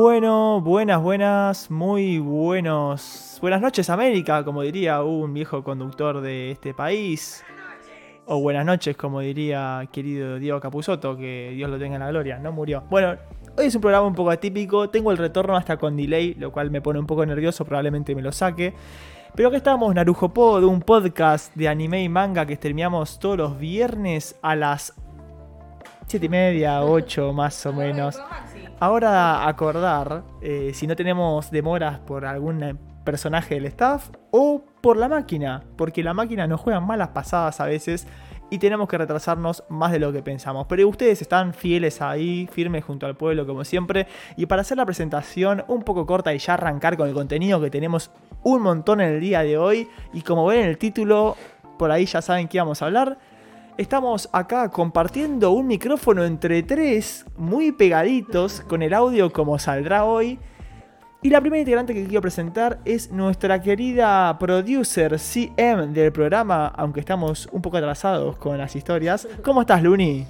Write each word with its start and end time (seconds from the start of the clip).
Bueno, 0.00 0.60
buenas, 0.60 1.02
buenas, 1.02 1.72
muy 1.72 2.20
buenos. 2.20 3.36
Buenas 3.40 3.60
noches, 3.60 3.90
América, 3.90 4.44
como 4.44 4.62
diría 4.62 5.02
un 5.02 5.34
viejo 5.34 5.64
conductor 5.64 6.20
de 6.20 6.52
este 6.52 6.72
país. 6.72 7.44
O 8.24 8.40
buenas 8.40 8.64
noches, 8.64 8.96
como 8.96 9.18
diría 9.18 9.88
querido 9.90 10.38
Diego 10.38 10.60
Capuzotto, 10.60 11.16
que 11.16 11.50
Dios 11.52 11.68
lo 11.68 11.80
tenga 11.80 11.96
en 11.96 12.02
la 12.02 12.10
gloria, 12.10 12.38
no 12.38 12.52
murió. 12.52 12.84
Bueno, 12.88 13.16
hoy 13.56 13.66
es 13.66 13.74
un 13.74 13.80
programa 13.80 14.06
un 14.06 14.14
poco 14.14 14.30
atípico, 14.30 14.88
tengo 14.88 15.10
el 15.10 15.18
retorno 15.18 15.56
hasta 15.56 15.76
con 15.78 15.96
delay, 15.96 16.34
lo 16.34 16.52
cual 16.52 16.70
me 16.70 16.80
pone 16.80 17.00
un 17.00 17.06
poco 17.06 17.26
nervioso, 17.26 17.64
probablemente 17.64 18.14
me 18.14 18.22
lo 18.22 18.30
saque. 18.30 18.74
Pero 19.34 19.48
aquí 19.48 19.56
estamos, 19.56 19.92
Narujo 19.92 20.28
Pod, 20.32 20.62
un 20.62 20.80
podcast 20.80 21.52
de 21.56 21.66
anime 21.66 22.04
y 22.04 22.08
manga 22.08 22.46
que 22.46 22.54
streameamos 22.54 23.18
todos 23.18 23.36
los 23.36 23.58
viernes 23.58 24.38
a 24.42 24.54
las 24.54 24.94
7 26.06 26.24
y 26.24 26.28
media, 26.28 26.84
8 26.84 27.32
más 27.32 27.66
o 27.66 27.72
menos. 27.72 28.16
Ahora 28.80 29.48
acordar 29.48 30.22
eh, 30.40 30.70
si 30.72 30.86
no 30.86 30.94
tenemos 30.94 31.50
demoras 31.50 31.98
por 31.98 32.24
algún 32.24 32.78
personaje 33.04 33.56
del 33.56 33.66
staff 33.66 34.10
o 34.30 34.62
por 34.80 34.96
la 34.96 35.08
máquina, 35.08 35.64
porque 35.76 36.04
la 36.04 36.14
máquina 36.14 36.46
nos 36.46 36.60
juega 36.60 36.78
malas 36.78 37.08
pasadas 37.08 37.60
a 37.60 37.64
veces 37.64 38.06
y 38.50 38.58
tenemos 38.58 38.88
que 38.88 38.96
retrasarnos 38.96 39.64
más 39.68 39.90
de 39.90 39.98
lo 39.98 40.12
que 40.12 40.22
pensamos. 40.22 40.66
Pero 40.68 40.88
ustedes 40.88 41.20
están 41.20 41.54
fieles 41.54 42.00
ahí, 42.00 42.48
firmes 42.52 42.84
junto 42.84 43.06
al 43.06 43.16
pueblo 43.16 43.46
como 43.46 43.64
siempre. 43.64 44.06
Y 44.36 44.46
para 44.46 44.62
hacer 44.62 44.76
la 44.76 44.86
presentación 44.86 45.64
un 45.66 45.82
poco 45.82 46.06
corta 46.06 46.32
y 46.32 46.38
ya 46.38 46.54
arrancar 46.54 46.96
con 46.96 47.08
el 47.08 47.14
contenido 47.14 47.60
que 47.60 47.70
tenemos 47.70 48.12
un 48.44 48.62
montón 48.62 49.00
en 49.00 49.14
el 49.14 49.20
día 49.20 49.42
de 49.42 49.58
hoy, 49.58 49.88
y 50.12 50.22
como 50.22 50.46
ven 50.46 50.60
en 50.60 50.68
el 50.68 50.78
título, 50.78 51.36
por 51.78 51.90
ahí 51.90 52.06
ya 52.06 52.22
saben 52.22 52.46
qué 52.46 52.58
vamos 52.58 52.80
a 52.80 52.86
hablar. 52.86 53.18
Estamos 53.78 54.28
acá 54.32 54.72
compartiendo 54.72 55.52
un 55.52 55.68
micrófono 55.68 56.24
entre 56.24 56.64
tres, 56.64 57.24
muy 57.36 57.70
pegaditos, 57.70 58.60
con 58.62 58.82
el 58.82 58.92
audio 58.92 59.32
como 59.32 59.56
saldrá 59.56 60.04
hoy. 60.04 60.40
Y 61.22 61.30
la 61.30 61.40
primera 61.40 61.60
integrante 61.60 61.94
que 61.94 62.02
quiero 62.04 62.20
presentar 62.20 62.80
es 62.84 63.12
nuestra 63.12 63.62
querida 63.62 64.36
producer 64.36 65.20
CM 65.20 65.86
del 65.92 66.10
programa, 66.10 66.66
aunque 66.66 66.98
estamos 66.98 67.48
un 67.52 67.62
poco 67.62 67.76
atrasados 67.76 68.36
con 68.38 68.58
las 68.58 68.74
historias. 68.74 69.28
¿Cómo 69.44 69.60
estás, 69.60 69.80
Luni? 69.80 70.26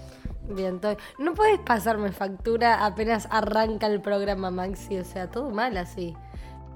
Bien, 0.51 0.75
estoy. 0.75 0.99
No 1.19 1.33
puedes 1.33 1.59
pasarme 1.61 2.12
factura 2.12 2.85
apenas 2.85 3.29
arranca 3.31 3.87
el 3.87 4.03
programa, 4.03 4.51
Maxi. 4.51 4.99
O 4.99 5.05
sea, 5.07 5.31
todo 5.31 5.49
mal 5.49 5.75
así. 5.79 6.15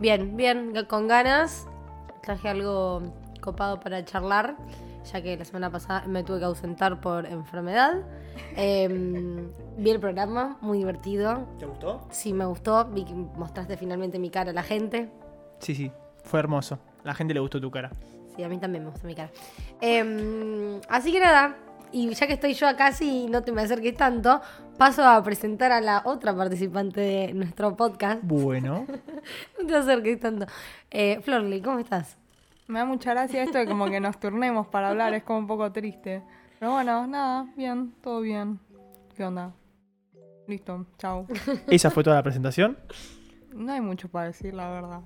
Bien, 0.01 0.39
bien, 0.39 0.73
con 0.89 1.07
ganas. 1.07 1.67
Traje 2.23 2.49
algo 2.49 3.03
copado 3.43 3.79
para 3.79 4.07
charlar, 4.07 4.57
ya 5.05 5.23
que 5.23 5.37
la 5.37 5.45
semana 5.45 5.71
pasada 5.71 6.07
me 6.07 6.23
tuve 6.23 6.39
que 6.39 6.45
ausentar 6.45 7.01
por 7.01 7.27
enfermedad. 7.27 8.03
Em, 8.57 9.51
vi 9.77 9.91
el 9.91 10.01
programa, 10.01 10.57
muy 10.61 10.79
divertido. 10.79 11.49
¿Te 11.59 11.67
gustó? 11.67 12.07
Sí, 12.11 12.33
me 12.33 12.45
gustó. 12.45 12.85
Vi 12.87 13.05
que 13.05 13.15
mostraste 13.15 13.77
finalmente 13.77 14.19
mi 14.19 14.31
cara 14.31 14.51
a 14.51 14.55
la 14.55 14.63
gente. 14.63 15.11
Sí, 15.59 15.75
sí, 15.75 15.93
fue 16.25 16.41
hermoso. 16.41 16.79
A 17.05 17.09
la 17.09 17.15
gente 17.15 17.35
le 17.35 17.41
gustó 17.41 17.61
tu 17.61 17.71
cara. 17.71 17.91
Sí, 18.37 18.43
a 18.43 18.49
mí 18.49 18.59
también 18.59 18.85
me 18.85 18.91
gustó 18.91 19.07
mi 19.07 19.15
cara. 19.15 19.31
Em, 19.81 20.81
así 20.89 21.13
que 21.13 21.21
nada, 21.21 21.57
y 21.93 22.13
ya 22.15 22.27
que 22.27 22.33
estoy 22.35 22.55
yo 22.55 22.67
acá, 22.67 22.93
sí, 22.93 23.27
no 23.29 23.43
te 23.43 23.53
me 23.53 23.63
acerques 23.63 23.97
tanto, 23.97 24.41
paso 24.79 25.05
a 25.05 25.23
presentar 25.23 25.73
a 25.73 25.81
la 25.81 26.03
otra 26.05 26.35
participante 26.35 27.01
de 27.01 27.35
nuestro 27.35 27.77
podcast. 27.77 28.21
Bueno. 28.23 28.87
no 29.61 29.67
te 29.67 29.77
acerques 29.77 30.19
tanto. 30.19 30.47
Eh, 30.91 31.21
Florly, 31.23 31.61
¿cómo 31.61 31.79
estás? 31.79 32.17
Me 32.73 32.79
da 32.79 32.87
mucha 32.87 33.11
gracia 33.11 33.43
esto 33.43 33.59
de 33.59 33.67
como 33.67 33.91
que 33.91 34.01
nos 34.01 34.19
turnemos 34.19 34.67
para 34.67 34.89
hablar, 34.89 35.13
es 35.13 35.25
como 35.25 35.41
un 35.41 35.47
poco 35.47 35.71
triste. 35.71 36.23
Pero 36.59 36.73
bueno, 36.73 37.07
nada, 37.07 37.47
bien, 37.55 37.93
todo 38.03 38.23
bien. 38.23 38.59
¿Qué 39.15 39.27
onda? 39.27 39.53
Listo, 40.49 40.87
chao. 40.97 41.27
¿Esa 41.67 41.91
fue 41.91 42.03
toda 42.03 42.17
la 42.17 42.23
presentación? 42.23 42.79
No 43.55 43.75
hay 43.75 43.83
mucho 43.83 44.09
para 44.09 44.29
decir, 44.29 44.55
la 44.55 44.71
verdad. 44.71 45.01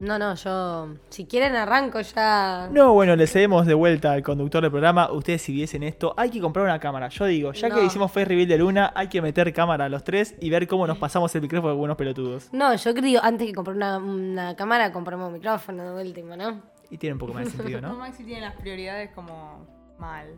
No, 0.00 0.18
no, 0.18 0.34
yo. 0.34 0.96
Si 1.10 1.26
quieren, 1.26 1.54
arranco 1.54 2.00
ya. 2.00 2.68
No, 2.72 2.92
bueno, 2.92 3.14
le 3.14 3.28
cedemos 3.28 3.66
de 3.66 3.74
vuelta 3.74 4.10
al 4.10 4.24
conductor 4.24 4.60
del 4.62 4.72
programa. 4.72 5.12
Ustedes, 5.12 5.42
si 5.42 5.52
viesen 5.52 5.84
esto, 5.84 6.12
hay 6.16 6.30
que 6.30 6.40
comprar 6.40 6.64
una 6.64 6.80
cámara. 6.80 7.08
Yo 7.08 7.24
digo, 7.26 7.52
ya 7.52 7.70
que 7.70 7.84
hicimos 7.84 8.10
Face 8.10 8.24
Reveal 8.24 8.48
de 8.48 8.58
Luna, 8.58 8.92
hay 8.96 9.06
que 9.06 9.22
meter 9.22 9.52
cámara 9.52 9.84
a 9.84 9.88
los 9.88 10.02
tres 10.02 10.34
y 10.40 10.50
ver 10.50 10.66
cómo 10.66 10.88
nos 10.88 10.98
pasamos 10.98 11.32
el 11.36 11.42
micrófono 11.42 11.74
de 11.74 11.78
buenos 11.78 11.96
pelotudos. 11.96 12.52
No, 12.52 12.74
yo 12.74 12.94
creo, 12.94 13.20
antes 13.22 13.46
que 13.46 13.54
comprar 13.54 13.76
una, 13.76 13.98
una 13.98 14.56
cámara, 14.56 14.90
compramos 14.90 15.28
un 15.28 15.34
micrófono 15.34 15.94
de 15.94 16.02
último, 16.02 16.34
¿no? 16.34 16.69
Y 16.90 16.98
tiene 16.98 17.14
un 17.14 17.18
poco 17.20 17.32
más 17.34 17.44
de 17.44 17.50
sentido, 17.52 17.80
No, 17.82 17.90
¿no? 17.90 17.98
Maxi 17.98 18.24
tiene 18.24 18.40
las 18.40 18.54
prioridades 18.56 19.10
como 19.12 19.66
mal. 19.98 20.34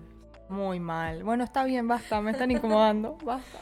Muy 0.48 0.80
mal. 0.80 1.22
Bueno, 1.24 1.44
está 1.44 1.64
bien, 1.64 1.88
basta, 1.88 2.20
me 2.20 2.32
están 2.32 2.50
incomodando. 2.50 3.16
Basta. 3.24 3.58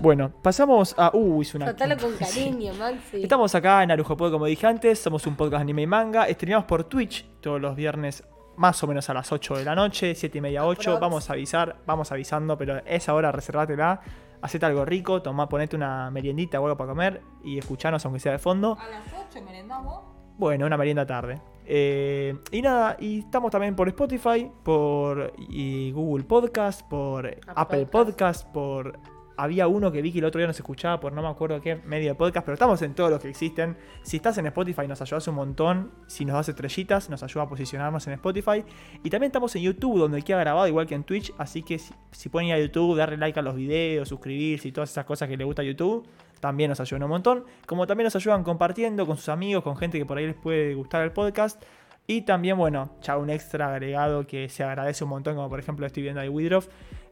Bueno, 0.00 0.30
pasamos 0.40 0.94
a. 0.96 1.10
Uh, 1.12 1.42
hice 1.42 1.56
una. 1.56 1.66
Tratalo 1.74 1.96
con 2.00 2.12
Sí. 2.16 2.24
cariño, 2.24 2.74
Maxi. 2.74 3.22
Estamos 3.24 3.52
acá 3.56 3.82
en 3.82 3.90
Arujopod, 3.90 4.30
como 4.30 4.44
dije 4.46 4.66
antes. 4.66 5.00
Somos 5.00 5.26
un 5.26 5.34
podcast 5.34 5.62
anime 5.62 5.82
y 5.82 5.86
manga. 5.88 6.28
Streamamos 6.30 6.66
por 6.66 6.84
Twitch 6.84 7.26
todos 7.40 7.60
los 7.60 7.74
viernes, 7.74 8.22
más 8.56 8.80
o 8.84 8.86
menos 8.86 9.10
a 9.10 9.14
las 9.14 9.32
8 9.32 9.56
de 9.56 9.64
la 9.64 9.74
noche, 9.74 10.14
7 10.14 10.38
y 10.38 10.40
media, 10.40 10.64
8. 10.64 10.90
Aprox. 10.92 11.00
Vamos 11.00 11.28
a 11.28 11.32
avisar, 11.32 11.76
vamos 11.86 12.12
avisando, 12.12 12.56
pero 12.56 12.78
esa 12.86 13.14
hora 13.14 13.32
reservátela. 13.32 14.00
Hacete 14.40 14.64
algo 14.66 14.84
rico, 14.84 15.20
tomá, 15.20 15.48
ponete 15.48 15.74
una 15.74 16.08
meriendita 16.12 16.60
o 16.60 16.64
algo 16.66 16.76
para 16.76 16.90
comer 16.90 17.20
y 17.42 17.58
escuchanos 17.58 18.04
aunque 18.04 18.20
sea 18.20 18.30
de 18.30 18.38
fondo. 18.38 18.78
¿A 18.78 18.88
las 18.88 19.28
8 19.28 19.44
merendamos? 19.44 20.04
Bueno, 20.36 20.66
una 20.66 20.76
merienda 20.76 21.04
tarde. 21.04 21.40
Eh, 21.70 22.34
y 22.50 22.62
nada, 22.62 22.96
y 22.98 23.18
estamos 23.18 23.50
también 23.50 23.76
por 23.76 23.88
Spotify, 23.88 24.50
por 24.64 25.34
y 25.50 25.92
Google 25.92 26.24
Podcast, 26.24 26.80
por 26.88 27.26
Apple, 27.46 27.84
Podcast. 27.84 27.92
Podcast, 27.92 28.52
por... 28.52 28.98
Había 29.36 29.68
uno 29.68 29.92
que 29.92 30.02
vi 30.02 30.10
que 30.10 30.18
el 30.18 30.24
otro 30.24 30.40
día 30.40 30.48
no 30.48 30.52
se 30.52 30.62
escuchaba 30.62 30.98
por 30.98 31.12
no 31.12 31.22
me 31.22 31.28
acuerdo 31.28 31.60
qué 31.60 31.76
medio 31.76 32.08
de 32.08 32.14
podcast, 32.16 32.44
pero 32.44 32.54
estamos 32.54 32.82
en 32.82 32.94
todos 32.94 33.08
los 33.08 33.22
que 33.22 33.28
existen. 33.28 33.76
Si 34.02 34.16
estás 34.16 34.36
en 34.38 34.46
Spotify 34.46 34.88
nos 34.88 35.00
ayudas 35.00 35.28
un 35.28 35.36
montón. 35.36 35.92
Si 36.08 36.24
nos 36.24 36.34
das 36.34 36.48
estrellitas 36.48 37.08
nos 37.08 37.22
ayuda 37.22 37.44
a 37.44 37.48
posicionarnos 37.48 38.04
en 38.08 38.14
Spotify. 38.14 38.64
Y 39.04 39.10
también 39.10 39.28
estamos 39.28 39.54
en 39.54 39.62
YouTube 39.62 40.00
donde 40.00 40.22
queda 40.22 40.40
grabado 40.40 40.66
igual 40.66 40.88
que 40.88 40.96
en 40.96 41.04
Twitch. 41.04 41.32
Así 41.38 41.62
que 41.62 41.78
si, 41.78 41.94
si 42.10 42.28
pueden 42.30 42.48
ir 42.48 42.54
a 42.54 42.58
YouTube, 42.58 42.96
darle 42.96 43.16
like 43.16 43.38
a 43.38 43.42
los 43.42 43.54
videos, 43.54 44.08
suscribirse 44.08 44.66
y 44.66 44.72
todas 44.72 44.90
esas 44.90 45.04
cosas 45.04 45.28
que 45.28 45.36
les 45.36 45.46
gusta 45.46 45.62
a 45.62 45.66
YouTube, 45.66 46.04
también 46.40 46.70
nos 46.70 46.80
ayudan 46.80 47.02
un 47.04 47.10
montón. 47.10 47.44
Como 47.66 47.86
también 47.86 48.04
nos 48.06 48.16
ayudan 48.16 48.42
compartiendo 48.44 49.06
con 49.06 49.16
sus 49.16 49.28
amigos, 49.28 49.62
con 49.64 49.76
gente 49.76 49.98
que 49.98 50.06
por 50.06 50.18
ahí 50.18 50.26
les 50.26 50.36
puede 50.36 50.74
gustar 50.74 51.02
el 51.02 51.12
podcast. 51.12 51.62
Y 52.06 52.22
también, 52.22 52.56
bueno, 52.56 52.96
ya 53.02 53.18
un 53.18 53.28
extra 53.28 53.68
agregado 53.72 54.26
que 54.26 54.48
se 54.48 54.64
agradece 54.64 55.04
un 55.04 55.10
montón, 55.10 55.34
como 55.36 55.48
por 55.50 55.58
ejemplo 55.60 55.84
estoy 55.86 56.02
viendo 56.04 56.20
ahí 56.20 56.28
Widroff. 56.28 56.68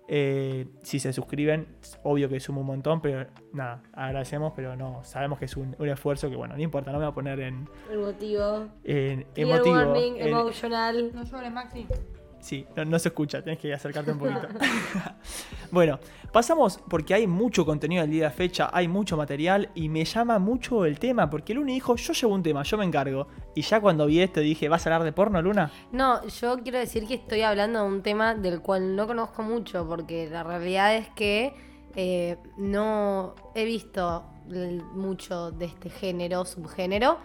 Eh, 0.08 0.68
si 0.84 1.00
se 1.00 1.12
suscriben, 1.12 1.66
obvio 2.04 2.28
que 2.28 2.38
suma 2.38 2.60
un 2.60 2.66
montón, 2.66 3.00
pero 3.02 3.26
nada, 3.52 3.82
agradecemos, 3.92 4.52
pero 4.54 4.76
no, 4.76 5.02
sabemos 5.04 5.38
que 5.38 5.46
es 5.46 5.56
un, 5.56 5.74
un 5.78 5.88
esfuerzo 5.88 6.30
que, 6.30 6.36
bueno, 6.36 6.54
no 6.56 6.62
importa, 6.62 6.92
no 6.92 6.98
me 6.98 7.04
voy 7.04 7.10
a 7.10 7.14
poner 7.14 7.40
en, 7.40 7.68
Emotivo. 7.92 8.68
en 8.84 9.26
emotivo. 9.34 9.74
warning, 9.74 10.16
en- 10.18 10.28
emotional. 10.28 11.10
No 11.12 11.24
llores, 11.24 11.52
Maxi. 11.52 11.86
Sí, 12.46 12.64
no, 12.76 12.84
no 12.84 12.96
se 13.00 13.08
escucha, 13.08 13.42
tienes 13.42 13.60
que 13.60 13.74
acercarte 13.74 14.12
un 14.12 14.20
poquito. 14.20 14.46
bueno, 15.72 15.98
pasamos 16.30 16.78
porque 16.88 17.12
hay 17.12 17.26
mucho 17.26 17.66
contenido 17.66 18.02
del 18.02 18.12
día 18.12 18.28
de 18.28 18.30
fecha, 18.30 18.70
hay 18.72 18.86
mucho 18.86 19.16
material 19.16 19.68
y 19.74 19.88
me 19.88 20.04
llama 20.04 20.38
mucho 20.38 20.84
el 20.84 21.00
tema, 21.00 21.28
porque 21.28 21.54
Luna 21.54 21.72
dijo, 21.72 21.96
yo 21.96 22.12
llevo 22.12 22.34
un 22.36 22.44
tema, 22.44 22.62
yo 22.62 22.78
me 22.78 22.84
encargo. 22.84 23.26
Y 23.56 23.62
ya 23.62 23.80
cuando 23.80 24.06
vi 24.06 24.20
esto 24.20 24.38
dije, 24.38 24.68
¿vas 24.68 24.86
a 24.86 24.90
hablar 24.90 25.02
de 25.02 25.10
porno, 25.10 25.42
Luna? 25.42 25.72
No, 25.90 26.24
yo 26.24 26.58
quiero 26.62 26.78
decir 26.78 27.08
que 27.08 27.14
estoy 27.14 27.40
hablando 27.40 27.80
de 27.80 27.88
un 27.88 28.02
tema 28.02 28.36
del 28.36 28.60
cual 28.60 28.94
no 28.94 29.08
conozco 29.08 29.42
mucho, 29.42 29.84
porque 29.88 30.30
la 30.30 30.44
realidad 30.44 30.94
es 30.94 31.08
que 31.16 31.52
eh, 31.96 32.36
no 32.56 33.34
he 33.56 33.64
visto 33.64 34.22
mucho 34.94 35.50
de 35.50 35.64
este 35.64 35.90
género, 35.90 36.44
subgénero. 36.44 37.18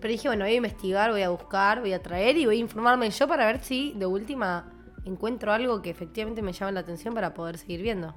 Pero 0.00 0.12
dije, 0.12 0.28
bueno, 0.28 0.44
voy 0.44 0.52
a 0.54 0.56
investigar, 0.56 1.10
voy 1.10 1.22
a 1.22 1.30
buscar, 1.30 1.80
voy 1.80 1.92
a 1.92 2.02
traer 2.02 2.36
y 2.36 2.46
voy 2.46 2.56
a 2.56 2.60
informarme 2.60 3.10
yo 3.10 3.26
para 3.26 3.46
ver 3.46 3.60
si 3.60 3.92
de 3.96 4.06
última 4.06 4.72
encuentro 5.04 5.52
algo 5.52 5.80
que 5.82 5.90
efectivamente 5.90 6.42
me 6.42 6.52
llame 6.52 6.72
la 6.72 6.80
atención 6.80 7.14
para 7.14 7.34
poder 7.34 7.58
seguir 7.58 7.82
viendo. 7.82 8.14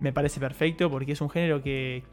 Me 0.00 0.12
parece 0.12 0.38
perfecto 0.40 0.90
porque 0.90 1.12
es 1.12 1.20
un 1.20 1.30
género 1.30 1.62
que 1.62 2.04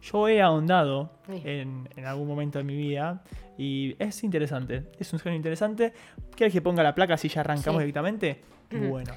yo 0.00 0.28
he 0.28 0.40
ahondado 0.40 1.18
Sí. 1.26 1.42
en, 1.44 1.88
en 1.96 2.06
algún 2.06 2.26
momento 2.28 2.58
de 2.58 2.64
mi 2.64 2.76
vida 2.76 3.22
y 3.58 3.96
es 3.98 4.22
interesante, 4.24 4.90
es 4.98 5.12
un 5.12 5.18
género 5.18 5.36
interesante. 5.36 5.92
¿Quieres 6.36 6.52
que 6.54 6.62
ponga 6.62 6.82
la 6.82 6.94
placa 6.94 7.16
si 7.16 7.28
ya 7.28 7.40
arrancamos 7.40 7.80
Sí. 7.80 7.84
directamente? 7.86 8.42
Ujú. 8.72 8.88
Bueno. 8.88 9.12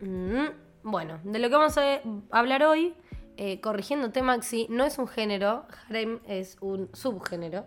Mm, 0.00 0.46
Bueno, 0.84 1.20
de 1.22 1.38
lo 1.38 1.48
que 1.48 1.54
vamos 1.54 1.78
a 1.78 2.00
hablar 2.32 2.64
hoy, 2.64 2.92
eh, 3.36 3.60
corrigiéndote 3.60 4.22
Maxi, 4.22 4.66
no 4.70 4.84
es 4.84 4.98
un 4.98 5.08
género, 5.08 5.66
harem 5.88 6.20
es 6.26 6.56
un 6.60 6.88
subgénero 6.92 7.66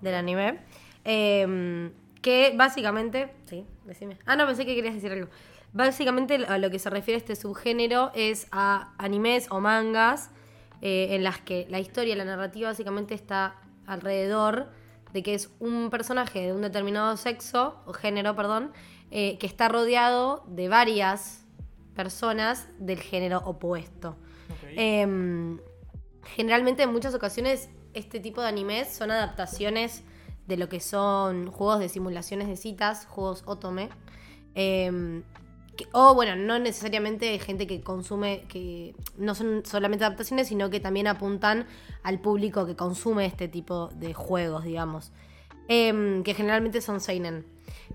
del 0.00 0.14
anime, 0.14 0.60
eh, 1.04 1.90
que 2.20 2.54
básicamente, 2.56 3.32
sí, 3.46 3.66
decime. 3.84 4.18
Ah, 4.24 4.36
no, 4.36 4.46
pensé 4.46 4.64
que 4.64 4.74
querías 4.74 4.94
decir 4.94 5.12
algo. 5.12 5.28
Básicamente 5.72 6.36
a 6.46 6.58
lo 6.58 6.70
que 6.70 6.78
se 6.78 6.90
refiere 6.90 7.18
este 7.18 7.34
subgénero 7.34 8.12
es 8.14 8.46
a 8.52 8.92
animes 8.98 9.48
o 9.50 9.60
mangas 9.60 10.30
eh, 10.82 11.14
en 11.14 11.24
las 11.24 11.40
que 11.40 11.66
la 11.70 11.80
historia, 11.80 12.14
la 12.14 12.24
narrativa 12.24 12.68
básicamente 12.68 13.14
está 13.14 13.56
alrededor 13.86 14.68
de 15.12 15.22
que 15.22 15.34
es 15.34 15.50
un 15.60 15.90
personaje 15.90 16.40
de 16.40 16.52
un 16.52 16.62
determinado 16.62 17.16
sexo, 17.16 17.80
o 17.86 17.92
género, 17.92 18.34
perdón, 18.36 18.72
eh, 19.10 19.38
que 19.38 19.46
está 19.46 19.68
rodeado 19.68 20.44
de 20.46 20.68
varias 20.68 21.44
personas 21.94 22.68
del 22.78 23.00
género 23.00 23.42
opuesto. 23.44 24.16
Em, 24.78 25.58
generalmente 26.24 26.82
en 26.84 26.92
muchas 26.92 27.14
ocasiones 27.14 27.68
este 27.94 28.20
tipo 28.20 28.40
de 28.42 28.48
animes 28.48 28.88
son 28.88 29.10
adaptaciones 29.10 30.02
de 30.46 30.56
lo 30.56 30.68
que 30.68 30.80
son 30.80 31.50
juegos 31.50 31.78
de 31.80 31.88
simulaciones 31.88 32.48
de 32.48 32.56
citas, 32.56 33.06
juegos 33.06 33.42
otome. 33.46 33.88
eh, 34.54 35.22
que- 35.76 35.86
o 35.92 36.14
bueno, 36.14 36.36
no 36.36 36.58
necesariamente 36.58 37.38
gente 37.38 37.66
que 37.66 37.80
consume, 37.80 38.42
que 38.48 38.94
no 39.16 39.34
son 39.34 39.62
solamente 39.64 40.04
adaptaciones, 40.04 40.48
sino 40.48 40.68
que 40.68 40.78
también 40.80 41.06
apuntan 41.06 41.66
al 42.02 42.20
público 42.20 42.66
que 42.66 42.76
consume 42.76 43.24
este 43.24 43.48
tipo 43.48 43.88
de 43.94 44.12
juegos, 44.12 44.64
digamos. 44.64 45.10
Em, 45.68 46.22
que 46.22 46.34
generalmente 46.34 46.82
son 46.82 47.00
Seinen. 47.00 47.46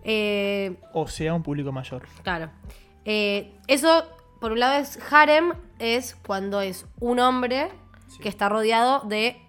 Eh, 0.03 0.77
O 0.93 1.07
sea, 1.07 1.35
un 1.35 1.43
público 1.43 1.71
mayor. 1.71 2.07
Claro. 2.23 2.49
Eh, 3.05 3.53
eso, 3.67 4.03
por 4.39 4.51
un 4.51 4.59
lado, 4.59 4.75
es 4.75 4.99
harem, 5.11 5.53
es 5.79 6.15
cuando 6.15 6.61
es 6.61 6.85
un 6.99 7.19
hombre 7.19 7.69
que 8.21 8.29
está 8.29 8.49
rodeado 8.49 9.01
de 9.07 9.41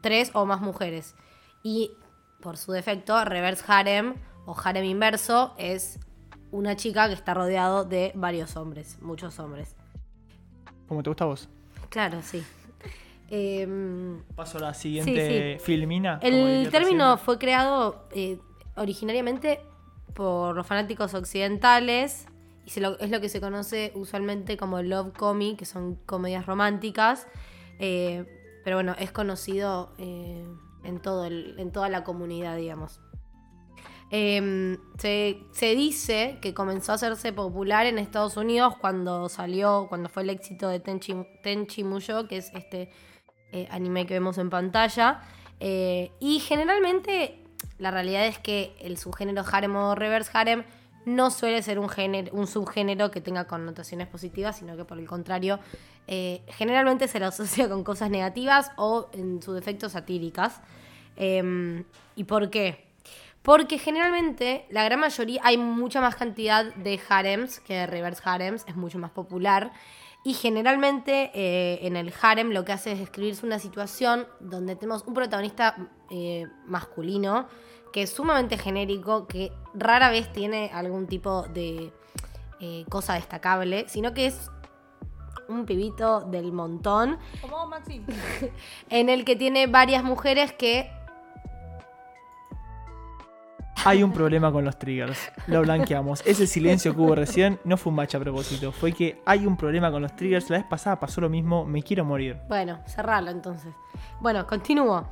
tres 0.00 0.30
o 0.34 0.46
más 0.46 0.60
mujeres. 0.60 1.14
Y, 1.62 1.92
por 2.40 2.56
su 2.56 2.72
defecto, 2.72 3.24
reverse 3.24 3.64
harem 3.66 4.14
o 4.46 4.56
harem 4.58 4.84
inverso 4.84 5.54
es 5.58 5.98
una 6.50 6.76
chica 6.76 7.08
que 7.08 7.14
está 7.14 7.34
rodeado 7.34 7.84
de 7.84 8.12
varios 8.14 8.56
hombres, 8.56 8.98
muchos 9.00 9.38
hombres. 9.38 9.76
¿Cómo 10.88 11.02
te 11.02 11.10
gusta 11.10 11.24
a 11.24 11.28
vos? 11.28 11.48
Claro, 11.88 12.20
sí. 12.22 12.42
Em, 13.30 14.22
Paso 14.34 14.58
a 14.58 14.60
la 14.60 14.74
siguiente 14.74 15.58
filmina. 15.60 16.18
como 16.18 16.32
el 16.32 16.68
término 16.70 17.16
fue 17.16 17.38
creado 17.38 18.08
eh, 18.12 18.38
originariamente 18.74 19.60
por 20.14 20.56
los 20.56 20.66
fanáticos 20.66 21.14
occidentales 21.14 22.26
y 22.66 22.70
es 22.70 23.10
lo 23.10 23.20
que 23.20 23.28
se 23.28 23.40
conoce 23.40 23.92
usualmente 23.94 24.56
como 24.56 24.82
love 24.82 25.12
comic, 25.16 25.58
que 25.58 25.64
son 25.64 25.96
comedias 26.06 26.46
románticas. 26.46 27.26
eh, 27.78 28.24
pero 28.62 28.76
bueno, 28.76 28.94
es 28.98 29.10
conocido 29.10 29.94
eh, 29.96 30.44
en, 30.84 31.00
todo 31.00 31.24
en 31.24 31.72
toda 31.72 31.88
la 31.88 32.04
comunidad, 32.04 32.56
digamos. 32.56 33.00
Em, 34.10 34.76
se, 34.98 35.38
se 35.52 35.74
dice 35.74 36.38
que 36.42 36.52
comenzó 36.52 36.92
a 36.92 36.96
hacerse 36.96 37.32
popular 37.32 37.86
en 37.86 37.98
Estados 37.98 38.36
Unidos 38.36 38.74
cuando 38.78 39.28
salió, 39.28 39.86
cuando 39.88 40.08
fue 40.10 40.24
el 40.24 40.30
éxito 40.30 40.68
de 40.68 40.80
Tenchi, 40.80 41.14
Tenchi 41.42 41.84
Muyo, 41.84 42.28
que 42.28 42.36
es 42.38 42.52
este 42.54 42.90
eh, 43.52 43.66
anime 43.70 44.06
que 44.06 44.14
vemos 44.14 44.36
en 44.38 44.50
pantalla. 44.50 45.22
Y 45.58 46.40
generalmente 46.40 47.44
la 47.78 47.90
realidad 47.90 48.26
es 48.26 48.38
que 48.38 48.76
el 48.80 48.98
subgénero 48.98 49.44
harem 49.50 49.76
o 49.76 49.94
reverse 49.94 50.30
harem 50.34 50.64
no 51.04 51.30
suele 51.30 51.62
ser 51.62 51.78
un, 51.78 51.88
género, 51.88 52.32
un 52.32 52.46
subgénero 52.46 53.10
que 53.10 53.20
tenga 53.20 53.46
connotaciones 53.46 54.08
positivas, 54.08 54.58
sino 54.58 54.76
que 54.76 54.84
por 54.84 54.98
el 54.98 55.06
contrario, 55.06 55.60
eh, 56.06 56.42
generalmente 56.48 57.08
se 57.08 57.20
lo 57.20 57.26
asocia 57.26 57.68
con 57.68 57.84
cosas 57.84 58.10
negativas 58.10 58.72
o 58.76 59.08
en 59.12 59.42
su 59.42 59.52
defecto 59.52 59.88
satíricas. 59.88 60.60
Em, 61.16 61.84
¿Y 62.16 62.24
por 62.24 62.50
qué? 62.50 62.86
Porque 63.42 63.78
generalmente, 63.78 64.66
la 64.70 64.84
gran 64.84 65.00
mayoría, 65.00 65.40
hay 65.44 65.56
mucha 65.56 66.00
más 66.00 66.14
cantidad 66.16 66.74
de 66.74 67.00
harems 67.08 67.60
que 67.60 67.74
de 67.74 67.86
reverse 67.86 68.22
harems, 68.24 68.64
es 68.68 68.76
mucho 68.76 68.98
más 68.98 69.10
popular. 69.10 69.72
Y 70.22 70.34
generalmente 70.34 71.30
eh, 71.32 71.86
en 71.86 71.96
el 71.96 72.12
harem 72.20 72.50
lo 72.50 72.64
que 72.64 72.72
hace 72.72 72.92
es 72.92 72.98
describirse 72.98 73.46
una 73.46 73.58
situación 73.58 74.26
donde 74.38 74.76
tenemos 74.76 75.02
un 75.06 75.14
protagonista 75.14 75.88
eh, 76.10 76.46
masculino 76.66 77.48
que 77.92 78.02
es 78.02 78.10
sumamente 78.10 78.58
genérico, 78.58 79.26
que 79.26 79.52
rara 79.74 80.10
vez 80.10 80.32
tiene 80.32 80.70
algún 80.72 81.06
tipo 81.06 81.42
de 81.42 81.92
eh, 82.60 82.84
cosa 82.88 83.14
destacable, 83.14 83.86
sino 83.88 84.12
que 84.12 84.26
es 84.26 84.50
un 85.48 85.66
pibito 85.66 86.20
del 86.20 86.52
montón 86.52 87.18
Como 87.40 87.58
vos, 87.58 87.68
Maxi. 87.68 88.02
en 88.90 89.08
el 89.08 89.24
que 89.24 89.36
tiene 89.36 89.66
varias 89.66 90.04
mujeres 90.04 90.52
que 90.52 90.90
Hay 93.84 94.02
un 94.02 94.12
problema 94.12 94.52
con 94.52 94.64
los 94.64 94.78
triggers. 94.78 95.32
Lo 95.46 95.62
blanqueamos. 95.62 96.22
Ese 96.26 96.46
silencio 96.46 96.94
que 96.94 97.00
hubo 97.00 97.14
recién 97.14 97.58
no 97.64 97.78
fue 97.78 97.90
un 97.90 97.96
match 97.96 98.14
a 98.14 98.20
propósito. 98.20 98.72
Fue 98.72 98.92
que 98.92 99.22
hay 99.24 99.46
un 99.46 99.56
problema 99.56 99.90
con 99.90 100.02
los 100.02 100.14
triggers. 100.14 100.50
La 100.50 100.58
vez 100.58 100.66
pasada 100.66 101.00
pasó 101.00 101.22
lo 101.22 101.30
mismo. 101.30 101.64
Me 101.64 101.82
quiero 101.82 102.04
morir. 102.04 102.36
Bueno, 102.46 102.80
cerrarlo 102.86 103.30
entonces. 103.30 103.72
Bueno, 104.20 104.46
continúo. 104.46 105.08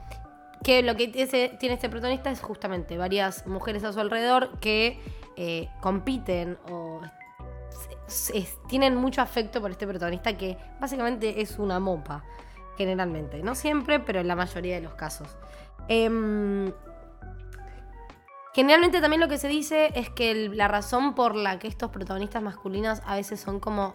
Que 0.62 0.82
lo 0.82 0.96
que 0.96 1.08
tiene 1.08 1.74
este 1.74 1.88
protagonista 1.88 2.30
es 2.30 2.40
justamente 2.40 2.98
varias 2.98 3.46
mujeres 3.46 3.84
a 3.84 3.92
su 3.92 4.00
alrededor 4.00 4.58
que 4.60 5.00
eh, 5.36 5.68
compiten 5.80 6.58
o 6.70 7.00
tienen 8.68 8.96
mucho 8.96 9.20
afecto 9.22 9.60
por 9.60 9.70
este 9.70 9.86
protagonista 9.86 10.36
que 10.36 10.56
básicamente 10.80 11.40
es 11.40 11.58
una 11.58 11.78
mopa, 11.78 12.24
generalmente. 12.76 13.42
No 13.42 13.54
siempre, 13.54 14.00
pero 14.00 14.20
en 14.20 14.28
la 14.28 14.34
mayoría 14.34 14.76
de 14.76 14.82
los 14.82 14.94
casos. 14.94 15.36
Em, 15.88 16.72
Generalmente 18.58 19.00
también 19.00 19.20
lo 19.20 19.28
que 19.28 19.38
se 19.38 19.46
dice 19.46 19.92
es 19.94 20.10
que 20.10 20.48
la 20.48 20.66
razón 20.66 21.14
por 21.14 21.36
la 21.36 21.60
que 21.60 21.68
estos 21.68 21.92
protagonistas 21.92 22.42
masculinos 22.42 23.00
a 23.06 23.14
veces 23.14 23.38
son 23.38 23.60
como 23.60 23.94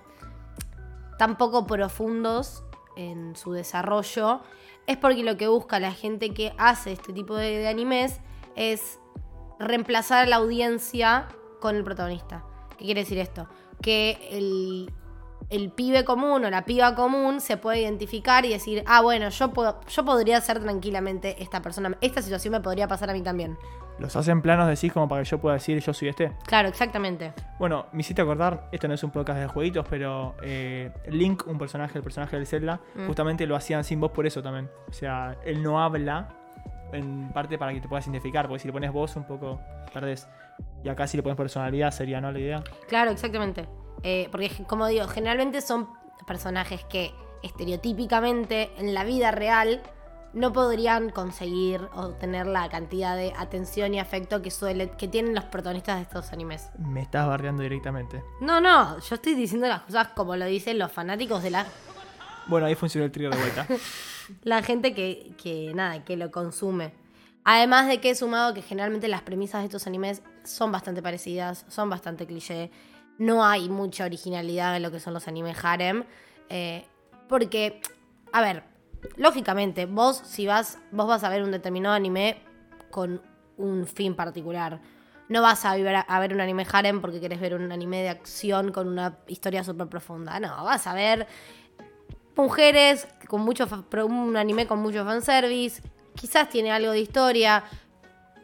tan 1.17 1.37
poco 1.37 1.67
profundos 1.67 2.63
en 2.95 3.35
su 3.35 3.51
desarrollo 3.51 4.39
es 4.87 4.97
porque 4.97 5.23
lo 5.23 5.37
que 5.37 5.47
busca 5.47 5.79
la 5.79 5.91
gente 5.91 6.33
que 6.33 6.53
hace 6.57 6.91
este 6.93 7.13
tipo 7.13 7.35
de, 7.35 7.67
animes 7.67 8.19
es 8.55 8.99
reemplazar 9.59 10.25
a 10.25 10.27
la 10.27 10.37
audiencia 10.37 11.27
con 11.59 11.75
el 11.75 11.83
protagonista. 11.83 12.43
¿Qué 12.77 12.85
quiere 12.85 13.01
decir 13.01 13.17
esto? 13.17 13.47
Que 13.81 14.27
el, 14.31 14.91
el 15.49 15.71
pibe 15.71 16.03
común 16.05 16.45
o 16.45 16.49
la 16.49 16.65
piba 16.65 16.95
común 16.95 17.41
se 17.41 17.57
puede 17.57 17.81
identificar 17.81 18.45
y 18.45 18.49
decir, 18.49 18.83
ah, 18.87 19.01
bueno, 19.01 19.29
yo, 19.29 19.51
puedo, 19.51 19.79
yo 19.87 20.05
podría 20.05 20.39
ser 20.41 20.59
tranquilamente 20.59 21.41
esta 21.41 21.61
persona, 21.61 21.97
esta 22.01 22.21
situación 22.21 22.51
me 22.53 22.61
podría 22.61 22.87
pasar 22.87 23.09
a 23.09 23.13
mí 23.13 23.21
también. 23.21 23.57
Los 23.99 24.15
hacen 24.15 24.41
planos 24.41 24.67
decís 24.67 24.91
como 24.91 25.07
para 25.07 25.21
que 25.21 25.29
yo 25.29 25.37
pueda 25.39 25.53
decir 25.53 25.79
yo 25.79 25.93
soy 25.93 26.07
este. 26.07 26.31
Claro, 26.47 26.67
exactamente. 26.67 27.31
Bueno, 27.59 27.85
me 27.91 28.01
hiciste 28.01 28.23
acordar, 28.23 28.67
esto 28.71 28.87
no 28.87 28.95
es 28.95 29.03
un 29.03 29.11
podcast 29.11 29.39
de 29.39 29.47
jueguitos, 29.47 29.85
pero 29.87 30.33
eh, 30.41 30.91
Link, 31.09 31.43
un 31.45 31.59
personaje, 31.59 31.99
el 31.99 32.03
personaje 32.03 32.35
del 32.35 32.47
Zelda, 32.47 32.79
Mm. 32.95 33.05
justamente 33.05 33.45
lo 33.45 33.55
hacían 33.55 33.83
sin 33.83 33.99
voz 33.99 34.11
por 34.11 34.25
eso 34.25 34.41
también. 34.41 34.67
O 34.89 34.93
sea, 34.93 35.37
él 35.45 35.61
no 35.61 35.81
habla 35.83 36.29
en 36.91 37.29
parte 37.33 37.57
para 37.59 37.71
que 37.73 37.81
te 37.81 37.87
puedas 37.87 38.05
identificar, 38.05 38.47
porque 38.47 38.61
si 38.61 38.67
le 38.67 38.73
pones 38.73 38.91
voz 38.91 39.15
un 39.15 39.25
poco 39.25 39.59
perdés. 39.93 40.27
Y 40.83 40.89
acá 40.89 41.05
si 41.07 41.17
le 41.17 41.23
pones 41.23 41.37
personalidad 41.37 41.91
sería, 41.91 42.19
¿no? 42.19 42.31
La 42.31 42.39
idea. 42.39 42.63
Claro, 42.87 43.11
exactamente. 43.11 43.67
Eh, 44.03 44.27
porque, 44.31 44.51
como 44.67 44.87
digo, 44.87 45.07
generalmente 45.07 45.61
son 45.61 45.89
personajes 46.27 46.83
que 46.85 47.13
estereotípicamente 47.41 48.71
en 48.77 48.93
la 48.93 49.03
vida 49.03 49.31
real 49.31 49.81
no 50.33 50.51
podrían 50.51 51.09
conseguir 51.09 51.81
o 51.93 52.09
tener 52.09 52.47
la 52.47 52.67
cantidad 52.69 53.15
de 53.15 53.33
atención 53.37 53.93
y 53.93 53.99
afecto 53.99 54.41
que, 54.41 54.49
suele, 54.51 54.89
que 54.91 55.07
tienen 55.07 55.35
los 55.35 55.43
protagonistas 55.45 55.97
de 55.97 56.03
estos 56.03 56.33
animes. 56.33 56.69
Me 56.79 57.01
estás 57.01 57.27
bardeando 57.27 57.61
directamente. 57.61 58.23
No, 58.41 58.59
no, 58.59 58.99
yo 58.99 59.15
estoy 59.15 59.35
diciendo 59.35 59.67
las 59.67 59.81
cosas 59.81 60.09
como 60.09 60.35
lo 60.35 60.45
dicen 60.45 60.79
los 60.79 60.91
fanáticos 60.91 61.43
de 61.43 61.51
la, 61.51 61.67
Bueno, 62.47 62.65
ahí 62.65 62.75
funcionó 62.75 63.05
el 63.05 63.11
trío 63.11 63.29
de 63.29 63.37
vuelta. 63.37 63.67
la 64.43 64.63
gente 64.63 64.93
que, 64.93 65.33
que, 65.41 65.71
nada, 65.75 66.03
que 66.03 66.17
lo 66.17 66.31
consume. 66.31 66.93
Además 67.43 67.87
de 67.87 67.99
que 67.99 68.11
he 68.11 68.15
sumado 68.15 68.53
que 68.53 68.61
generalmente 68.61 69.07
las 69.07 69.21
premisas 69.21 69.61
de 69.61 69.65
estos 69.65 69.85
animes 69.85 70.23
son 70.43 70.71
bastante 70.71 71.01
parecidas, 71.01 71.65
son 71.67 71.89
bastante 71.89 72.25
cliché. 72.25 72.71
No 73.17 73.45
hay 73.45 73.69
mucha 73.69 74.05
originalidad 74.05 74.75
en 74.75 74.83
lo 74.83 74.91
que 74.91 74.99
son 74.99 75.13
los 75.13 75.27
animes 75.27 75.57
harem. 75.63 76.03
eh, 76.49 76.85
porque, 77.29 77.81
a 78.31 78.41
ver, 78.41 78.63
lógicamente, 79.17 79.85
vos 79.85 80.17
si 80.25 80.45
vas, 80.45 80.77
vos 80.91 81.07
vas 81.07 81.23
a 81.23 81.29
ver 81.29 81.41
un 81.43 81.51
determinado 81.51 81.95
anime 81.95 82.37
con 82.91 83.21
un 83.57 83.87
fin 83.87 84.15
particular. 84.15 84.79
No 85.29 85.41
vas 85.41 85.63
a, 85.65 85.75
ver- 85.75 86.03
a 86.07 86.19
ver 86.19 86.33
un 86.33 86.41
anime 86.41 86.65
harem 86.71 87.01
porque 87.01 87.19
querés 87.21 87.39
ver 87.39 87.55
un 87.55 87.71
anime 87.71 88.01
de 88.03 88.09
acción 88.09 88.71
con 88.71 88.87
una 88.87 89.17
historia 89.27 89.63
súper 89.63 89.87
profunda. 89.87 90.39
No, 90.39 90.63
vas 90.63 90.85
a 90.85 90.93
ver 90.93 91.25
mujeres 92.35 93.07
con 93.27 93.41
mucho 93.41 93.67
un 94.05 94.37
anime 94.37 94.67
con 94.67 94.79
mucho 94.79 95.05
fanservice, 95.05 95.81
quizás 96.15 96.49
tiene 96.49 96.71
algo 96.71 96.91
de 96.91 96.99
historia, 96.99 97.63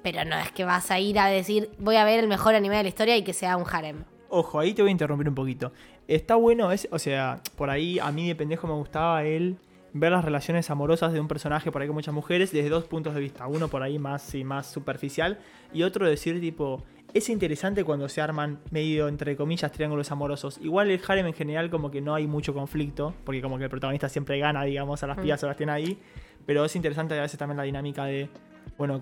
pero 0.04 0.24
no 0.26 0.38
es 0.38 0.52
que 0.52 0.64
vas 0.64 0.90
a 0.92 1.00
ir 1.00 1.20
a 1.20 1.28
decir 1.28 1.70
voy 1.80 1.96
a 1.98 2.04
ver 2.06 2.20
el 2.20 2.28
mejor 2.28 2.56
anime 2.56 2.78
de 2.78 2.84
la 2.84 2.90
historia 2.90 3.18
y 3.18 3.24
que 3.24 3.34
sea 3.34 3.58
un 3.58 3.66
harem. 3.70 4.04
Ojo, 4.30 4.60
ahí 4.60 4.74
te 4.74 4.82
voy 4.82 4.90
a 4.90 4.92
interrumpir 4.92 5.28
un 5.28 5.36
poquito. 5.36 5.72
Está 6.08 6.36
bueno, 6.36 6.72
es, 6.72 6.88
o 6.92 7.00
sea, 7.00 7.42
por 7.56 7.70
ahí 7.70 8.00
a 8.00 8.12
mí 8.12 8.28
de 8.28 8.36
pendejo 8.36 8.68
me 8.68 8.74
gustaba 8.74 9.24
él 9.24 9.58
ver 9.92 10.12
las 10.12 10.24
relaciones 10.24 10.70
amorosas 10.70 11.14
de 11.14 11.20
un 11.20 11.28
personaje 11.28 11.72
por 11.72 11.82
ahí 11.82 11.88
con 11.88 11.96
muchas 11.96 12.14
mujeres 12.14 12.52
desde 12.52 12.70
dos 12.70 12.86
puntos 12.86 13.16
de 13.16 13.22
vista. 13.22 13.48
Uno 13.48 13.68
por 13.70 13.82
ahí 13.82 13.98
más, 13.98 14.22
sí, 14.22 14.44
más 14.44 14.68
superficial 14.72 15.40
y 15.74 15.82
otro 15.82 16.08
decir 16.08 16.40
tipo, 16.40 16.84
es 17.12 17.28
interesante 17.30 17.84
cuando 17.84 18.08
se 18.08 18.22
arman 18.22 18.60
medio, 18.70 19.08
entre 19.08 19.36
comillas, 19.36 19.72
triángulos 19.72 20.12
amorosos. 20.12 20.60
Igual 20.62 20.92
el 20.92 21.02
harem 21.08 21.26
en 21.26 21.34
general 21.34 21.72
como 21.72 21.90
que 21.90 22.02
no 22.02 22.14
hay 22.14 22.28
mucho 22.28 22.54
conflicto, 22.54 23.16
porque 23.24 23.42
como 23.42 23.58
que 23.58 23.64
el 23.64 23.70
protagonista 23.72 24.10
siempre 24.10 24.38
gana, 24.38 24.64
digamos, 24.64 25.02
a 25.02 25.08
las 25.08 25.18
Mm. 25.18 25.22
pibas 25.24 25.44
o 25.44 25.48
las 25.48 25.58
tiene 25.58 25.72
ahí. 25.72 25.98
Pero 26.46 26.64
es 26.66 26.76
interesante 26.76 27.18
a 27.18 27.22
veces 27.22 27.40
también 27.40 27.58
la 27.58 27.64
dinámica 27.64 28.06
de, 28.06 28.30
bueno, 28.78 29.02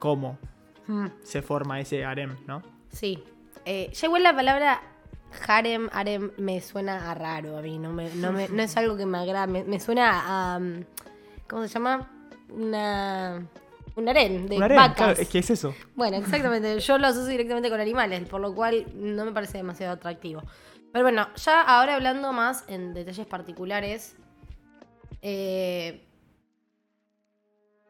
cómo 0.00 0.38
se 1.22 1.40
forma 1.40 1.78
ese 1.78 2.04
harem, 2.04 2.34
¿no? 2.48 2.62
Sí. 2.88 3.22
Eh, 3.64 3.90
ya 3.92 4.06
igual 4.06 4.22
la 4.22 4.34
palabra 4.34 4.80
harem, 5.46 5.88
harem 5.92 6.32
me 6.38 6.60
suena 6.60 7.10
a 7.10 7.14
raro 7.14 7.56
a 7.58 7.62
mí, 7.62 7.78
no, 7.78 7.92
me, 7.92 8.12
no, 8.14 8.32
me- 8.32 8.48
no 8.48 8.62
es 8.62 8.76
algo 8.76 8.96
que 8.96 9.06
me 9.06 9.18
agrada, 9.18 9.46
me, 9.46 9.64
me 9.64 9.78
suena 9.78 10.54
a... 10.54 10.58
um, 10.58 10.82
¿Cómo 11.48 11.62
se 11.62 11.74
llama? 11.74 12.10
Una... 12.50 13.46
Un 13.96 14.08
harem 14.08 14.46
de 14.46 14.56
Un 14.56 14.62
harem, 14.62 14.76
vacas. 14.76 14.96
claro, 14.96 15.12
es 15.20 15.28
que 15.28 15.38
es 15.40 15.50
eso. 15.50 15.74
Bueno, 15.94 16.16
exactamente. 16.16 16.78
Yo 16.80 16.96
lo 16.98 17.08
asocio 17.08 17.26
directamente 17.28 17.68
con 17.70 17.80
animales, 17.80 18.26
por 18.28 18.40
lo 18.40 18.54
cual 18.54 18.86
no 18.94 19.24
me 19.24 19.32
parece 19.32 19.58
demasiado 19.58 19.92
atractivo. 19.94 20.42
Pero 20.92 21.04
bueno, 21.04 21.28
ya 21.36 21.60
ahora 21.60 21.96
hablando 21.96 22.32
más 22.32 22.64
en 22.68 22.94
detalles 22.94 23.26
particulares. 23.26 24.16
Eh... 25.22 26.06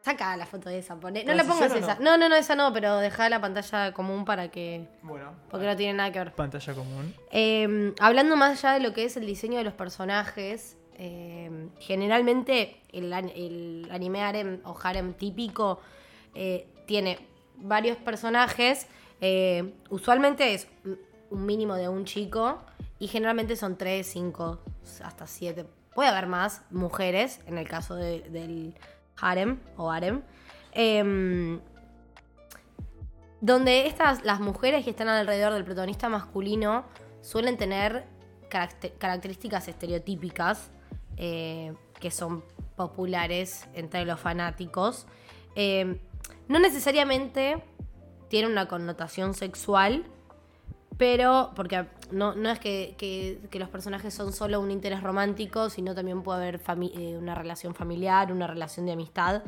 Saca 0.01 0.35
la 0.35 0.45
foto 0.47 0.69
de 0.69 0.79
esa, 0.79 0.95
poné. 0.99 1.23
No 1.23 1.33
¿La 1.35 1.43
pongas 1.43 1.75
esa. 1.75 1.95
No, 1.99 2.17
no, 2.17 2.27
no, 2.27 2.35
esa 2.35 2.55
no, 2.55 2.73
pero 2.73 2.97
deja 2.97 3.29
la 3.29 3.39
pantalla 3.39 3.93
común 3.93 4.25
para 4.25 4.49
que. 4.49 4.87
Bueno, 5.03 5.33
Porque 5.49 5.67
no 5.67 5.75
tiene 5.75 5.93
nada 5.93 6.11
que 6.11 6.19
ver. 6.19 6.33
pantalla 6.33 6.73
común. 6.73 7.13
Eh, 7.31 7.93
hablando 7.99 8.35
más 8.35 8.63
allá 8.63 8.73
de 8.73 8.79
lo 8.79 8.93
que 8.93 9.03
es 9.05 9.15
el 9.17 9.25
diseño 9.27 9.59
de 9.59 9.63
los 9.63 9.73
personajes, 9.73 10.75
eh, 10.97 11.67
generalmente 11.79 12.81
el, 12.91 13.13
el 13.13 13.87
anime 13.91 14.23
harem 14.23 14.59
o 14.65 14.75
harem 14.81 15.13
típico 15.13 15.79
eh, 16.33 16.67
tiene 16.87 17.19
varios 17.57 17.97
personajes. 17.97 18.87
eh, 19.23 19.75
usualmente 19.89 20.55
es 20.55 20.67
un- 20.83 20.99
un 21.29 21.45
mínimo 21.45 21.75
de 21.75 21.87
un 21.87 22.05
chico 22.05 22.57
y 22.97 23.07
generalmente 23.07 23.55
son 23.55 23.77
tres, 23.77 24.07
cinco, 24.07 24.59
hasta 25.03 25.27
siete. 25.27 25.65
Puede 25.93 26.09
haber 26.09 26.25
más 26.25 26.63
mujeres 26.71 27.39
en 27.45 27.59
el 27.59 27.67
caso 27.67 27.93
de- 27.95 28.21
del 28.31 28.73
harem 29.21 29.59
o 29.77 29.89
harem. 29.89 30.21
Em, 30.73 31.59
donde 33.39 33.87
estas, 33.87 34.23
las 34.23 34.39
mujeres 34.39 34.83
que 34.83 34.91
están 34.91 35.07
alrededor 35.07 35.53
del 35.53 35.63
protagonista 35.63 36.09
masculino 36.09 36.85
suelen 37.21 37.57
tener 37.57 38.05
caracte- 38.49 38.93
características 38.97 39.67
estereotípicas 39.67 40.69
eh, 41.17 41.73
que 41.99 42.11
son 42.11 42.43
populares 42.75 43.67
entre 43.73 44.05
los 44.05 44.19
fanáticos. 44.19 45.07
Eh, 45.55 45.99
no 46.47 46.59
necesariamente 46.59 47.63
tiene 48.29 48.47
una 48.47 48.67
connotación 48.67 49.33
sexual, 49.33 50.05
pero 51.01 51.49
porque 51.55 51.83
no, 52.11 52.35
no 52.35 52.51
es 52.51 52.59
que, 52.59 52.93
que- 52.95 53.57
los 53.57 53.69
personajes 53.69 54.13
son 54.13 54.31
solo 54.33 54.59
un 54.59 54.69
interés 54.69 55.01
romántico, 55.01 55.71
sino 55.71 55.95
también 55.95 56.21
puede 56.21 56.43
haber 56.43 56.61
eh, 56.95 57.17
una 57.17 57.33
relación 57.33 57.73
familiar, 57.73 58.31
una 58.31 58.45
relación 58.45 58.85
de 58.85 58.91
amistad. 58.91 59.41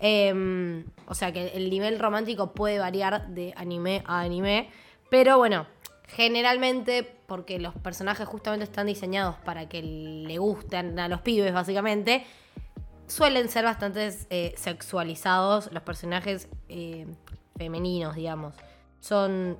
Eh, 0.00 0.84
o 1.06 1.14
sea 1.14 1.32
que 1.32 1.50
el 1.54 1.70
nivel 1.70 2.00
romántico 2.00 2.52
puede 2.52 2.80
variar 2.80 3.28
de 3.28 3.54
anime 3.56 4.02
a 4.06 4.22
anime, 4.22 4.70
pero 5.08 5.38
bueno, 5.38 5.68
generalmente 6.08 7.08
porque 7.28 7.60
los 7.60 7.74
personajes 7.74 8.26
justamente 8.26 8.64
están 8.64 8.88
diseñados 8.88 9.36
para 9.44 9.68
que 9.68 9.80
le 9.84 10.36
gusten 10.38 10.98
a 10.98 11.06
los 11.06 11.20
pibes 11.20 11.54
básicamente, 11.54 12.26
suelen 13.06 13.48
ser 13.48 13.64
bastante 13.64 14.12
eh, 14.30 14.52
sexualizados 14.56 15.70
los 15.70 15.84
personajes 15.84 16.48
eh, 16.68 17.06
femeninos, 17.56 18.16
digamos. 18.16 18.56
Son 18.98 19.56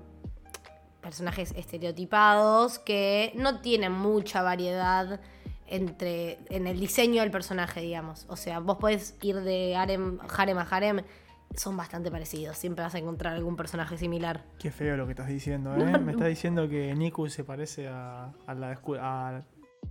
personajes 1.01 1.53
estereotipados 1.57 2.79
que 2.79 3.33
no 3.37 3.61
tienen 3.61 3.93
mucha 3.93 4.43
variedad 4.43 5.21
entre 5.67 6.39
en 6.49 6.67
el 6.67 6.81
diseño 6.81 7.23
del 7.23 7.31
personaje, 7.31 7.81
digamos. 7.81 8.27
O 8.29 8.37
sea, 8.37 8.59
vos 8.61 8.79
podés 8.79 9.17
ir 9.23 9.37
de 9.37 9.77
harem, 9.77 10.19
harem 10.37 10.59
a 10.59 10.63
harem, 10.63 11.03
son 11.55 11.77
bastante 11.77 12.11
parecidos. 12.11 12.57
Siempre 12.57 12.85
vas 12.85 12.95
a 12.95 12.99
encontrar 12.99 13.35
algún 13.35 13.57
personaje 13.57 13.99
similar. 13.99 14.45
Qué 14.59 14.71
feo 14.71 14.97
lo 14.97 15.07
que 15.07 15.13
estás 15.13 15.29
diciendo, 15.29 15.75
¿eh? 15.79 15.99
Me 15.99 16.13
estás 16.13 16.29
diciendo 16.29 16.69
que 16.69 16.95
Niku 16.95 17.29
se 17.29 17.45
parece 17.45 17.89
a, 17.89 18.33
a 18.47 18.55
la 18.55 18.71
de 18.71 18.77
School, 18.77 18.99
a 19.01 19.43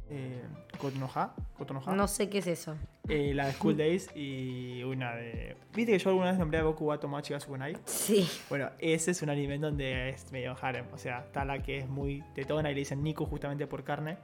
eh, 0.10 0.44
Kotonoha, 0.80 1.36
Kotonoha. 1.58 1.94
No 1.94 2.08
sé 2.08 2.30
qué 2.30 2.40
es 2.40 2.48
eso. 2.48 2.76
Eh, 3.10 3.34
la 3.34 3.46
de 3.48 3.54
School 3.54 3.78
Days 3.78 4.10
y 4.16 4.84
una 4.84 5.16
de... 5.16 5.56
¿Viste 5.74 5.94
que 5.94 6.00
yo 6.00 6.10
alguna 6.10 6.32
vez 6.32 6.40
nombré 6.40 6.60
a 6.60 6.64
Goku 6.64 6.86
Wato 6.86 7.08
Machi 7.08 7.32
Gasukunai? 7.34 7.78
Sí. 7.86 8.28
Bueno, 8.50 8.70
ese 8.80 9.12
es 9.12 9.22
un 9.22 9.30
anime 9.30 9.58
donde 9.58 10.10
es 10.10 10.30
medio 10.32 10.58
harem. 10.62 10.86
O 10.92 10.98
sea, 10.98 11.20
está 11.20 11.46
la 11.46 11.64
que 11.64 11.78
es 11.78 11.88
muy 11.88 12.22
tetona 12.36 12.70
y 12.70 12.74
le 12.74 12.80
dicen 12.80 13.02
Niku 13.02 13.26
justamente 13.26 13.66
por 13.66 13.84
carne. 13.86 14.18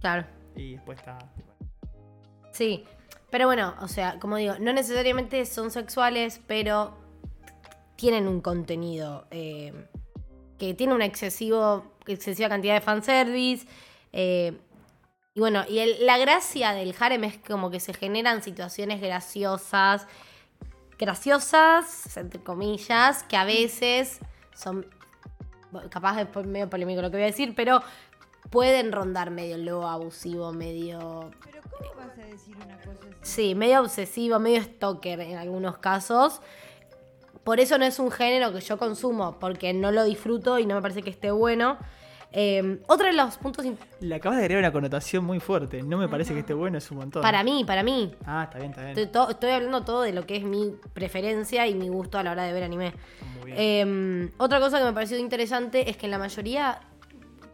Claro. 0.00 0.26
Y 0.54 0.74
después 0.74 0.98
está... 0.98 1.18
Sí, 2.52 2.84
pero 3.30 3.46
bueno, 3.46 3.74
o 3.80 3.88
sea, 3.88 4.18
como 4.20 4.36
digo, 4.36 4.54
no 4.60 4.72
necesariamente 4.72 5.44
son 5.44 5.70
sexuales, 5.70 6.40
pero 6.46 6.96
tienen 7.96 8.28
un 8.28 8.40
contenido 8.40 9.26
eh, 9.30 9.72
que 10.58 10.74
tiene 10.74 10.94
una 10.94 11.04
excesivo, 11.04 11.84
excesiva 12.06 12.48
cantidad 12.48 12.74
de 12.74 12.80
fanservice. 12.80 13.66
eh, 14.12 14.56
y 15.34 15.40
bueno, 15.40 15.64
y 15.68 15.78
el- 15.78 16.06
la 16.06 16.18
gracia 16.18 16.72
del 16.72 16.94
harem 16.98 17.24
es 17.24 17.38
como 17.38 17.70
que 17.70 17.80
se 17.80 17.94
generan 17.94 18.42
situaciones 18.42 19.00
graciosas, 19.00 20.06
graciosas, 20.98 22.16
entre 22.16 22.42
comillas, 22.42 23.22
que 23.24 23.36
a 23.36 23.44
veces 23.44 24.18
son, 24.54 24.86
capaz 25.90 26.20
es 26.20 26.46
medio 26.46 26.68
polémico 26.68 27.00
lo 27.02 27.10
que 27.10 27.16
voy 27.16 27.24
a 27.24 27.26
decir, 27.26 27.54
pero 27.54 27.82
pueden 28.50 28.92
rondar 28.92 29.30
medio 29.30 29.56
lo 29.56 29.86
abusivo, 29.88 30.52
medio 30.52 31.30
Pero 31.44 31.60
¿cómo 31.70 31.94
vas 31.96 32.18
a 32.18 32.22
decir 32.26 32.56
una 32.56 32.76
cosa 32.78 32.98
así? 33.08 33.18
Sí, 33.22 33.54
medio 33.54 33.80
obsesivo, 33.80 34.38
medio 34.40 34.62
stalker 34.62 35.20
en 35.20 35.38
algunos 35.38 35.78
casos. 35.78 36.40
Por 37.44 37.60
eso 37.60 37.78
no 37.78 37.84
es 37.86 37.98
un 37.98 38.10
género 38.10 38.52
que 38.52 38.60
yo 38.60 38.76
consumo, 38.76 39.38
porque 39.38 39.72
no 39.72 39.92
lo 39.92 40.04
disfruto 40.04 40.58
y 40.58 40.66
no 40.66 40.74
me 40.74 40.82
parece 40.82 41.02
que 41.02 41.10
esté 41.10 41.30
bueno. 41.30 41.78
Eh, 42.32 42.78
otro 42.86 43.06
de 43.08 43.12
los 43.12 43.36
puntos 43.38 43.64
Le 44.00 44.14
acabas 44.14 44.38
de 44.38 44.44
agregar 44.44 44.62
una 44.62 44.72
connotación 44.72 45.24
muy 45.24 45.40
fuerte. 45.40 45.82
No 45.82 45.98
me 45.98 46.08
parece 46.08 46.32
que 46.32 46.40
esté 46.40 46.54
bueno, 46.54 46.78
es 46.78 46.88
un 46.90 46.98
montón. 46.98 47.22
para 47.22 47.42
mí, 47.42 47.64
para 47.64 47.82
mí, 47.82 48.14
Ah, 48.24 48.44
está 48.44 48.58
bien, 48.58 48.70
está 48.70 48.82
bien. 48.84 48.96
estoy, 48.98 49.06
to- 49.12 49.30
estoy 49.30 49.50
hablando 49.50 49.82
todo 49.82 50.02
de 50.02 50.12
lo 50.12 50.26
que 50.26 50.36
es 50.36 50.44
mi 50.44 50.72
preferencia 50.92 51.66
y 51.66 51.74
mi 51.74 51.88
gusto 51.88 52.18
a 52.18 52.22
la 52.22 52.32
hora 52.32 52.44
de 52.44 52.52
ver 52.52 52.62
anime. 52.62 52.94
Muy 53.40 53.52
bien. 53.52 53.56
Eh, 53.58 54.32
otra 54.38 54.60
cosa 54.60 54.78
que 54.78 54.84
me 54.84 54.92
pareció 54.92 55.18
interesante 55.18 55.90
es 55.90 55.96
que 55.96 56.06
en 56.06 56.12
la 56.12 56.18
mayoría, 56.18 56.78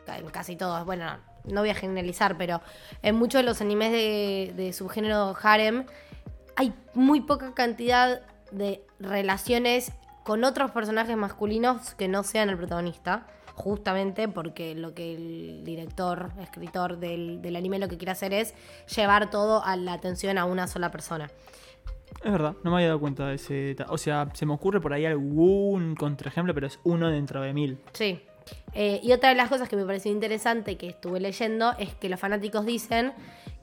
en 0.06 0.26
casi 0.28 0.56
todos, 0.56 0.84
bueno, 0.84 1.06
no 1.44 1.60
voy 1.60 1.70
a 1.70 1.74
generalizar, 1.74 2.36
pero 2.36 2.60
en 3.02 3.14
muchos 3.14 3.40
de 3.40 3.44
los 3.44 3.60
animes 3.60 3.92
de, 3.92 4.52
de 4.56 4.72
subgénero 4.72 5.34
harem 5.42 5.86
hay 6.56 6.74
muy 6.92 7.20
poca 7.20 7.54
cantidad 7.54 8.20
de 8.50 8.82
relaciones 9.00 9.92
con 10.24 10.44
otros 10.44 10.70
personajes 10.72 11.16
masculinos 11.16 11.94
que 11.94 12.08
no 12.08 12.22
sean 12.24 12.50
el 12.50 12.56
protagonista. 12.56 13.26
Justamente 13.56 14.28
porque 14.28 14.74
lo 14.74 14.94
que 14.94 15.14
el 15.14 15.64
director, 15.64 16.30
escritor 16.40 16.98
del, 16.98 17.40
del 17.40 17.56
anime 17.56 17.78
lo 17.78 17.88
que 17.88 17.96
quiere 17.96 18.12
hacer 18.12 18.34
es 18.34 18.54
llevar 18.94 19.30
todo 19.30 19.64
a 19.64 19.76
la 19.76 19.94
atención 19.94 20.36
a 20.36 20.44
una 20.44 20.66
sola 20.68 20.90
persona. 20.90 21.30
Es 22.22 22.30
verdad, 22.30 22.54
no 22.62 22.70
me 22.70 22.76
había 22.76 22.88
dado 22.88 23.00
cuenta 23.00 23.28
de 23.28 23.36
ese 23.36 23.76
O 23.88 23.98
sea, 23.98 24.28
se 24.34 24.46
me 24.46 24.52
ocurre 24.52 24.80
por 24.80 24.92
ahí 24.92 25.06
algún 25.06 25.94
contraejemplo, 25.94 26.52
pero 26.54 26.66
es 26.66 26.78
uno 26.84 27.10
dentro 27.10 27.40
de 27.40 27.52
mil. 27.54 27.78
Sí. 27.92 28.20
Eh, 28.74 29.00
y 29.02 29.12
otra 29.12 29.30
de 29.30 29.34
las 29.34 29.48
cosas 29.48 29.68
que 29.68 29.76
me 29.76 29.84
pareció 29.84 30.12
interesante 30.12 30.76
que 30.76 30.88
estuve 30.88 31.18
leyendo 31.18 31.72
es 31.78 31.94
que 31.94 32.08
los 32.08 32.20
fanáticos 32.20 32.64
dicen 32.64 33.12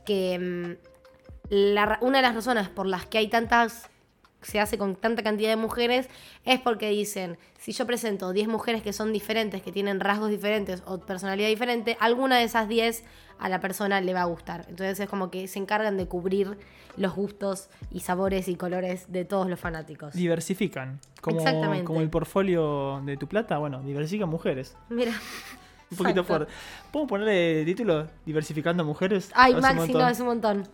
que 0.06 0.40
mm, 0.40 1.52
la 1.52 2.00
una 2.02 2.18
de 2.18 2.22
las 2.24 2.36
razones 2.36 2.68
por 2.68 2.88
las 2.88 3.06
que 3.06 3.20
hay 3.20 3.28
tantas 3.28 3.90
se 4.44 4.60
hace 4.60 4.78
con 4.78 4.96
tanta 4.96 5.24
cantidad 5.24 5.50
de 5.50 5.56
mujeres 5.56 6.10
es 6.46 6.60
porque 6.60 6.90
dicen, 6.90 7.38
si 7.58 7.72
yo 7.72 7.86
presento 7.86 8.34
10 8.34 8.48
mujeres 8.48 8.82
que 8.82 8.94
son 8.94 9.14
diferentes, 9.14 9.62
que 9.62 9.72
tienen 9.72 10.00
rasgos 10.00 10.30
diferentes 10.30 10.84
o 10.86 11.00
personalidad 11.00 11.48
diferente, 11.48 11.98
alguna 12.00 12.38
de 12.38 12.44
esas 12.44 12.68
10 12.68 13.04
a 13.40 13.50
la 13.50 13.60
persona 13.60 14.02
le 14.02 14.14
va 14.14 14.22
a 14.22 14.26
gustar. 14.26 14.66
Entonces 14.70 15.00
es 15.00 15.10
como 15.10 15.30
que 15.30 15.48
se 15.48 15.60
encargan 15.60 15.98
de 15.98 16.08
cubrir 16.08 16.58
los 16.98 17.16
gustos 17.16 17.70
y 17.92 18.02
sabores 18.02 18.48
y 18.48 18.56
colores 18.56 19.12
de 19.12 19.26
todos 19.26 19.50
los 19.50 19.60
fanáticos. 19.60 20.14
Diversifican. 20.14 21.00
Como, 21.22 21.38
Exactamente. 21.38 21.84
como 21.84 22.02
el 22.02 22.10
portfolio 22.10 23.02
de 23.06 23.18
tu 23.18 23.28
plata, 23.28 23.58
bueno, 23.58 23.82
diversifican 23.82 24.30
mujeres. 24.30 24.76
Mira. 24.90 25.14
Un 25.92 25.98
poquito 25.98 26.24
fuerte. 26.24 26.52
¿Podemos 26.92 27.10
ponerle 27.10 27.66
título? 27.66 28.08
Diversificando 28.26 28.84
mujeres. 28.84 29.30
Ay, 29.36 29.54
Maxi, 29.56 29.94
no, 29.94 30.08
es 30.08 30.20
un 30.20 30.26
montón. 30.28 30.68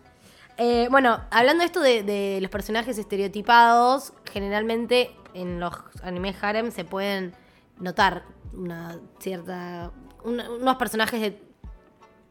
Eh, 0.62 0.88
bueno, 0.90 1.18
hablando 1.30 1.62
de 1.62 1.66
esto 1.66 1.80
de, 1.80 2.38
los 2.42 2.50
personajes 2.50 2.98
estereotipados, 2.98 4.12
generalmente 4.30 5.10
en 5.32 5.58
los 5.58 5.72
animes 6.02 6.36
harem 6.44 6.70
se 6.70 6.84
pueden 6.84 7.32
notar 7.78 8.24
una 8.52 8.98
cierta. 9.20 9.90
un- 10.22 10.38
unos 10.38 10.76
personajes 10.76 11.32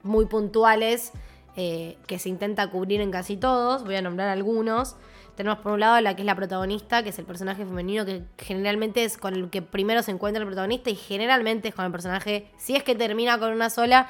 muy 0.03 0.27
puntuales 0.27 1.11
eh, 1.55 1.97
que 2.05 2.19
se 2.19 2.29
intenta 2.29 2.69
cubrir 2.69 3.01
en 3.01 3.09
casi 3.09 3.35
todos. 3.35 3.83
Voy 3.83 3.95
a 3.95 4.01
nombrar 4.03 4.29
algunos. 4.29 4.95
Tenemos 5.35 5.57
por 5.57 5.71
un 5.71 5.79
lado 5.79 5.99
la 5.99 6.15
que 6.15 6.21
es 6.21 6.25
la 6.27 6.35
protagonista, 6.35 7.01
que 7.01 7.09
es 7.09 7.17
el 7.17 7.25
personaje 7.25 7.65
femenino 7.65 8.05
que 8.05 8.25
generalmente 8.37 9.05
es 9.05 9.17
con 9.17 9.33
el 9.33 9.49
que 9.49 9.63
primero 9.63 10.03
se 10.03 10.11
encuentra 10.11 10.43
el 10.43 10.47
protagonista 10.47 10.91
y 10.91 10.95
generalmente 10.95 11.69
es 11.69 11.73
con 11.73 11.85
el 11.85 11.91
personaje, 11.91 12.51
si 12.57 12.75
es 12.75 12.83
que 12.83 12.93
termina 12.93 13.39
con 13.39 13.51
una 13.53 13.71
sola, 13.71 14.07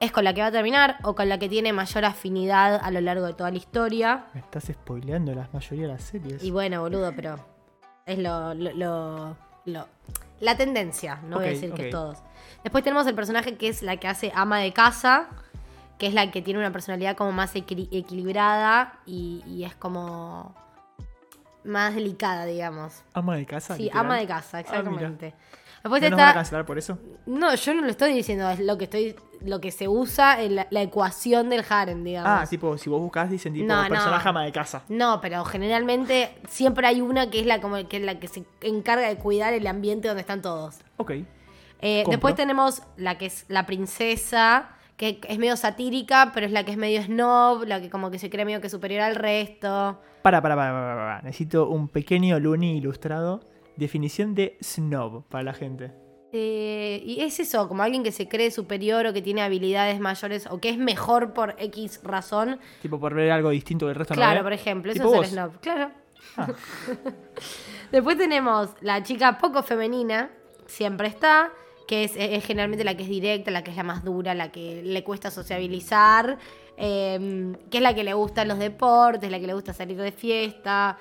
es 0.00 0.10
con 0.12 0.24
la 0.24 0.32
que 0.34 0.40
va 0.40 0.46
a 0.48 0.52
terminar 0.52 0.96
o 1.02 1.14
con 1.14 1.28
la 1.28 1.38
que 1.38 1.48
tiene 1.48 1.72
mayor 1.72 2.04
afinidad 2.06 2.80
a 2.82 2.90
lo 2.90 3.00
largo 3.00 3.26
de 3.26 3.34
toda 3.34 3.50
la 3.50 3.58
historia. 3.58 4.24
Me 4.34 4.40
estás 4.40 4.64
spoileando 4.64 5.34
la 5.34 5.48
mayoría 5.52 5.86
de 5.86 5.92
las 5.92 6.02
series. 6.02 6.42
Y 6.42 6.50
bueno, 6.50 6.80
boludo, 6.80 7.12
pero 7.14 7.38
es 8.06 8.18
lo, 8.18 8.54
lo, 8.54 8.72
lo- 8.72 9.36
lo- 9.66 9.88
la 10.40 10.56
tendencia, 10.56 11.20
no 11.24 11.36
voy 11.36 11.46
a 11.46 11.50
decir 11.50 11.72
que 11.74 11.86
ok. 11.86 11.90
todos. 11.90 12.18
Después 12.64 12.82
tenemos 12.82 13.06
el 13.06 13.14
personaje 13.14 13.56
que 13.56 13.68
es 13.68 13.82
la 13.82 13.98
que 13.98 14.08
hace 14.08 14.32
ama 14.34 14.58
de 14.58 14.72
casa, 14.72 15.28
que 15.98 16.06
es 16.06 16.14
la 16.14 16.30
que 16.30 16.40
tiene 16.40 16.58
una 16.60 16.72
personalidad 16.72 17.14
como 17.14 17.32
más 17.32 17.54
equili- 17.54 17.88
equilibrada 17.92 19.00
y, 19.04 19.42
y 19.46 19.64
es 19.64 19.74
como 19.74 20.54
más 21.62 21.94
delicada, 21.94 22.46
digamos. 22.46 23.02
Ama 23.12 23.36
de 23.36 23.44
casa. 23.44 23.76
Sí, 23.76 23.82
literal. 23.84 24.06
ama 24.06 24.16
de 24.16 24.26
casa, 24.26 24.58
Ah, 24.58 24.82
exactamente. 25.82 25.88
¿No 25.88 25.90
Después 25.90 26.02
nos 26.02 26.10
van 26.10 26.20
a 26.20 26.24
está. 26.30 26.34
cancelar 26.34 26.66
por 26.66 26.78
eso? 26.78 26.98
No, 27.26 27.54
yo 27.54 27.74
no 27.74 27.82
lo 27.82 27.88
estoy 27.88 28.12
diciendo, 28.14 28.50
es 28.50 28.60
lo 28.60 28.76
que 28.78 28.84
estoy. 28.84 29.16
Lo 29.42 29.58
que 29.58 29.70
se 29.70 29.88
usa 29.88 30.42
en 30.42 30.56
la, 30.56 30.66
la 30.68 30.82
ecuación 30.82 31.48
del 31.48 31.64
harem, 31.66 32.04
digamos. 32.04 32.30
Ah, 32.30 32.46
tipo, 32.46 32.76
si 32.76 32.90
vos 32.90 33.00
buscás, 33.00 33.30
dicen 33.30 33.54
tipo 33.54 33.66
No, 33.66 33.82
no. 33.84 33.88
personaje 33.88 34.28
ama 34.28 34.44
de 34.44 34.52
casa. 34.52 34.82
No, 34.90 35.18
pero 35.22 35.42
generalmente 35.46 36.34
siempre 36.46 36.86
hay 36.86 37.00
una 37.00 37.30
que 37.30 37.40
es 37.40 37.46
la 37.46 37.58
como 37.62 37.76
que 37.88 37.96
es 37.96 38.02
la 38.02 38.18
que 38.20 38.28
se 38.28 38.44
encarga 38.60 39.08
de 39.08 39.16
cuidar 39.16 39.54
el 39.54 39.66
ambiente 39.66 40.08
donde 40.08 40.20
están 40.20 40.42
todos. 40.42 40.76
Ok. 40.98 41.12
Eh, 41.80 42.04
después 42.10 42.34
tenemos 42.34 42.82
la 42.98 43.16
que 43.16 43.24
es 43.26 43.46
la 43.48 43.64
princesa, 43.64 44.68
que 44.98 45.18
es 45.26 45.38
medio 45.38 45.56
satírica, 45.56 46.32
pero 46.34 46.44
es 46.44 46.52
la 46.52 46.64
que 46.64 46.72
es 46.72 46.76
medio 46.76 47.02
snob, 47.02 47.64
la 47.64 47.80
que 47.80 47.88
como 47.88 48.10
que 48.10 48.18
se 48.18 48.28
cree 48.28 48.44
medio 48.44 48.60
que 48.60 48.68
superior 48.68 49.00
al 49.00 49.14
resto. 49.14 49.98
Para, 50.20 50.42
para, 50.42 50.54
para, 50.54 50.70
para, 50.72 50.94
para. 50.96 51.22
Necesito 51.22 51.66
un 51.70 51.88
pequeño 51.88 52.38
Looney 52.38 52.76
ilustrado. 52.76 53.40
Definición 53.80 54.34
de 54.34 54.58
snob 54.62 55.24
para 55.28 55.42
la 55.42 55.54
gente. 55.54 55.90
Eh, 56.32 57.02
y 57.02 57.22
es 57.22 57.40
eso, 57.40 57.66
como 57.66 57.82
alguien 57.82 58.02
que 58.02 58.12
se 58.12 58.28
cree 58.28 58.50
superior 58.50 59.06
o 59.06 59.14
que 59.14 59.22
tiene 59.22 59.40
habilidades 59.40 59.98
mayores 60.00 60.46
o 60.50 60.60
que 60.60 60.68
es 60.68 60.76
mejor 60.76 61.32
por 61.32 61.56
X 61.58 62.00
razón. 62.02 62.60
Tipo 62.82 63.00
por 63.00 63.14
ver 63.14 63.30
algo 63.30 63.48
distinto 63.48 63.86
del 63.86 63.94
resto. 63.94 64.12
¿no 64.12 64.18
Claro, 64.18 64.42
por 64.42 64.52
ejemplo, 64.52 64.92
eso 64.92 65.02
es 65.02 65.08
vos. 65.08 65.26
el 65.26 65.32
snob. 65.32 65.60
Claro. 65.60 65.92
Ah. 66.36 66.48
Después 67.90 68.18
tenemos 68.18 68.68
la 68.82 69.02
chica 69.02 69.38
poco 69.38 69.62
femenina, 69.62 70.30
siempre 70.66 71.08
está, 71.08 71.50
que 71.88 72.04
es, 72.04 72.12
es 72.16 72.44
generalmente 72.44 72.84
la 72.84 72.98
que 72.98 73.04
es 73.04 73.08
directa, 73.08 73.50
la 73.50 73.64
que 73.64 73.70
es 73.70 73.78
la 73.78 73.82
más 73.82 74.04
dura, 74.04 74.34
la 74.34 74.52
que 74.52 74.82
le 74.84 75.02
cuesta 75.02 75.30
sociabilizar, 75.30 76.36
eh, 76.80 77.52
que 77.70 77.76
es 77.76 77.82
la 77.82 77.94
que 77.94 78.02
le 78.04 78.14
gustan 78.14 78.48
los 78.48 78.58
deportes, 78.58 79.30
la 79.30 79.38
que 79.38 79.46
le 79.46 79.54
gusta 79.54 79.72
salir 79.74 79.96
de 80.00 80.10
fiesta. 80.12 80.96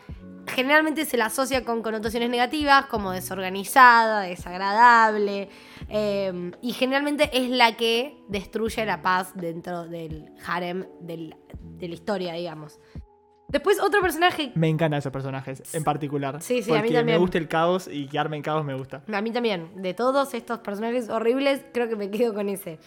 Generalmente 0.48 1.06
se 1.06 1.16
la 1.16 1.26
asocia 1.28 1.64
con 1.64 1.82
connotaciones 1.84 2.30
negativas, 2.30 2.88
como 2.88 3.12
desorganizada, 3.12 4.22
desagradable, 4.22 5.48
eh, 5.90 6.52
y 6.62 6.74
generalmente 6.74 7.30
es 7.34 7.50
la 7.50 7.78
que 7.78 8.18
destruye 8.28 8.86
la 8.86 9.02
paz 9.02 9.32
dentro 9.36 9.86
del 9.88 10.32
harem 10.46 10.86
del- 11.02 11.36
de 11.62 11.88
la 11.88 11.94
historia, 11.94 12.34
digamos. 12.34 12.80
Después 13.48 13.80
otro 13.82 14.00
personaje 14.02 14.52
Me 14.54 14.70
encantan 14.70 15.00
esos 15.00 15.12
personajes 15.12 15.74
en 15.74 15.84
particular. 15.84 16.40
Sí, 16.40 16.62
sí, 16.62 16.70
a 16.72 16.76
mí 16.76 16.80
porque 16.82 16.94
también. 16.94 17.16
me 17.18 17.20
gusta 17.20 17.38
el 17.40 17.48
caos 17.48 17.88
y 17.92 18.08
quedarme 18.08 18.38
en 18.38 18.44
caos 18.44 18.64
me 18.64 18.76
gusta. 18.76 19.02
A 19.12 19.22
mí 19.22 19.32
también. 19.32 19.82
De 19.82 19.96
todos 19.96 20.36
estos 20.36 20.60
personajes 20.60 21.10
horribles, 21.10 21.66
creo 21.74 21.90
que 21.90 21.96
me 21.96 22.12
quedo 22.12 22.36
con 22.36 22.48
ese. 22.48 22.78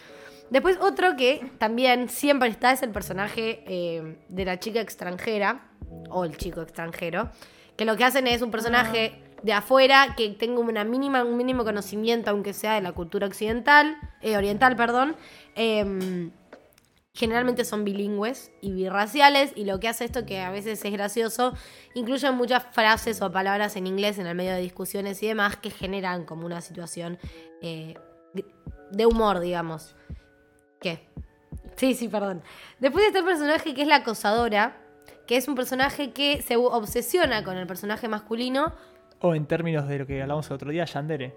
Después 0.53 0.77
otro 0.79 1.15
que 1.15 1.49
también 1.57 2.09
siempre 2.09 2.47
está 2.47 2.71
es 2.71 2.83
el 2.83 2.91
personaje 2.91 3.63
eh, 3.65 4.19
de 4.29 4.45
la 4.45 4.59
chica 4.59 4.81
extranjera, 4.81 5.67
o 6.11 6.25
el 6.25 6.37
chico 6.37 6.61
extranjero, 6.61 7.31
que 7.75 7.85
lo 7.85 7.97
que 7.97 8.03
hacen 8.03 8.27
es 8.27 8.43
un 8.43 8.51
personaje 8.51 9.19
de 9.41 9.51
afuera 9.51 10.13
que 10.15 10.29
tenga 10.29 10.59
una 10.59 10.83
mínima, 10.83 11.23
un 11.23 11.37
mínimo 11.37 11.63
conocimiento, 11.63 12.29
aunque 12.29 12.53
sea 12.53 12.75
de 12.75 12.81
la 12.81 12.91
cultura 12.91 13.25
occidental, 13.25 13.97
eh, 14.21 14.37
oriental, 14.37 14.75
perdón. 14.75 15.15
em, 15.55 16.29
generalmente 17.15 17.65
son 17.65 17.83
bilingües 17.83 18.51
y 18.61 18.73
birraciales 18.73 19.53
y 19.55 19.65
lo 19.65 19.79
que 19.79 19.87
hace 19.87 20.05
esto 20.05 20.23
que 20.27 20.39
a 20.39 20.51
veces 20.51 20.85
es 20.85 20.91
gracioso 20.91 21.53
incluye 21.95 22.29
muchas 22.29 22.63
frases 22.71 23.23
o 23.23 23.31
palabras 23.31 23.75
en 23.75 23.87
inglés 23.87 24.19
en 24.19 24.27
el 24.27 24.35
medio 24.35 24.53
de 24.53 24.61
discusiones 24.61 25.21
y 25.23 25.27
demás 25.27 25.55
que 25.57 25.71
generan 25.71 26.25
como 26.25 26.45
una 26.45 26.61
situación 26.61 27.19
eh, 27.61 27.95
de 28.91 29.05
humor 29.05 29.41
digamos 29.41 29.95
¿qué? 30.83 30.99
sí 31.75 31.95
sí 31.95 32.07
perdón 32.07 32.43
después 32.79 33.07
está 33.07 33.19
el 33.19 33.25
personaje 33.25 33.73
que 33.73 33.81
es 33.81 33.87
la 33.87 33.95
acosadora 33.97 34.77
que 35.25 35.37
es 35.37 35.47
un 35.47 35.55
personaje 35.55 36.11
que 36.11 36.41
se 36.41 36.57
obsesiona 36.57 37.43
con 37.43 37.57
el 37.57 37.65
personaje 37.65 38.07
masculino 38.07 38.73
O 39.19 39.35
en 39.35 39.45
términos 39.45 39.87
de 39.87 39.99
lo 39.99 40.05
que 40.05 40.21
hablamos 40.21 40.47
el 40.47 40.53
otro 40.53 40.69
día, 40.69 40.85
Yandere. 40.85 41.33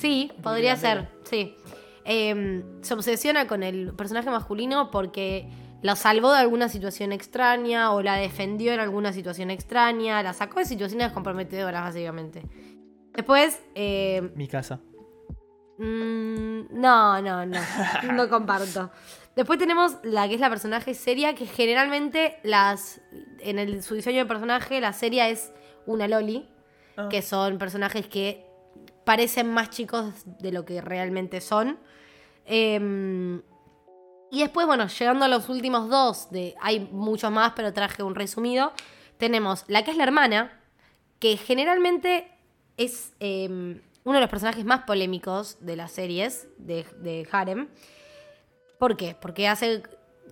Sí, 0.00 0.32
podría 0.42 0.76
ser, 0.76 1.08
sí. 1.24 1.56
Eh, 2.04 2.62
se 2.82 2.94
obsesiona 2.94 3.46
con 3.46 3.62
el 3.62 3.92
personaje 3.94 4.30
masculino 4.30 4.90
porque 4.90 5.48
la 5.82 5.96
salvó 5.96 6.32
de 6.32 6.38
alguna 6.38 6.68
situación 6.68 7.12
extraña 7.12 7.92
o 7.92 8.02
la 8.02 8.16
defendió 8.16 8.72
en 8.72 8.80
alguna 8.80 9.12
situación 9.12 9.50
extraña, 9.50 10.22
la 10.22 10.32
sacó 10.32 10.58
de 10.60 10.66
situaciones 10.66 11.12
comprometedoras, 11.12 11.82
básicamente. 11.82 12.42
Después, 13.14 13.60
eh, 13.74 14.30
Mi 14.34 14.48
casa. 14.48 14.80
Mm, 15.78 16.80
no, 16.80 17.20
no, 17.22 17.46
no, 17.46 17.60
no 18.12 18.28
comparto. 18.28 18.90
Después 19.34 19.58
tenemos 19.58 19.96
la 20.02 20.28
que 20.28 20.34
es 20.34 20.40
la 20.40 20.48
personaje 20.48 20.94
seria, 20.94 21.34
que 21.34 21.46
generalmente 21.46 22.38
las 22.42 23.00
en 23.40 23.58
el, 23.58 23.82
su 23.82 23.94
diseño 23.94 24.20
de 24.20 24.26
personaje, 24.26 24.80
la 24.80 24.92
seria 24.92 25.28
es 25.28 25.52
una 25.86 26.08
loli, 26.08 26.48
Ah. 26.96 27.08
que 27.10 27.22
son 27.22 27.58
personajes 27.58 28.06
que 28.06 28.46
parecen 29.04 29.52
más 29.52 29.70
chicos 29.70 30.14
de 30.24 30.50
lo 30.50 30.64
que 30.64 30.80
realmente 30.80 31.40
son. 31.40 31.78
Em, 32.46 33.42
y 34.30 34.40
después, 34.40 34.66
bueno, 34.66 34.86
llegando 34.88 35.24
a 35.24 35.28
los 35.28 35.48
últimos 35.48 35.88
dos, 35.88 36.30
de, 36.30 36.54
hay 36.60 36.80
muchos 36.90 37.30
más, 37.30 37.52
pero 37.54 37.72
traje 37.72 38.02
un 38.02 38.14
resumido. 38.14 38.72
Tenemos 39.18 39.64
la 39.68 39.84
que 39.84 39.90
es 39.90 39.96
la 39.96 40.04
hermana, 40.04 40.60
que 41.18 41.36
generalmente 41.36 42.28
es 42.76 43.12
em, 43.20 43.80
uno 44.06 44.14
de 44.14 44.20
los 44.20 44.30
personajes 44.30 44.64
más 44.64 44.84
polémicos 44.84 45.58
de 45.60 45.74
las 45.74 45.90
series 45.90 46.48
de, 46.58 47.28
Harem. 47.32 47.68
¿Por 48.78 48.96
qué? 48.96 49.16
Porque 49.20 49.48
hace 49.48 49.82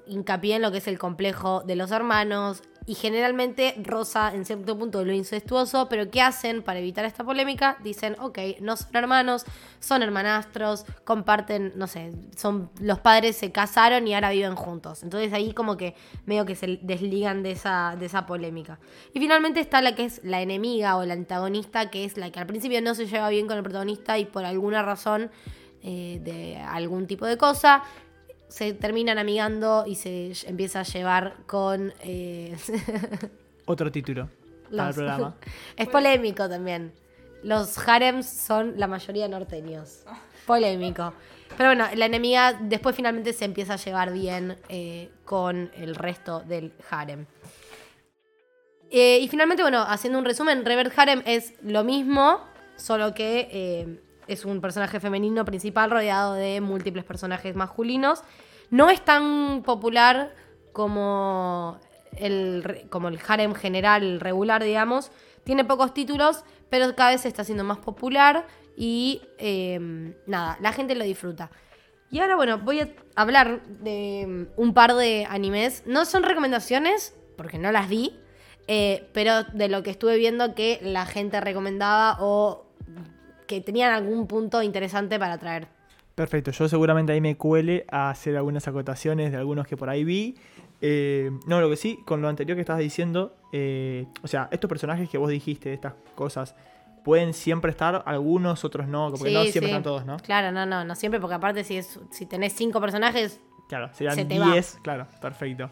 hincapié 0.07 0.57
en 0.57 0.63
lo 0.63 0.71
que 0.71 0.79
es 0.79 0.87
el 0.87 0.97
complejo 0.97 1.65
de 1.67 1.75
los 1.75 1.91
hermanos 1.91 2.63
y 2.87 2.95
generalmente 2.95 3.75
roza 3.83 4.35
en 4.35 4.45
cierto 4.45 4.79
punto 4.79 5.05
lo 5.05 5.13
incestuoso, 5.13 5.89
pero 5.89 6.11
¿qué 6.11 6.21
hacen 6.21 6.63
para 6.63 6.81
evitar 6.81 7.05
esta 7.05 7.25
polémica? 7.25 7.79
Dicen, 7.83 8.17
ok, 8.21 8.39
no 8.61 8.77
son 8.77 8.95
hermanos, 8.95 9.45
son 9.81 10.03
hermanastros, 10.03 10.85
comparten, 11.05 11.73
no 11.77 11.87
sé, 11.87 12.13
son 12.37 12.71
los 12.81 12.99
padres 13.01 13.37
se 13.37 13.53
casaron 13.53 14.07
y 14.07 14.15
ahora 14.15 14.31
viven 14.31 14.55
juntos. 14.55 15.03
Entonces 15.03 15.33
ahí 15.33 15.53
como 15.53 15.77
que 15.77 15.95
medio 16.27 16.45
que 16.45 16.57
se 16.57 16.79
desligan 16.83 17.43
de 17.43 17.53
esa, 17.53 17.97
de 17.99 18.07
esa 18.07 18.27
polémica. 18.27 18.79
Y 19.15 19.21
finalmente 19.21 19.61
está 19.61 19.81
la 19.81 19.95
que 19.95 20.05
es 20.05 20.21
la 20.23 20.43
enemiga 20.43 20.97
o 20.97 21.05
la 21.05 21.15
antagonista, 21.15 21.91
que 21.91 22.05
es 22.05 22.19
la 22.19 22.31
que 22.31 22.41
al 22.41 22.47
principio 22.47 22.83
no 22.83 22.95
se 22.95 23.07
lleva 23.07 23.31
bien 23.31 23.47
con 23.47 23.57
el 23.57 23.63
protagonista 23.63 24.19
y 24.19 24.27
por 24.27 24.45
alguna 24.45 24.83
razón 24.83 25.31
eh, 25.87 26.19
de 26.23 26.57
algún 26.57 27.07
tipo 27.07 27.27
de 27.27 27.37
cosa 27.37 27.83
se 28.55 28.73
terminan 28.73 29.19
amigando 29.19 29.83
y 29.85 29.97
se 29.97 30.33
empieza 30.47 30.79
a 30.79 30.83
llevar 30.85 31.39
con... 31.49 31.93
eh, 32.03 32.57
Otro 33.67 33.91
título 33.91 34.29
para 34.71 34.91
el 34.91 34.95
programa. 34.95 35.35
es 35.77 35.89
polémico 35.89 36.49
también. 36.49 36.93
Los 37.43 37.77
harems 37.77 38.27
son 38.27 38.75
la 38.77 38.87
mayoría 38.87 39.27
norteños. 39.27 40.05
Polémico. 40.47 41.13
Pero 41.57 41.71
bueno, 41.71 41.89
la 41.97 42.07
enemiga 42.07 42.53
después 42.53 42.95
finalmente 42.95 43.33
se 43.33 43.45
empieza 43.45 43.73
a 43.73 43.77
llevar 43.77 44.13
bien 44.13 44.57
eh, 44.69 45.11
con 45.25 45.73
el 45.75 45.97
resto 45.97 46.39
del 46.39 46.75
harem. 46.89 47.27
Eh, 48.89 49.19
y 49.21 49.27
finalmente, 49.27 49.65
bueno, 49.65 49.83
haciendo 49.83 50.21
un 50.21 50.25
resumen, 50.25 50.65
Revert 50.65 50.97
Harem 50.97 51.25
es 51.27 51.55
lo 51.65 51.83
mismo, 51.83 52.39
solo 52.77 53.15
que 53.15 53.49
eh, 53.51 54.01
es 54.29 54.45
un 54.45 54.61
personaje 54.61 55.01
femenino 55.01 55.45
principal 55.45 55.91
rodeado 55.91 56.35
de 56.35 56.61
múltiples 56.61 57.05
personajes 57.05 57.57
masculinos. 57.57 58.23
No 58.75 58.91
es 58.91 59.05
tan 59.05 59.63
popular 59.63 60.35
como 60.73 61.79
el, 62.17 62.89
como 62.91 63.07
el 63.07 63.21
harem 63.25 63.55
general, 63.55 64.19
regular, 64.19 64.65
digamos. 64.65 65.13
Tiene 65.45 65.65
pocos 65.65 65.95
títulos, 65.95 66.43
pero 66.71 66.93
cada 66.97 67.11
vez 67.11 67.21
se 67.21 67.29
está 67.29 67.43
haciendo 67.43 67.63
más 67.63 67.79
popular 67.79 68.49
y 68.77 69.23
eh, 69.39 69.79
nada, 70.27 70.59
la 70.61 70.73
gente 70.73 70.97
lo 70.97 71.05
disfruta. 71.05 71.53
Y 72.11 72.19
ahora, 72.19 72.35
bueno, 72.35 72.59
voy 72.59 72.81
a 72.81 72.89
hablar 73.15 73.65
de 73.65 74.27
mm, 74.27 74.61
un 74.61 74.75
par 74.75 74.95
de 74.95 75.25
animes. 75.31 75.85
No 75.87 76.05
son 76.05 76.25
recomendaciones, 76.25 77.15
porque 77.37 77.59
no 77.59 77.71
las 77.71 77.89
vi, 77.89 78.19
eh, 78.67 79.09
pero 79.13 79.45
de 79.45 79.69
lo 79.69 79.85
que 79.85 79.91
estuve 79.91 80.17
viendo 80.17 80.57
que 80.57 80.81
la 80.83 81.07
gente 81.07 81.41
recomendaba 81.41 82.17
o 82.19 82.67
que 83.47 83.61
tenían 83.61 83.93
algún 83.93 84.27
punto 84.27 84.65
interesante 84.65 85.17
para 85.21 85.39
traer. 85.39 85.69
Perfecto, 86.15 86.53
yo 86.53 86.69
seguramente 86.69 87.13
ahí 87.13 87.21
me 87.21 87.37
cuele 87.37 87.85
a 87.91 88.11
hacer 88.11 88.37
algunas 88.37 88.69
acotaciones 88.69 89.33
de 89.33 89.39
algunos 89.39 89.67
que 89.67 89.77
por 89.77 89.89
ahí 89.91 90.05
vi. 90.05 90.37
Eh, 90.81 91.31
no, 91.47 91.61
lo 91.61 91.69
que 91.71 91.77
sí, 91.77 91.99
con 92.05 92.23
lo 92.23 92.29
anterior 92.29 92.57
que 92.57 92.61
estabas 92.61 92.83
diciendo, 92.83 93.37
eh, 93.53 94.07
o 94.23 94.29
sea, 94.29 94.49
estos 94.53 94.69
personajes 94.69 95.09
que 95.09 95.19
vos 95.19 95.31
dijiste, 95.31 95.73
estas 95.73 95.95
cosas, 96.15 96.55
pueden 97.05 97.35
siempre 97.35 97.71
estar, 97.71 98.03
algunos, 98.07 98.65
otros 98.65 98.87
no, 98.87 99.11
porque 99.11 99.29
Sí, 99.31 99.35
no 99.35 99.43
siempre 99.43 99.61
sí. 99.63 99.67
están 99.67 99.83
todos, 99.83 100.07
¿no? 100.07 100.17
Claro, 100.19 100.53
no, 100.53 100.65
no, 100.67 100.85
no 100.85 100.95
siempre, 100.95 101.21
porque 101.21 101.35
aparte 101.35 101.65
si, 101.65 101.77
es, 101.79 101.99
si 102.11 102.27
tenés 102.27 102.53
cinco 102.53 102.81
personajes, 102.81 103.41
Claro, 103.69 103.89
serían 103.95 104.15
Se 104.15 104.25
te 104.27 104.39
va. 104.39 104.53
10, 104.53 104.79
claro, 104.83 105.07
perfecto. 105.23 105.71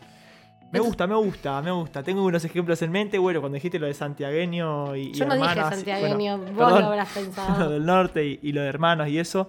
Me 0.72 0.80
gusta, 0.80 1.06
me 1.06 1.14
gusta, 1.14 1.60
me 1.60 1.70
gusta. 1.70 2.02
Tengo 2.02 2.24
unos 2.24 2.42
ejemplos 2.46 2.80
en 2.80 2.90
mente. 2.90 3.18
Bueno, 3.18 3.40
cuando 3.40 3.54
dijiste 3.56 3.78
lo 3.78 3.86
de 3.86 3.92
santiagueño 3.92 4.96
y, 4.96 5.08
y 5.08 5.12
Yo 5.12 5.26
no 5.26 5.34
dije 5.36 5.54
santiagueño, 5.56 6.38
bueno, 6.38 6.52
vos 6.54 6.64
perdón, 6.72 6.80
lo 6.80 6.86
habrás 6.88 7.08
pensado. 7.14 7.64
lo 7.66 7.70
del 7.70 7.84
norte 7.84 8.24
y, 8.26 8.38
y 8.42 8.52
lo 8.52 8.62
de 8.62 8.68
hermanos 8.68 9.08
y 9.08 9.18
eso. 9.18 9.46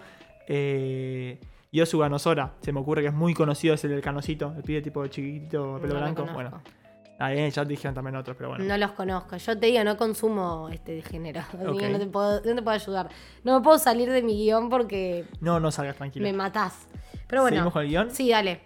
Eh, 0.48 1.40
Yosu 1.72 1.98
Ganosora, 2.00 2.54
se 2.62 2.72
me 2.72 2.80
ocurre 2.80 3.02
que 3.02 3.08
es 3.08 3.14
muy 3.14 3.34
conocido, 3.34 3.74
es 3.74 3.84
el 3.84 3.92
del 3.92 4.02
canocito, 4.02 4.54
el 4.56 4.64
pibe 4.64 4.82
tipo 4.82 5.06
chiquitito, 5.08 5.80
pelo 5.82 5.96
No 5.96 6.00
blanco. 6.02 6.26
Bueno, 6.34 6.62
ahí 7.18 7.50
ya 7.50 7.66
dijeron 7.66 7.96
también 7.96 8.16
otros, 8.16 8.38
pero 8.38 8.50
bueno. 8.50 8.64
No 8.66 8.78
los 8.78 8.92
conozco. 8.92 9.38
Yo 9.38 9.58
te 9.58 9.66
digo, 9.68 9.84
no 9.84 9.98
consumo 9.98 10.70
este 10.70 11.02
género. 11.02 11.42
No, 11.54 11.76
te 12.00 12.06
puedo, 12.06 12.36
no 12.42 12.56
te 12.56 12.62
puedo 12.62 12.70
ayudar. 12.76 13.10
No 13.44 13.58
me 13.58 13.64
puedo 13.64 13.80
salir 13.80 14.12
de 14.12 14.22
mi 14.22 14.34
guion 14.38 14.70
porque 14.70 15.26
No, 15.40 15.60
no 15.60 15.72
salgas 15.72 15.96
tranquilo. 15.96 16.26
me 16.26 16.34
matás. 16.34 16.88
Pero 17.28 17.42
bueno. 17.42 17.56
¿Seguimos 17.56 17.74
con 17.74 17.82
el 17.84 17.88
guion? 17.90 18.12
Sí, 18.12 18.30
dale. 18.30 18.62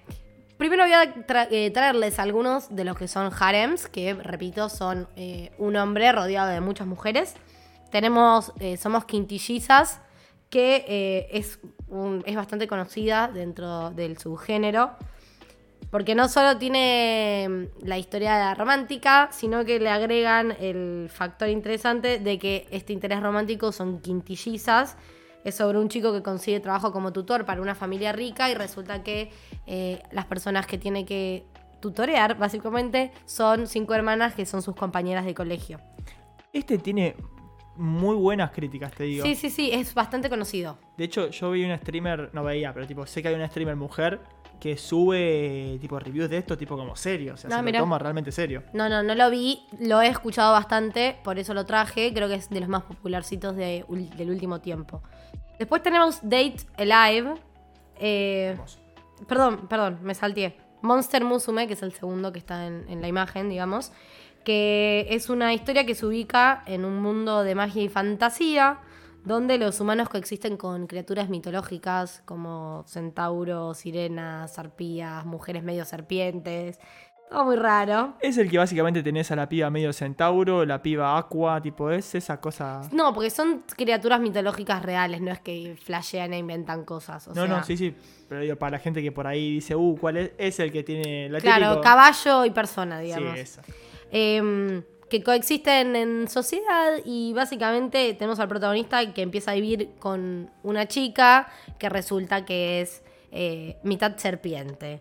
Primero 0.57 0.83
voy 0.83 0.91
a 0.93 1.13
tra- 1.27 1.47
eh, 1.51 1.69
traerles 1.71 2.17
algunos 2.19 2.75
de 2.75 2.83
los 2.83 2.97
que 2.97 3.07
son 3.07 3.31
harems, 3.39 3.87
que 3.87 4.15
repito, 4.15 4.67
son 4.69 5.07
eh, 5.15 5.51
un 5.59 5.75
hombre 5.77 6.11
rodeado 6.11 6.49
de 6.49 6.59
muchas 6.61 6.87
mujeres. 6.87 7.35
Tenemos, 7.91 8.51
eh, 8.59 8.75
somos 8.75 9.05
quintillizas, 9.05 10.01
que 10.49 10.85
eh, 10.87 11.27
es, 11.31 11.59
es 12.25 12.35
bastante 12.35 12.67
conocida 12.67 13.27
dentro 13.27 13.91
del 13.91 14.17
subgénero. 14.17 14.91
Porque 15.89 16.15
no 16.15 16.27
solo 16.27 16.57
tiene 16.57 17.47
mm, 17.49 17.87
la 17.87 17.97
historia 17.97 18.53
romántica, 18.55 19.29
sino 19.31 19.63
que 19.63 19.79
le 19.79 19.89
agregan 19.89 20.55
el 20.59 21.09
factor 21.09 21.49
interesante 21.49 22.19
de 22.19 22.37
que 22.37 22.67
este 22.71 22.93
interés 22.93 23.21
romántico 23.21 23.71
son 23.71 23.99
quintillizas. 23.99 24.97
Es 25.43 25.55
sobre 25.55 25.79
un 25.79 25.87
chico 25.87 26.11
que 26.11 26.21
consigue 26.21 26.59
trabajo 26.59 26.91
como 26.91 27.13
tutor 27.13 27.45
para 27.45 27.61
una 27.61 27.73
familia 27.73 28.11
rica 28.11 28.49
y 28.49 28.53
resulta 28.53 29.01
que 29.01 29.31
eh, 29.65 30.01
las 30.11 30.25
personas 30.25 30.67
que 30.67 30.77
tiene 30.77 31.05
que 31.05 31.45
tutorear, 31.79 32.37
básicamente, 32.37 33.13
son 33.25 33.67
cinco 33.67 33.93
hermanas 33.93 34.33
que 34.33 34.45
son 34.45 34.61
sus 34.61 34.75
compañeras 34.75 35.25
de 35.25 35.33
colegio. 35.33 35.79
Este 36.51 36.77
tiene 36.77 37.15
muy 37.77 38.15
buenas 38.15 38.51
críticas, 38.51 38.91
te 38.91 39.03
digo. 39.03 39.23
Sí, 39.25 39.35
sí, 39.35 39.49
sí, 39.49 39.69
es 39.71 39.93
bastante 39.93 40.29
conocido. 40.29 40.77
De 40.97 41.03
hecho, 41.05 41.29
yo 41.29 41.51
vi 41.51 41.63
una 41.63 41.77
streamer, 41.77 42.29
no 42.33 42.43
veía, 42.43 42.73
pero 42.73 42.85
tipo, 42.87 43.05
sé 43.05 43.21
que 43.21 43.27
hay 43.29 43.35
una 43.35 43.47
streamer 43.47 43.75
mujer 43.75 44.19
que 44.59 44.75
sube 44.77 45.77
tipo 45.79 45.99
reviews 45.99 46.29
de 46.29 46.37
esto, 46.39 46.57
tipo 46.57 46.75
como 46.75 46.95
serio. 46.95 47.35
O 47.35 47.37
sea, 47.37 47.49
Ah, 47.53 47.63
se 47.63 47.71
lo 47.71 47.79
toma 47.79 47.99
realmente 47.99 48.31
serio. 48.31 48.63
No, 48.73 48.89
no, 48.89 49.03
no 49.03 49.13
lo 49.15 49.29
vi, 49.29 49.61
lo 49.79 50.01
he 50.01 50.07
escuchado 50.07 50.51
bastante, 50.53 51.15
por 51.23 51.37
eso 51.37 51.53
lo 51.53 51.65
traje, 51.65 52.11
creo 52.13 52.27
que 52.27 52.35
es 52.35 52.49
de 52.49 52.59
los 52.59 52.69
más 52.69 52.83
popularcitos 52.83 53.55
de 53.55 53.85
del 54.17 54.29
último 54.31 54.59
tiempo. 54.59 55.01
Después 55.59 55.83
tenemos 55.83 56.19
Date 56.23 56.57
Alive. 56.77 57.35
eh, 57.99 58.57
perdón, 59.27 59.67
perdón, 59.67 59.99
me 60.01 60.13
salteé. 60.15 60.57
Monster 60.81 61.23
Musume, 61.23 61.67
que 61.67 61.73
es 61.73 61.81
el 61.81 61.91
segundo 61.93 62.31
que 62.31 62.39
está 62.39 62.67
en, 62.67 62.85
en 62.87 63.01
la 63.01 63.07
imagen, 63.07 63.49
digamos. 63.49 63.91
Que 64.51 65.05
es 65.09 65.29
una 65.29 65.53
historia 65.53 65.85
que 65.85 65.93
se 65.93 66.05
ubica 66.05 66.63
en 66.67 66.85
un 66.85 67.01
mundo 67.01 67.43
de 67.43 67.53
magia 67.53 67.83
y 67.83 67.89
fantasía, 67.89 68.79
donde 69.25 69.57
los 69.57 69.81
humanos 69.81 70.07
coexisten 70.07 70.55
con 70.55 70.87
criaturas 70.87 71.27
mitológicas 71.27 72.21
como 72.23 72.85
centauros, 72.87 73.79
sirenas, 73.79 74.57
arpías, 74.57 75.25
mujeres 75.25 75.63
medio 75.63 75.83
serpientes. 75.83 76.79
Todo 77.29 77.43
muy 77.43 77.57
raro. 77.57 78.13
Es 78.21 78.37
el 78.37 78.49
que 78.49 78.57
básicamente 78.57 79.03
tenés 79.03 79.29
a 79.31 79.35
la 79.35 79.49
piba 79.49 79.69
medio 79.69 79.91
centauro, 79.91 80.63
la 80.63 80.81
piba 80.81 81.17
aqua, 81.17 81.61
tipo, 81.61 81.91
es 81.91 82.15
esa 82.15 82.39
cosa. 82.39 82.79
No, 82.93 83.13
porque 83.13 83.29
son 83.29 83.63
criaturas 83.75 84.21
mitológicas 84.21 84.81
reales, 84.81 85.19
no 85.19 85.31
es 85.31 85.41
que 85.41 85.75
flashean 85.83 86.31
e 86.33 86.37
inventan 86.37 86.85
cosas. 86.85 87.27
o 87.27 87.31
no, 87.33 87.45
sea, 87.45 87.57
no, 87.57 87.63
sí, 87.65 87.75
sí. 87.75 87.93
Pero 88.29 88.39
digo, 88.39 88.55
para 88.55 88.77
la 88.77 88.79
gente 88.79 89.01
que 89.03 89.11
por 89.11 89.27
ahí 89.27 89.55
dice, 89.55 89.75
uh, 89.75 89.97
¿cuál 89.99 90.15
es? 90.15 90.31
Es 90.37 90.57
el 90.61 90.71
que 90.71 90.83
tiene 90.83 91.27
la 91.27 91.41
Claro, 91.41 91.65
típico- 91.71 91.81
caballo 91.81 92.45
y 92.45 92.51
persona, 92.51 92.99
digamos. 93.01 93.33
Sí, 93.33 93.39
esa. 93.41 93.61
Em, 94.11 94.83
que 95.09 95.23
coexisten 95.23 95.95
en 95.95 96.27
sociedad 96.27 96.93
y 97.05 97.31
básicamente 97.33 98.13
tenemos 98.13 98.39
al 98.41 98.49
protagonista 98.49 99.13
que 99.13 99.21
empieza 99.21 99.51
a 99.51 99.53
vivir 99.55 99.91
con 99.99 100.51
una 100.63 100.85
chica 100.87 101.47
que 101.79 101.87
resulta 101.87 102.43
que 102.43 102.81
es 102.81 103.03
eh, 103.31 103.77
mitad 103.83 104.17
serpiente. 104.17 104.99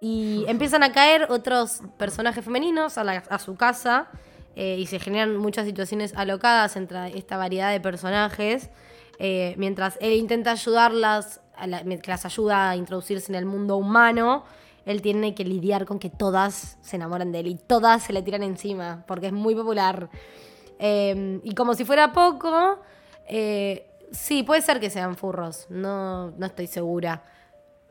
Y 0.00 0.44
empiezan 0.48 0.82
a 0.82 0.92
caer 0.92 1.26
otros 1.30 1.80
personajes 1.98 2.44
femeninos 2.44 2.96
a, 2.96 3.04
la- 3.04 3.22
a 3.28 3.38
su 3.38 3.54
casa 3.56 4.08
eh, 4.56 4.76
y 4.78 4.86
se 4.86 4.98
generan 4.98 5.36
muchas 5.36 5.66
situaciones 5.66 6.14
alocadas 6.16 6.76
entre 6.76 7.16
esta 7.18 7.36
variedad 7.36 7.70
de 7.72 7.80
personajes. 7.80 8.70
eh, 9.18 9.54
mientras 9.58 9.98
él 10.00 10.14
intenta 10.14 10.52
ayudarlas, 10.52 11.40
a 11.56 11.66
la- 11.66 11.82
que 11.84 12.10
las 12.10 12.24
ayuda 12.24 12.70
a 12.70 12.76
introducirse 12.76 13.30
en 13.30 13.36
el 13.36 13.44
mundo 13.44 13.76
humano, 13.76 14.44
él 14.84 15.02
tiene 15.02 15.34
que 15.34 15.44
lidiar 15.44 15.84
con 15.86 15.98
que 15.98 16.10
todas 16.10 16.78
se 16.80 16.96
enamoran 16.96 17.32
de 17.32 17.40
él 17.40 17.46
y 17.48 17.54
todas 17.54 18.02
se 18.02 18.12
le 18.12 18.22
tiran 18.22 18.42
encima, 18.42 19.04
porque 19.06 19.26
es 19.28 19.32
muy 19.32 19.54
popular. 19.54 20.08
Eh, 20.78 21.40
y 21.44 21.54
como 21.54 21.74
si 21.74 21.84
fuera 21.84 22.12
poco, 22.12 22.80
eh, 23.28 23.88
sí, 24.10 24.42
puede 24.42 24.62
ser 24.62 24.80
que 24.80 24.90
sean 24.90 25.16
furros, 25.16 25.66
no, 25.70 26.30
no 26.32 26.46
estoy 26.46 26.66
segura. 26.66 27.24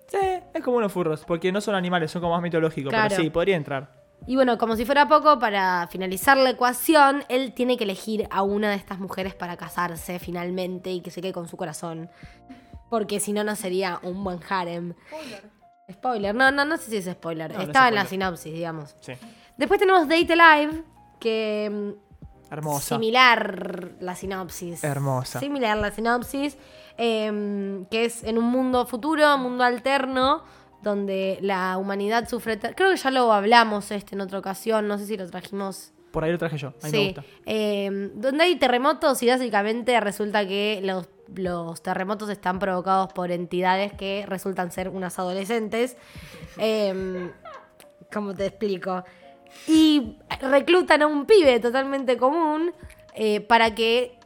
Sí, 0.07 0.17
es 0.53 0.61
como 0.63 0.77
unos 0.77 0.91
furros, 0.91 1.23
porque 1.25 1.51
no 1.53 1.61
son 1.61 1.73
animales, 1.75 2.11
son 2.11 2.21
como 2.21 2.33
más 2.33 2.41
mitológicos, 2.41 2.89
Claro. 2.91 3.07
pero 3.09 3.21
sí, 3.21 3.29
podría 3.29 3.55
entrar. 3.55 4.01
Y 4.27 4.35
bueno, 4.35 4.57
como 4.59 4.75
si 4.75 4.85
fuera 4.85 5.07
poco, 5.07 5.39
para 5.39 5.87
finalizar 5.87 6.37
la 6.37 6.51
ecuación, 6.51 7.23
él 7.29 7.53
tiene 7.53 7.75
que 7.77 7.85
elegir 7.85 8.27
a 8.29 8.43
una 8.43 8.69
de 8.69 8.75
estas 8.75 8.99
mujeres 8.99 9.33
para 9.33 9.57
casarse 9.57 10.19
finalmente 10.19 10.91
y 10.91 11.01
que 11.01 11.09
se 11.09 11.21
quede 11.21 11.33
con 11.33 11.47
su 11.47 11.57
corazón. 11.57 12.09
Porque 12.89 13.19
si 13.19 13.33
no, 13.33 13.43
no 13.43 13.55
sería 13.55 13.99
un 14.03 14.23
buen 14.23 14.39
harem. 14.47 14.93
Spoiler. 15.93 16.33
No, 16.35 16.51
no, 16.51 16.65
no 16.65 16.77
sé 16.77 16.89
si 16.91 16.97
es 16.97 17.05
spoiler. 17.05 17.49
No, 17.51 17.57
no 17.57 17.61
es 17.63 17.67
Estaba 17.69 17.87
en 17.89 17.95
la 17.95 18.01
spoiler. 18.05 18.09
sinopsis, 18.27 18.53
digamos. 18.53 18.95
Sí. 19.01 19.13
Después 19.57 19.79
tenemos 19.79 20.07
Date 20.07 20.33
Alive, 20.33 20.83
que 21.19 21.69
mm, 21.71 22.53
Hermosa. 22.53 22.95
Similar 22.95 23.91
la 24.01 24.15
sinopsis. 24.15 24.83
Hermosa. 24.83 25.39
Similar 25.39 25.77
la 25.77 25.91
sinopsis. 25.91 26.57
eh, 26.97 27.85
que 27.89 28.05
es 28.05 28.23
en 28.23 28.37
un 28.37 28.43
mundo 28.45 28.85
futuro, 28.85 29.37
mundo 29.37 29.63
alterno, 29.63 30.43
donde 30.83 31.37
la 31.41 31.77
humanidad 31.77 32.27
sufre. 32.27 32.59
Creo 32.59 32.91
que 32.91 32.97
ya 32.97 33.11
lo 33.11 33.31
hablamos 33.31 33.89
este 33.91 34.15
en 34.15 34.21
otra 34.21 34.39
ocasión. 34.39 34.87
No 34.87 34.97
sé 34.97 35.05
si 35.05 35.15
lo 35.17 35.27
trajimos. 35.29 35.93
Por 36.11 36.25
ahí 36.25 36.31
lo 36.33 36.37
traje 36.37 36.57
yo, 36.57 36.67
a 36.69 36.71
mí 36.71 36.77
me 36.83 36.89
Sí. 36.91 37.05
gusta. 37.05 37.23
eh, 37.45 38.11
donde 38.15 38.43
hay 38.43 38.55
terremotos 38.57 39.23
y 39.23 39.27
básicamente 39.29 39.97
resulta 40.01 40.45
que 40.45 40.81
los, 40.83 41.07
los 41.35 41.81
terremotos 41.81 42.29
están 42.29 42.59
provocados 42.59 43.11
por 43.13 43.31
entidades 43.31 43.93
que 43.93 44.25
resultan 44.27 44.71
ser 44.71 44.89
unas 44.89 45.17
adolescentes. 45.19 45.97
Eh, 46.57 47.31
¿Cómo 48.11 48.33
te 48.33 48.47
explico? 48.47 49.03
Y 49.67 50.17
reclutan 50.41 51.01
a 51.01 51.07
un 51.07 51.25
pibe 51.25 51.59
totalmente 51.59 52.17
común 52.17 52.73
eh, 53.13 53.41
para 53.41 53.73
que 53.75 54.17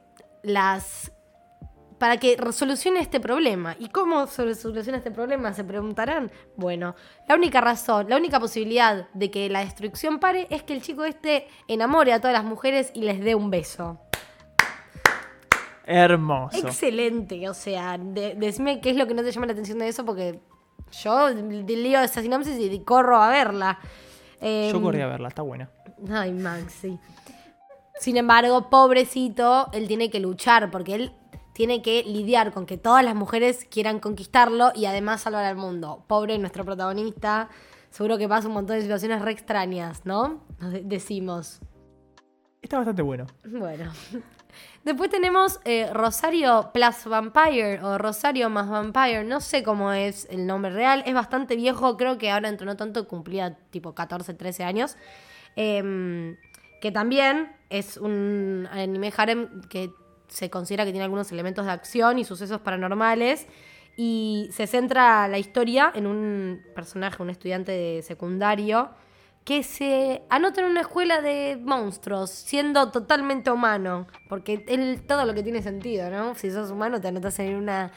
las. 0.43 1.11
para 1.99 2.17
que 2.17 2.37
solucione 2.51 2.99
este 2.99 3.19
problema. 3.19 3.75
¿Y 3.79 3.89
cómo 3.89 4.27
se 4.27 4.55
soluciona 4.55 4.97
este 4.97 5.11
problema? 5.11 5.53
Se 5.53 5.63
preguntarán. 5.63 6.31
Bueno, 6.55 6.95
la 7.27 7.35
única 7.35 7.61
razón, 7.61 8.09
la 8.09 8.17
única 8.17 8.39
posibilidad 8.39 9.07
de 9.13 9.31
que 9.31 9.49
la 9.49 9.59
destrucción 9.59 10.19
pare 10.19 10.47
es 10.49 10.63
que 10.63 10.73
el 10.73 10.81
chico 10.81 11.05
este 11.05 11.47
enamore 11.67 12.13
a 12.13 12.19
todas 12.19 12.33
las 12.33 12.43
mujeres 12.43 12.91
y 12.93 13.01
les 13.01 13.19
dé 13.19 13.35
un 13.35 13.49
beso. 13.49 13.99
Hermoso. 15.85 16.57
Excelente, 16.67 17.47
o 17.49 17.53
sea, 17.53 17.97
de- 17.97 18.35
decime 18.35 18.81
qué 18.81 18.89
es 18.91 18.95
lo 18.95 19.07
que 19.07 19.13
no 19.13 19.23
te 19.23 19.31
llama 19.31 19.45
la 19.45 19.51
atención 19.53 19.77
de 19.79 19.87
eso 19.87 20.03
porque 20.05 20.39
yo 21.03 21.29
leo 21.29 22.01
esa 22.01 22.21
sinopsis 22.21 22.57
y 22.59 22.79
corro 22.81 23.17
a 23.21 23.29
verla. 23.29 23.79
Yo 24.41 24.47
Em, 24.47 24.81
corrí 24.81 25.01
a 25.01 25.07
verla, 25.07 25.27
está 25.29 25.41
buena. 25.41 25.69
Ay, 26.11 26.31
Maxi. 26.33 26.99
Sin 27.99 28.17
embargo, 28.17 28.69
pobrecito, 28.69 29.67
él 29.71 29.87
tiene 29.87 30.09
que 30.09 30.19
luchar 30.19 30.69
porque 30.71 30.95
él 30.95 31.11
tiene 31.53 31.81
que 31.81 32.03
lidiar 32.03 32.51
con 32.51 32.65
que 32.65 32.77
todas 32.77 33.03
las 33.05 33.15
mujeres 33.15 33.65
quieran 33.69 33.99
conquistarlo 33.99 34.71
y 34.75 34.85
además 34.87 35.21
salvar 35.21 35.45
al 35.45 35.55
mundo. 35.55 36.03
Pobre 36.07 36.37
nuestro 36.37 36.65
protagonista, 36.65 37.47
seguro 37.91 38.17
que 38.17 38.27
pasa 38.27 38.47
un 38.49 38.55
montón 38.55 38.75
de 38.75 38.81
situaciones 38.81 39.21
re 39.21 39.31
extrañas, 39.31 40.05
¿no? 40.05 40.41
Nos 40.59 40.73
de- 40.73 40.81
decimos. 40.83 41.61
Está 42.61 42.77
bastante 42.77 43.01
bueno. 43.03 43.25
Bueno. 43.45 43.91
Después 44.83 45.09
tenemos 45.09 45.59
eh, 45.65 45.89
Rosario 45.93 46.71
Plus 46.73 47.05
Vampire 47.05 47.81
o 47.81 47.97
Rosario 47.97 48.49
más 48.49 48.69
Vampire. 48.69 49.23
No 49.23 49.41
sé 49.41 49.63
cómo 49.63 49.91
es 49.91 50.27
el 50.29 50.45
nombre 50.45 50.71
real. 50.71 51.03
Es 51.05 51.13
bastante 51.13 51.55
viejo. 51.55 51.97
Creo 51.97 52.17
que 52.17 52.31
ahora 52.31 52.51
no 52.51 52.77
tanto 52.77 53.07
cumplía 53.07 53.57
tipo 53.71 53.95
14, 53.95 54.33
13 54.33 54.63
años. 54.63 54.97
Em, 55.55 56.37
que 56.81 56.91
también 56.91 57.55
es 57.69 57.97
un 57.97 58.67
anime 58.71 59.11
harem 59.15 59.61
que 59.69 59.91
se 60.27 60.49
considera 60.49 60.85
que 60.85 60.91
tiene 60.91 61.05
algunos 61.05 61.31
elementos 61.31 61.65
de 61.65 61.71
acción 61.71 62.19
y 62.19 62.25
sucesos 62.25 62.61
paranormales. 62.61 63.47
Y 63.97 64.49
se 64.51 64.67
centra 64.67 65.27
la 65.27 65.39
historia 65.39 65.91
en 65.95 66.05
un 66.05 66.61
personaje, 66.75 67.23
un 67.23 67.29
estudiante 67.29 67.71
de 67.71 68.01
secundario, 68.01 68.89
que 69.45 69.61
se 69.61 70.23
anota 70.29 70.61
en 70.61 70.67
una 70.67 70.81
escuela 70.81 71.21
de 71.21 71.57
monstruos, 71.63 72.31
siendo 72.31 72.91
totalmente 72.91 73.51
humano. 73.51 74.07
Porque 74.27 74.65
él, 74.67 75.03
todo 75.07 75.23
lo 75.23 75.35
que 75.35 75.43
tiene 75.43 75.61
sentido, 75.61 76.09
¿no? 76.09 76.33
Si 76.33 76.49
sos 76.49 76.71
humano, 76.71 76.99
te 76.99 77.09
anotas 77.09 77.37
en, 77.39 77.55
una, 77.55 77.91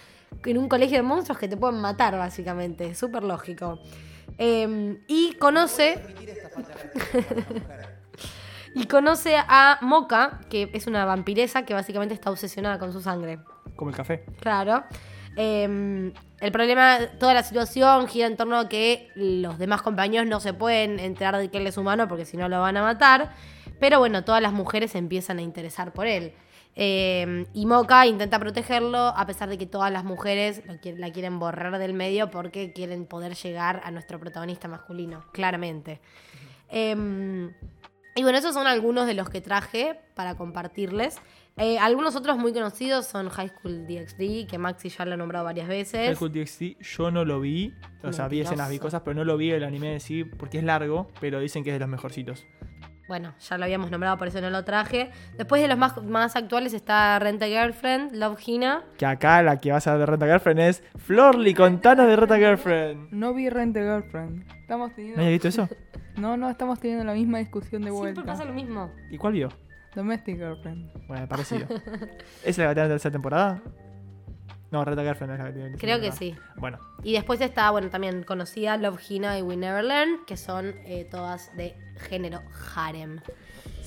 en 0.44 0.58
un 0.58 0.68
colegio 0.68 0.98
de 0.98 1.02
monstruos 1.02 1.38
que 1.38 1.48
te 1.48 1.56
pueden 1.56 1.80
matar, 1.80 2.16
básicamente. 2.18 2.94
Súper 2.94 3.24
lógico. 3.24 3.80
Eh, 4.37 5.02
y 5.08 5.32
conoce. 5.38 6.02
y 8.74 8.87
conoce 8.87 9.37
a 9.38 9.78
Moka, 9.80 10.40
que 10.50 10.70
es 10.74 10.87
una 10.87 11.06
vampiresa 11.06 11.64
que 11.64 11.72
básicamente 11.72 12.12
está 12.12 12.30
obsesionada 12.30 12.78
con 12.78 12.92
su 12.92 13.00
sangre. 13.00 13.38
Como 13.74 13.90
el 13.90 13.96
café. 13.96 14.26
Claro. 14.40 14.84
Eh, 15.40 16.12
el 16.40 16.53
problema, 16.53 16.98
toda 17.20 17.33
la 17.33 17.44
situación 17.44 18.09
gira 18.09 18.27
en 18.27 18.37
torno 18.37 18.59
a 18.59 18.68
que 18.68 19.09
los 19.14 19.57
demás 19.57 19.83
compañeros 19.83 20.27
no 20.27 20.40
se 20.40 20.53
pueden 20.53 20.98
enterar 20.98 21.37
de 21.38 21.48
que 21.48 21.59
él 21.59 21.66
es 21.68 21.77
humano 21.77 22.09
porque 22.09 22.24
si 22.24 22.37
no 22.37 22.48
lo 22.48 22.61
van 22.61 22.77
a 22.77 22.83
matar. 22.83 23.31
Pero 23.79 24.01
bueno, 24.01 24.24
todas 24.24 24.42
las 24.42 24.53
mujeres 24.53 24.96
empiezan 24.96 25.38
a 25.38 25.42
interesar 25.42 25.92
por 25.92 26.09
él. 26.09 26.33
Eh, 26.74 27.46
y 27.55 27.66
Moka 27.66 28.05
intenta 28.07 28.40
protegerlo 28.40 28.98
a 28.98 29.27
pesar 29.27 29.48
de 29.48 29.59
que 29.59 29.66
todas 29.66 29.92
las 29.92 30.03
mujeres 30.03 30.62
lo 30.66 30.74
la 30.96 31.12
quieren 31.12 31.38
borrar 31.38 31.79
del 31.79 31.94
medio 31.94 32.33
porque 32.33 32.72
quieren 32.72 33.07
poder 33.07 33.35
llegar 33.37 33.81
a 33.85 33.92
nuestro 33.92 34.18
protagonista 34.18 34.66
masculino, 34.66 35.24
claramente. 35.33 36.01
Eh, 36.68 37.48
y 38.16 38.22
bueno, 38.24 38.37
esos 38.37 38.55
son 38.55 38.66
algunos 38.66 39.07
de 39.07 39.14
los 39.14 39.31
que 39.31 39.40
traje 39.40 40.01
para 40.14 40.35
compartirles. 40.35 41.18
Eh, 41.59 41.79
algunos 41.79 42.14
otros 42.16 42.38
muy 42.38 42.53
conocidos 42.53 43.07
son 43.07 43.29
High 43.29 43.49
School 43.49 43.87
DxD, 43.87 44.47
que 44.49 44.59
Maxi 44.59 44.88
ya 44.90 45.05
lo 45.05 45.14
ha 45.14 45.16
nombrado 45.16 45.44
varias 45.44 45.68
veces. 45.68 46.07
High 46.07 46.16
School 46.16 46.33
DxD, 46.33 46.77
yo 46.81 47.11
no 47.11 47.25
lo 47.25 47.40
vi. 47.40 47.75
O 48.03 48.12
sea, 48.12 48.29
vi 48.29 48.40
escenas, 48.40 48.71
vi 48.71 48.79
cosas, 48.79 49.03
pero 49.05 49.14
no 49.14 49.25
lo 49.25 49.37
vi 49.37 49.51
el 49.51 49.64
anime 49.64 49.94
en 49.94 50.01
sí 50.01 50.25
porque 50.25 50.59
es 50.59 50.64
largo, 50.64 51.09
pero 51.21 51.40
dicen 51.40 51.64
que 51.64 51.71
es 51.71 51.75
de 51.75 51.81
los 51.81 51.88
mejorcitos. 51.88 52.47
Bueno, 53.09 53.35
ya 53.40 53.57
lo 53.57 53.64
habíamos 53.64 53.90
nombrado, 53.90 54.18
por 54.18 54.29
eso 54.29 54.38
no 54.42 54.51
lo 54.51 54.64
traje. 54.64 55.11
Después 55.38 55.62
de 55.62 55.68
los 55.68 55.79
más, 55.79 56.01
más 56.05 56.37
actuales 56.37 56.75
está 56.75 57.18
Rent 57.18 57.42
a 57.42 57.47
Girlfriend, 57.47 58.14
Love 58.14 58.38
Hina. 58.47 58.85
Que 58.99 59.07
acá 59.07 59.42
la 59.42 59.59
que 59.59 59.73
vas 59.73 59.87
a 59.87 59.92
ver 59.92 60.01
de 60.01 60.07
Renta 60.07 60.27
Girlfriend 60.27 60.61
es 60.61 60.85
Florly, 60.97 61.55
contanos 61.55 62.07
de 62.07 62.16
Renta 62.16 62.37
Girlfriend. 62.37 63.11
No 63.11 63.33
vi 63.33 63.49
Rent 63.49 63.75
a 63.79 63.81
Girlfriend. 63.81 64.44
Estamos 64.61 64.90
¿No 64.90 64.94
teniendo... 64.97 65.21
habías 65.23 65.33
visto 65.42 65.49
eso? 65.49 65.68
No, 66.18 66.37
no, 66.37 66.51
estamos 66.51 66.81
teniendo 66.81 67.05
la 67.05 67.14
misma 67.14 67.38
discusión 67.38 67.81
de 67.83 67.90
Siempre 67.92 68.12
vuelta. 68.14 68.25
pasa 68.33 68.44
lo 68.44 68.53
mismo. 68.53 68.90
¿Y 69.09 69.16
cuál 69.18 69.35
vio? 69.35 69.51
Domestic 69.94 70.37
Girlfriend. 70.37 71.07
Bueno, 71.07 71.27
parecido. 71.29 71.66
¿Es 72.44 72.59
la 72.59 72.68
que 72.68 72.74
tiene 72.74 72.88
la 72.88 72.94
tercera 72.94 73.12
temporada? 73.12 73.62
No, 74.70 74.85
Renta 74.85 75.03
Girlfriend 75.03 75.33
es 75.33 75.38
la 75.38 75.44
que 75.46 75.53
tiene 75.53 75.70
la 75.70 75.77
tercera 75.77 75.98
Creo 75.98 76.01
que 76.01 76.11
temporada. 76.11 76.42
sí. 76.53 76.61
Bueno, 76.61 76.79
Y 77.03 77.12
después 77.14 77.40
está, 77.40 77.70
bueno, 77.70 77.88
también 77.88 78.22
conocida 78.22 78.77
Love 78.77 79.01
Hina 79.09 79.38
y 79.38 79.42
We 79.42 79.57
Never 79.57 79.83
Learn, 79.85 80.24
que 80.27 80.37
son 80.37 80.74
eh, 80.85 81.07
todas 81.11 81.57
de 81.57 81.74
género 82.09 82.40
harem. 82.77 83.20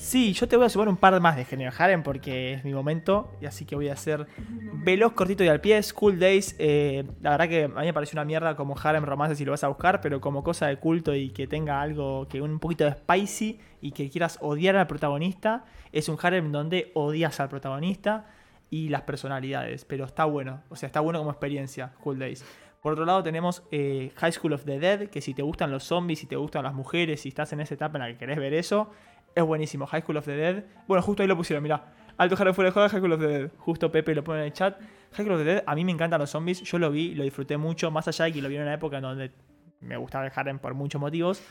Sí, 0.02 0.32
yo 0.32 0.48
te 0.48 0.56
voy 0.56 0.66
a 0.66 0.68
sumar 0.68 0.88
un 0.88 0.96
par 0.96 1.18
más 1.20 1.36
de 1.36 1.44
género 1.44 1.70
Harem 1.78 2.02
porque 2.02 2.54
es 2.54 2.64
mi 2.64 2.74
momento. 2.74 3.30
Y 3.40 3.46
así 3.46 3.64
que 3.64 3.76
voy 3.76 3.88
a 3.88 3.92
hacer 3.92 4.26
veloz, 4.72 5.12
cortito 5.12 5.44
y 5.44 5.48
al 5.48 5.60
pie. 5.60 5.80
School 5.80 6.18
Days, 6.18 6.56
eh, 6.58 7.04
la 7.20 7.30
verdad 7.30 7.48
que 7.48 7.64
a 7.64 7.68
mí 7.68 7.86
me 7.86 7.94
pareció 7.94 8.16
una 8.16 8.24
mierda 8.24 8.56
como 8.56 8.74
Harem 8.76 9.04
romance 9.04 9.36
si 9.36 9.44
lo 9.44 9.52
vas 9.52 9.62
a 9.62 9.68
buscar, 9.68 10.00
pero 10.00 10.20
como 10.20 10.42
cosa 10.42 10.66
de 10.66 10.76
culto 10.76 11.14
y 11.14 11.30
que 11.30 11.46
tenga 11.46 11.80
algo 11.80 12.26
que 12.28 12.42
un 12.42 12.58
poquito 12.58 12.84
de 12.84 12.90
spicy 12.94 13.60
y 13.80 13.92
que 13.92 14.10
quieras 14.10 14.38
odiar 14.40 14.74
al 14.74 14.88
protagonista. 14.88 15.66
Es 15.92 16.08
un 16.08 16.18
Harem 16.20 16.50
donde 16.50 16.90
odias 16.94 17.38
al 17.38 17.48
protagonista 17.48 18.26
y 18.70 18.88
las 18.88 19.02
personalidades, 19.02 19.84
pero 19.84 20.04
está 20.04 20.24
bueno. 20.24 20.62
O 20.68 20.74
sea, 20.74 20.88
está 20.88 20.98
bueno 20.98 21.20
como 21.20 21.30
experiencia, 21.30 21.92
School 22.00 22.18
Days. 22.18 22.44
Por 22.82 22.94
otro 22.94 23.04
lado 23.04 23.22
tenemos 23.22 23.62
eh, 23.70 24.10
High 24.16 24.32
School 24.32 24.54
of 24.54 24.64
the 24.64 24.80
Dead, 24.80 25.08
que 25.08 25.20
si 25.20 25.32
te 25.32 25.42
gustan 25.42 25.70
los 25.70 25.84
zombies, 25.84 26.18
si 26.18 26.26
te 26.26 26.34
gustan 26.34 26.64
las 26.64 26.74
mujeres, 26.74 27.20
si 27.20 27.28
estás 27.28 27.52
en 27.52 27.60
esa 27.60 27.74
etapa 27.74 27.98
en 27.98 28.02
la 28.02 28.08
que 28.08 28.18
querés 28.18 28.38
ver 28.38 28.54
eso, 28.54 28.90
es 29.34 29.44
buenísimo. 29.44 29.86
High 29.86 30.02
School 30.02 30.16
of 30.16 30.24
the 30.24 30.36
Dead. 30.36 30.64
Bueno, 30.86 31.02
justo 31.02 31.22
ahí 31.22 31.28
lo 31.28 31.36
pusieron, 31.36 31.62
mirá. 31.62 31.92
Alto 32.18 32.36
Harem 32.38 32.54
fuera 32.54 32.70
de 32.70 32.74
joda, 32.74 32.88
High 32.88 33.00
School 33.00 33.12
of 33.12 33.20
the 33.20 33.26
Dead. 33.26 33.50
Justo 33.58 33.90
Pepe 33.90 34.14
lo 34.14 34.22
pone 34.24 34.40
en 34.40 34.46
el 34.46 34.52
chat. 34.52 34.78
High 35.12 35.24
School 35.24 35.32
of 35.32 35.38
the 35.38 35.44
Dead, 35.44 35.64
a 35.66 35.74
mí 35.74 35.84
me 35.84 35.92
encantan 35.92 36.20
los 36.20 36.30
zombies. 36.30 36.62
Yo 36.62 36.78
lo 36.78 36.90
vi, 36.90 37.14
lo 37.14 37.24
disfruté 37.24 37.56
mucho. 37.56 37.90
Más 37.90 38.06
allá 38.08 38.26
de 38.26 38.32
que 38.32 38.42
lo 38.42 38.48
vi 38.48 38.56
en 38.56 38.62
una 38.62 38.74
época 38.74 38.96
en 38.98 39.02
donde 39.02 39.32
me 39.80 39.96
gustaba 39.96 40.26
el 40.26 40.32
Harem 40.34 40.58
por 40.58 40.74
muchos 40.74 41.00
motivos. 41.00 41.42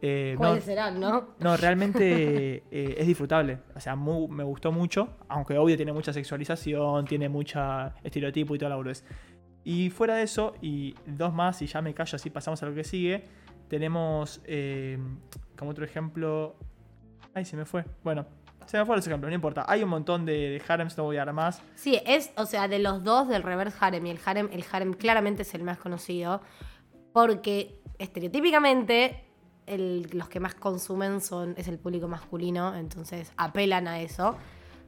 Eh, 0.00 0.32
no, 0.34 0.38
¿Cuáles 0.38 0.62
serán, 0.64 1.00
no? 1.00 1.30
no, 1.40 1.56
realmente 1.56 2.62
eh, 2.70 2.94
es 2.98 3.06
disfrutable. 3.06 3.58
O 3.74 3.80
sea, 3.80 3.96
mu- 3.96 4.28
me 4.28 4.44
gustó 4.44 4.70
mucho. 4.70 5.16
Aunque 5.28 5.56
obvio 5.58 5.76
tiene 5.76 5.92
mucha 5.92 6.12
sexualización, 6.12 7.04
tiene 7.06 7.28
mucha 7.28 7.94
estereotipo 8.04 8.54
y 8.54 8.58
toda 8.58 8.68
la 8.70 8.76
boludez. 8.76 9.04
Y 9.64 9.90
fuera 9.90 10.14
de 10.16 10.22
eso, 10.22 10.54
y 10.62 10.94
dos 11.06 11.34
más, 11.34 11.60
y 11.62 11.66
ya 11.66 11.82
me 11.82 11.92
callo 11.94 12.16
así 12.16 12.30
pasamos 12.30 12.62
a 12.62 12.66
lo 12.66 12.74
que 12.74 12.84
sigue. 12.84 13.24
Tenemos 13.68 14.40
eh, 14.44 14.98
como 15.56 15.72
otro 15.72 15.84
ejemplo. 15.84 16.56
Ay, 17.38 17.44
se 17.44 17.56
me 17.56 17.64
fue. 17.64 17.84
Bueno, 18.02 18.26
se 18.66 18.78
me 18.78 18.84
fue 18.84 18.96
los 18.96 19.06
ejemplos, 19.06 19.30
no 19.30 19.34
importa. 19.36 19.64
Hay 19.68 19.84
un 19.84 19.88
montón 19.88 20.26
de, 20.26 20.60
harems, 20.66 20.98
no 20.98 21.04
voy 21.04 21.18
a 21.18 21.24
dar 21.24 21.32
más. 21.32 21.62
Sí, 21.76 22.00
es, 22.04 22.32
o 22.36 22.46
sea, 22.46 22.66
de 22.66 22.80
los 22.80 23.04
dos 23.04 23.28
del 23.28 23.44
reverse 23.44 23.76
harem 23.78 24.04
y 24.06 24.10
el 24.10 24.18
harem, 24.24 24.48
el 24.50 24.64
harem 24.72 24.92
claramente 24.92 25.42
es 25.42 25.54
el 25.54 25.62
más 25.62 25.78
conocido. 25.78 26.40
Porque 27.12 27.80
estereotípicamente 27.96 29.24
los 29.68 30.28
que 30.28 30.40
más 30.40 30.56
consumen 30.56 31.20
son, 31.20 31.54
es 31.56 31.68
el 31.68 31.78
público 31.78 32.08
masculino, 32.08 32.74
entonces 32.74 33.32
apelan 33.36 33.86
a 33.86 34.00
eso. 34.00 34.36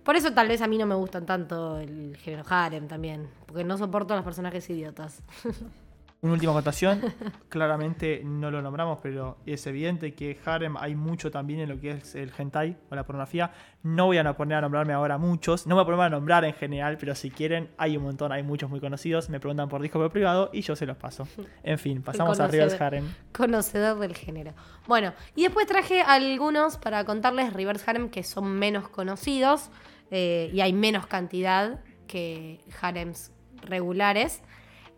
Por 0.02 0.16
eso 0.16 0.32
tal 0.32 0.48
vez 0.48 0.60
a 0.60 0.66
mí 0.66 0.76
no 0.76 0.86
me 0.86 0.96
gustan 0.96 1.24
tanto 1.24 1.78
el 1.78 2.16
género 2.16 2.42
harem 2.48 2.88
también, 2.88 3.30
porque 3.46 3.62
no 3.62 3.78
soporto 3.78 4.12
a 4.14 4.16
los 4.16 4.24
personajes 4.24 4.68
idiotas. 4.70 5.22
Una 6.22 6.34
última 6.34 6.52
acotación, 6.52 7.00
claramente 7.48 8.20
no 8.22 8.50
lo 8.50 8.60
nombramos, 8.60 8.98
pero 9.02 9.38
es 9.46 9.66
evidente 9.66 10.12
que 10.12 10.38
harem 10.44 10.76
hay 10.76 10.94
mucho 10.94 11.30
también 11.30 11.60
en 11.60 11.70
lo 11.70 11.80
que 11.80 11.92
es 11.92 12.14
el 12.14 12.30
hentai 12.36 12.76
o 12.90 12.94
la 12.94 13.04
pornografía. 13.04 13.52
No 13.82 14.06
voy 14.06 14.18
a 14.18 14.32
poner 14.34 14.58
a 14.58 14.60
nombrarme 14.60 14.92
ahora 14.92 15.16
muchos, 15.16 15.66
no 15.66 15.76
me 15.76 15.82
voy 15.82 15.94
a 15.94 15.96
poner 15.96 16.06
a 16.06 16.10
nombrar 16.10 16.44
en 16.44 16.52
general, 16.52 16.98
pero 16.98 17.14
si 17.14 17.30
quieren, 17.30 17.70
hay 17.78 17.96
un 17.96 18.02
montón, 18.02 18.32
hay 18.32 18.42
muchos 18.42 18.68
muy 18.68 18.80
conocidos. 18.80 19.30
Me 19.30 19.40
preguntan 19.40 19.70
por 19.70 19.80
disco 19.80 19.98
por 19.98 20.10
privado 20.10 20.50
y 20.52 20.60
yo 20.60 20.76
se 20.76 20.84
los 20.84 20.98
paso. 20.98 21.26
En 21.62 21.78
fin, 21.78 22.02
pasamos 22.02 22.38
a 22.38 22.42
conocedor. 22.42 22.68
Reverse 22.68 22.84
Harem. 22.84 23.14
Conocedor 23.32 23.98
del 23.98 24.14
género. 24.14 24.52
Bueno, 24.86 25.14
y 25.34 25.44
después 25.44 25.66
traje 25.66 26.02
algunos 26.02 26.76
para 26.76 27.04
contarles 27.04 27.54
reverse 27.54 27.90
harem 27.90 28.10
que 28.10 28.24
son 28.24 28.58
menos 28.58 28.90
conocidos 28.90 29.70
eh, 30.10 30.50
y 30.52 30.60
hay 30.60 30.74
menos 30.74 31.06
cantidad 31.06 31.80
que 32.06 32.60
harems 32.82 33.32
regulares. 33.62 34.42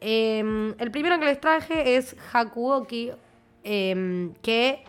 Eh, 0.04 0.74
el 0.78 0.90
primero 0.90 1.18
que 1.20 1.26
les 1.26 1.40
traje 1.40 1.96
es 1.96 2.16
Hakuoki, 2.32 3.12
eh, 3.62 4.30
que 4.42 4.84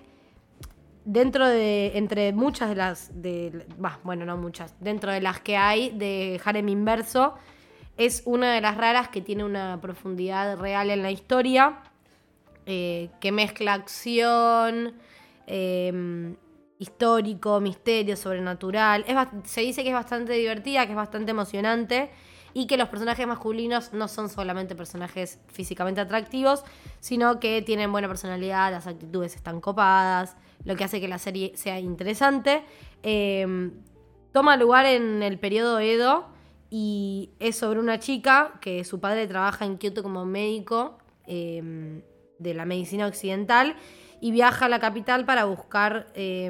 dentro 1.06 1.48
de, 1.48 1.98
entre 1.98 2.34
muchas 2.34 2.70
de 2.70 2.76
las, 2.76 3.22
de, 3.22 3.66
bueno, 4.04 4.26
no 4.26 4.38
muchas, 4.38 4.74
dentro 4.80 5.12
de 5.12 5.22
las 5.22 5.40
que 5.40 5.56
hay 5.58 5.92
de 5.92 6.42
harem 6.44 6.70
inverso, 6.70 7.36
es 7.98 8.24
una 8.26 8.54
de 8.54 8.62
las 8.62 8.76
raras 8.76 9.10
que 9.10 9.22
tiene 9.22 9.44
una 9.44 9.80
profundidad 9.80 10.58
real 10.58 10.90
en 10.90 11.04
la 11.04 11.12
historia, 11.12 11.80
eh, 12.66 13.10
que 13.20 13.32
mezcla 13.32 13.74
acción, 13.74 14.94
eh, 15.46 16.34
histórico, 16.80 17.60
misterio, 17.60 18.16
sobrenatural. 18.16 19.06
Se 19.44 19.62
dice 19.62 19.84
que 19.84 19.90
es 19.90 19.96
bastante 19.96 20.34
divertida, 20.34 20.86
que 20.86 20.94
es 20.94 20.98
bastante 20.98 21.32
emocionante 21.32 22.10
y 22.54 22.68
que 22.68 22.78
los 22.78 22.90
personajes 22.90 23.26
masculinos 23.28 23.94
no 23.94 24.08
son 24.08 24.30
solamente 24.30 24.76
personajes 24.76 25.40
físicamente 25.48 26.02
atractivos, 26.02 26.64
sino 27.00 27.40
que 27.40 27.62
tienen 27.62 27.92
buena 27.92 28.08
personalidad, 28.08 28.72
las 28.72 28.88
actitudes 28.88 29.36
están 29.36 29.60
copadas, 29.60 30.36
lo 30.64 30.76
que 30.76 30.84
hace 30.84 31.02
que 31.02 31.08
la 31.08 31.18
serie 31.18 31.54
sea 31.56 31.80
interesante. 31.80 32.64
Eh, 33.02 33.72
toma 34.32 34.56
lugar 34.58 34.86
en 34.86 35.24
el 35.24 35.40
periodo 35.40 35.80
Edo 35.80 36.28
y 36.70 37.32
es 37.40 37.58
sobre 37.58 37.80
una 37.80 38.00
chica 38.00 38.54
que 38.62 38.84
su 38.84 39.00
padre 39.00 39.28
trabaja 39.28 39.66
en 39.66 39.78
Kioto 39.78 40.04
como 40.04 40.26
médico 40.26 40.98
eh, 41.28 42.04
de 42.40 42.54
la 42.54 42.66
medicina 42.66 43.08
occidental 43.08 43.76
y 44.22 44.32
viaja 44.32 44.66
a 44.66 44.70
la 44.70 44.80
capital 44.80 45.26
para 45.26 45.46
buscar... 45.46 46.08
eh, 46.14 46.50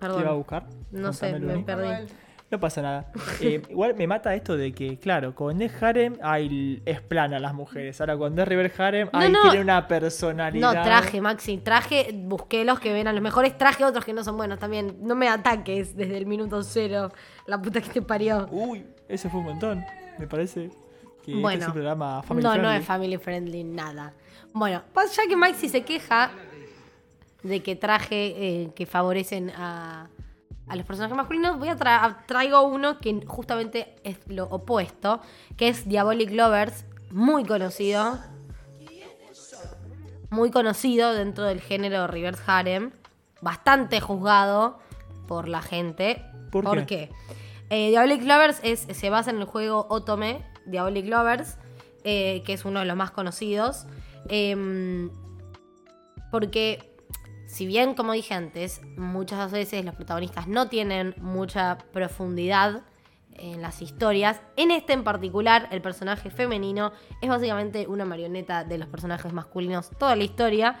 ¿Te 0.00 0.06
iba 0.06 0.12
a 0.12 0.16
perdón, 0.16 0.36
buscar? 0.38 0.66
no 0.90 1.12
sé, 1.12 1.38
me 1.38 1.58
perdí. 1.60 2.06
No 2.50 2.60
pasa 2.60 2.82
nada. 2.82 3.10
Eh, 3.40 3.62
igual 3.70 3.94
me 3.96 4.06
mata 4.06 4.34
esto 4.34 4.56
de 4.56 4.72
que, 4.72 4.98
claro, 4.98 5.34
cuando 5.34 5.64
es 5.64 5.82
harem, 5.82 6.16
hay, 6.22 6.82
es 6.84 7.00
plana 7.00 7.38
las 7.40 7.54
mujeres. 7.54 8.00
Ahora, 8.00 8.16
cuando 8.16 8.42
es 8.42 8.48
River 8.48 8.72
Harem, 8.78 9.08
No, 9.12 9.18
ahí 9.18 9.32
no. 9.32 9.42
tiene 9.42 9.60
una 9.60 9.88
personalidad. 9.88 10.74
No, 10.74 10.82
traje, 10.82 11.20
Maxi, 11.20 11.58
traje, 11.58 12.10
busqué 12.14 12.64
los 12.64 12.78
que 12.78 12.92
ven 12.92 13.08
a 13.08 13.12
los 13.12 13.22
mejores, 13.22 13.56
traje 13.58 13.84
otros 13.84 14.04
que 14.04 14.12
no 14.12 14.22
son 14.22 14.36
buenos 14.36 14.58
también. 14.58 14.98
No 15.00 15.14
me 15.16 15.28
ataques 15.28 15.96
desde 15.96 16.16
el 16.16 16.26
minuto 16.26 16.62
cero, 16.62 17.12
la 17.46 17.60
puta 17.60 17.80
que 17.80 17.88
te 17.90 18.02
parió. 18.02 18.46
Uy, 18.50 18.84
eso 19.08 19.28
fue 19.30 19.40
un 19.40 19.46
montón. 19.46 19.84
Me 20.18 20.26
parece 20.28 20.70
que 21.24 21.32
este 21.32 21.40
Bueno, 21.40 21.62
es 21.62 21.66
un 21.66 21.72
programa 21.72 22.22
family 22.22 22.44
no, 22.44 22.50
friendly. 22.52 22.68
no 22.70 22.72
es 22.78 22.84
family 22.84 23.16
friendly, 23.18 23.64
nada. 23.64 24.12
Bueno, 24.52 24.82
pues 24.92 25.16
ya 25.16 25.22
que 25.26 25.34
Maxi 25.34 25.68
se 25.68 25.82
queja 25.82 26.30
de 27.42 27.62
que 27.62 27.74
traje 27.76 28.26
eh, 28.36 28.70
que 28.76 28.86
favorecen 28.86 29.50
a, 29.50 30.08
a 30.66 30.76
los 30.76 30.86
personajes 30.86 31.16
masculinos, 31.16 31.58
voy 31.58 31.68
a 31.68 31.76
tra- 31.76 32.24
traigo 32.26 32.62
uno 32.62 32.98
que 32.98 33.24
justamente 33.26 33.96
es 34.04 34.18
lo 34.26 34.44
opuesto, 34.44 35.20
que 35.56 35.68
es 35.68 35.86
Diabolic 35.88 36.30
Lovers, 36.30 36.84
muy 37.10 37.44
conocido. 37.44 38.18
muy 40.30 40.50
conocido 40.50 41.12
dentro 41.14 41.44
del 41.44 41.60
género 41.60 42.06
reverse 42.08 42.42
harem, 42.46 42.90
bastante 43.40 44.00
juzgado 44.00 44.78
por 45.28 45.46
la 45.48 45.62
gente. 45.62 46.24
¿Por 46.50 46.86
qué? 46.86 47.10
Eh, 47.70 47.90
Diabolic 47.90 48.22
Lovers 48.22 48.58
es, 48.64 48.80
se 48.80 49.10
basa 49.10 49.30
en 49.30 49.38
el 49.38 49.44
juego 49.44 49.86
Otome, 49.90 50.44
Diabolic 50.66 51.06
Lovers, 51.06 51.56
eh, 52.02 52.42
que 52.44 52.52
es 52.54 52.64
uno 52.64 52.80
de 52.80 52.86
los 52.86 52.96
más 52.96 53.10
conocidos. 53.12 53.86
Em, 54.28 55.10
porque, 56.32 56.93
si 57.54 57.66
bien, 57.66 57.94
como 57.94 58.14
dije 58.14 58.34
antes, 58.34 58.80
muchas 58.96 59.52
veces 59.52 59.84
los 59.84 59.94
protagonistas 59.94 60.48
no 60.48 60.68
tienen 60.68 61.14
mucha 61.18 61.78
profundidad 61.92 62.82
en 63.36 63.62
las 63.62 63.80
historias, 63.80 64.40
en 64.56 64.72
este 64.72 64.92
en 64.92 65.04
particular, 65.04 65.68
el 65.70 65.80
personaje 65.80 66.30
femenino 66.30 66.90
es 67.20 67.28
básicamente 67.28 67.86
una 67.86 68.04
marioneta 68.04 68.64
de 68.64 68.76
los 68.78 68.88
personajes 68.88 69.32
masculinos 69.32 69.90
toda 69.96 70.16
la 70.16 70.24
historia. 70.24 70.80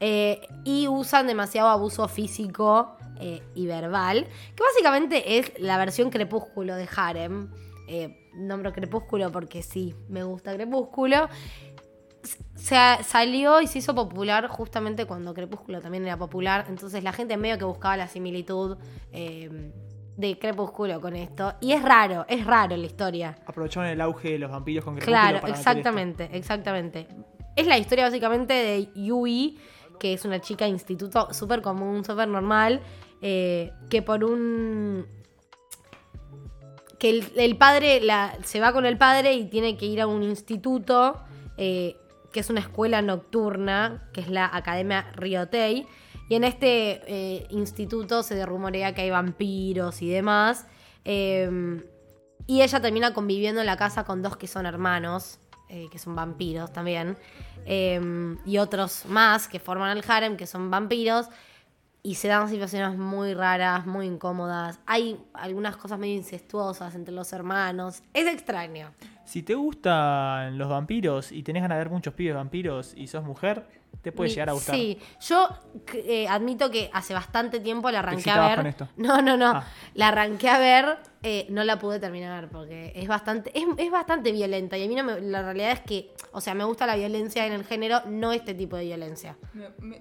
Eh, 0.00 0.46
y 0.64 0.86
usan 0.86 1.26
demasiado 1.26 1.68
abuso 1.68 2.06
físico 2.06 2.98
eh, 3.18 3.42
y 3.54 3.66
verbal, 3.66 4.26
que 4.54 4.62
básicamente 4.62 5.38
es 5.38 5.50
la 5.58 5.78
versión 5.78 6.10
crepúsculo 6.10 6.76
de 6.76 6.86
Harem. 6.94 7.50
Eh, 7.88 8.30
nombro 8.34 8.72
crepúsculo 8.74 9.32
porque 9.32 9.62
sí, 9.62 9.94
me 10.10 10.24
gusta 10.24 10.52
crepúsculo. 10.52 11.30
Se 12.54 12.76
salió 13.04 13.60
y 13.60 13.66
se 13.66 13.78
hizo 13.78 13.94
popular 13.94 14.48
justamente 14.48 15.06
cuando 15.06 15.34
Crepúsculo 15.34 15.80
también 15.80 16.04
era 16.04 16.16
popular. 16.16 16.66
Entonces 16.68 17.02
la 17.02 17.12
gente 17.12 17.36
medio 17.36 17.58
que 17.58 17.64
buscaba 17.64 17.96
la 17.96 18.08
similitud 18.08 18.76
eh, 19.12 19.72
de 20.16 20.38
Crepúsculo 20.38 21.00
con 21.00 21.14
esto. 21.16 21.54
Y 21.60 21.72
es 21.72 21.82
raro, 21.82 22.24
es 22.28 22.44
raro 22.46 22.76
la 22.76 22.86
historia. 22.86 23.36
Aprovecharon 23.46 23.88
el 23.88 24.00
auge 24.00 24.32
de 24.32 24.38
los 24.38 24.50
vampiros 24.50 24.84
con 24.84 24.94
Crepúsculo 24.94 25.16
Claro, 25.16 25.40
para 25.40 25.52
exactamente, 25.52 26.28
exactamente. 26.32 27.06
Es 27.54 27.66
la 27.66 27.78
historia 27.78 28.04
básicamente 28.04 28.52
de 28.52 28.88
Yui, 28.94 29.58
que 29.98 30.12
es 30.12 30.24
una 30.24 30.40
chica 30.40 30.66
de 30.66 30.72
instituto 30.72 31.32
súper 31.32 31.62
común, 31.62 32.04
súper 32.04 32.28
normal, 32.28 32.80
eh, 33.22 33.72
que 33.88 34.02
por 34.02 34.24
un... 34.24 35.06
que 36.98 37.10
el, 37.10 37.32
el 37.36 37.56
padre 37.56 38.00
la, 38.00 38.36
se 38.42 38.60
va 38.60 38.72
con 38.72 38.84
el 38.84 38.98
padre 38.98 39.34
y 39.34 39.46
tiene 39.46 39.76
que 39.76 39.86
ir 39.86 40.00
a 40.00 40.06
un 40.06 40.22
instituto, 40.22 41.22
eh, 41.56 41.96
que 42.36 42.40
es 42.40 42.50
una 42.50 42.60
escuela 42.60 43.00
nocturna, 43.00 44.10
que 44.12 44.20
es 44.20 44.28
la 44.28 44.54
Academia 44.54 45.10
Ryotei. 45.14 45.86
Y 46.28 46.34
en 46.34 46.44
este 46.44 47.00
eh, 47.06 47.46
instituto 47.48 48.22
se 48.22 48.44
rumorea 48.44 48.94
que 48.94 49.00
hay 49.00 49.08
vampiros 49.08 50.02
y 50.02 50.10
demás. 50.10 50.66
Eh, 51.06 51.80
y 52.46 52.60
ella 52.60 52.78
termina 52.80 53.14
conviviendo 53.14 53.62
en 53.62 53.66
la 53.66 53.78
casa 53.78 54.04
con 54.04 54.20
dos 54.20 54.36
que 54.36 54.48
son 54.48 54.66
hermanos, 54.66 55.38
eh, 55.70 55.88
que 55.90 55.98
son 55.98 56.14
vampiros 56.14 56.74
también. 56.74 57.16
Eh, 57.64 58.36
y 58.44 58.58
otros 58.58 59.06
más 59.06 59.48
que 59.48 59.58
forman 59.58 59.96
el 59.96 60.04
harem, 60.06 60.36
que 60.36 60.46
son 60.46 60.70
vampiros. 60.70 61.28
Y 62.06 62.14
se 62.14 62.28
dan 62.28 62.48
situaciones 62.48 62.96
muy 62.96 63.34
raras, 63.34 63.84
muy 63.84 64.06
incómodas. 64.06 64.78
Hay 64.86 65.18
algunas 65.32 65.76
cosas 65.76 65.98
medio 65.98 66.14
incestuosas 66.14 66.94
entre 66.94 67.12
los 67.12 67.32
hermanos. 67.32 68.00
Es 68.14 68.28
extraño. 68.28 68.92
Si 69.24 69.42
te 69.42 69.56
gustan 69.56 70.56
los 70.56 70.68
vampiros 70.68 71.32
y 71.32 71.42
tenés 71.42 71.62
ganas 71.62 71.78
de 71.78 71.80
ver 71.84 71.90
muchos 71.90 72.14
pibes 72.14 72.36
vampiros 72.36 72.94
y 72.96 73.08
sos 73.08 73.24
mujer, 73.24 73.66
te 74.02 74.12
puede 74.12 74.28
Mi- 74.28 74.34
llegar 74.34 74.50
a 74.50 74.52
gustar. 74.52 74.76
Sí, 74.76 74.96
yo 75.20 75.48
eh, 75.94 76.28
admito 76.28 76.70
que 76.70 76.90
hace 76.92 77.12
bastante 77.12 77.58
tiempo 77.58 77.90
la 77.90 77.98
arranqué 77.98 78.30
a 78.30 78.50
ver. 78.50 78.56
con 78.58 78.66
esto? 78.68 78.88
No, 78.96 79.20
no, 79.20 79.36
no. 79.36 79.48
Ah. 79.56 79.64
La 79.94 80.06
arranqué 80.08 80.48
a 80.48 80.60
ver, 80.60 80.98
eh, 81.24 81.48
no 81.50 81.64
la 81.64 81.76
pude 81.80 81.98
terminar 81.98 82.48
porque 82.50 82.92
es 82.94 83.08
bastante, 83.08 83.50
es, 83.58 83.64
es 83.78 83.90
bastante 83.90 84.30
violenta. 84.30 84.78
Y 84.78 84.84
a 84.84 84.88
mí 84.88 84.94
no 84.94 85.02
me, 85.02 85.20
la 85.22 85.42
realidad 85.42 85.72
es 85.72 85.80
que, 85.80 86.14
o 86.30 86.40
sea, 86.40 86.54
me 86.54 86.62
gusta 86.62 86.86
la 86.86 86.94
violencia 86.94 87.44
en 87.48 87.52
el 87.52 87.64
género, 87.64 88.02
no 88.06 88.30
este 88.32 88.54
tipo 88.54 88.76
de 88.76 88.84
violencia. 88.84 89.36
Me-. 89.80 90.00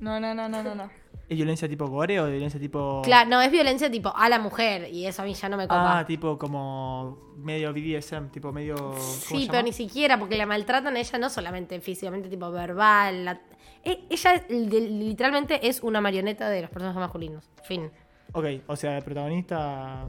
No, 0.00 0.20
no, 0.20 0.34
no, 0.34 0.48
no, 0.48 0.62
no, 0.62 0.74
no. 0.74 0.90
¿Es 1.28 1.36
violencia 1.36 1.68
tipo 1.68 1.86
gore 1.88 2.20
o 2.20 2.26
violencia 2.30 2.60
tipo. 2.60 3.02
Claro, 3.02 3.28
no, 3.30 3.40
es 3.42 3.50
violencia 3.50 3.90
tipo 3.90 4.12
a 4.14 4.28
la 4.28 4.38
mujer 4.38 4.88
y 4.92 5.06
eso 5.06 5.22
a 5.22 5.24
mí 5.24 5.34
ya 5.34 5.48
no 5.48 5.56
me 5.56 5.64
copa. 5.66 5.98
Ah, 5.98 6.06
tipo 6.06 6.38
como 6.38 7.32
medio 7.38 7.72
BDSM, 7.72 8.28
tipo 8.30 8.52
medio. 8.52 8.76
¿cómo 8.76 8.94
se 9.00 9.26
Sí, 9.26 9.34
llama? 9.40 9.50
pero 9.52 9.62
ni 9.64 9.72
siquiera, 9.72 10.18
porque 10.20 10.36
la 10.36 10.46
maltratan 10.46 10.94
a 10.96 11.00
ella 11.00 11.18
no 11.18 11.28
solamente 11.28 11.80
físicamente, 11.80 12.28
tipo 12.28 12.50
verbal. 12.52 13.24
la- 13.24 13.40
E- 13.82 14.04
Ella 14.10 14.44
literalmente 14.48 15.66
es 15.68 15.80
una 15.82 16.00
marioneta 16.00 16.48
de 16.48 16.62
los 16.62 16.70
personajes 16.70 17.00
masculinos. 17.00 17.48
Fin. 17.64 17.90
Ok, 18.32 18.44
o 18.66 18.76
sea, 18.76 18.96
el 18.98 19.02
protagonista. 19.04 20.08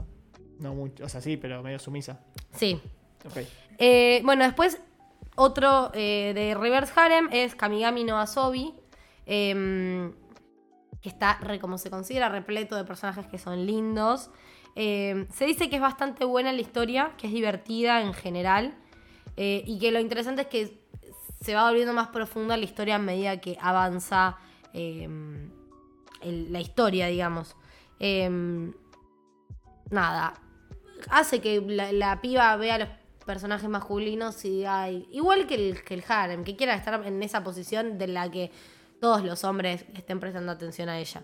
No 0.60 0.74
mucho. 0.74 1.04
O 1.04 1.08
sea, 1.08 1.20
sí, 1.20 1.36
pero 1.36 1.62
medio 1.62 1.78
sumisa. 1.78 2.20
Sí. 2.52 2.80
Ok. 3.24 3.38
Eh, 3.78 4.20
bueno, 4.24 4.44
después 4.44 4.80
otro 5.36 5.90
eh, 5.94 6.32
de 6.34 6.54
Reverse 6.54 6.92
Harem 6.96 7.28
es 7.32 7.54
Kamigami 7.54 8.02
no 8.04 8.18
Asobi. 8.18 8.74
Em, 9.28 10.12
que 11.00 11.08
está, 11.08 11.38
como 11.60 11.78
se 11.78 11.90
considera, 11.90 12.28
repleto 12.28 12.74
de 12.74 12.84
personajes 12.84 13.26
que 13.28 13.38
son 13.38 13.66
lindos. 13.66 14.30
Em, 14.74 15.28
se 15.30 15.44
dice 15.44 15.70
que 15.70 15.76
es 15.76 15.82
bastante 15.82 16.24
buena 16.24 16.52
la 16.52 16.60
historia, 16.60 17.12
que 17.16 17.28
es 17.28 17.32
divertida 17.32 18.00
en 18.02 18.14
general. 18.14 18.74
eh, 19.40 19.62
y 19.66 19.78
que 19.78 19.92
lo 19.92 20.00
interesante 20.00 20.42
es 20.42 20.48
que 20.48 20.80
se 21.40 21.54
va 21.54 21.68
volviendo 21.68 21.92
más 21.92 22.08
profunda 22.08 22.56
la 22.56 22.64
historia 22.64 22.96
a 22.96 22.98
medida 22.98 23.40
que 23.40 23.56
avanza 23.60 24.36
em, 24.72 25.52
la 26.24 26.60
historia, 26.60 27.06
digamos. 27.06 27.54
Nada, 29.90 30.34
hace 31.10 31.40
que 31.40 31.60
la, 31.60 32.20
piba 32.20 32.54
vea 32.56 32.78
los 32.78 32.88
personajes 33.24 33.68
masculinos 33.68 34.44
y 34.44 34.50
diga, 34.50 34.82
"Ay", 34.82 35.08
igual 35.12 35.46
que 35.46 35.54
el, 35.54 35.82
que 35.82 35.94
el 35.94 36.04
harem, 36.06 36.44
que 36.44 36.56
quiera 36.56 36.74
estar 36.74 37.06
en 37.06 37.22
esa 37.22 37.42
posición 37.42 37.98
de 37.98 38.08
la 38.08 38.30
que 38.30 38.50
todos 39.00 39.24
los 39.24 39.44
hombres 39.44 39.84
estén 39.94 40.20
prestando 40.20 40.52
atención 40.52 40.88
a 40.88 40.98
ella. 40.98 41.22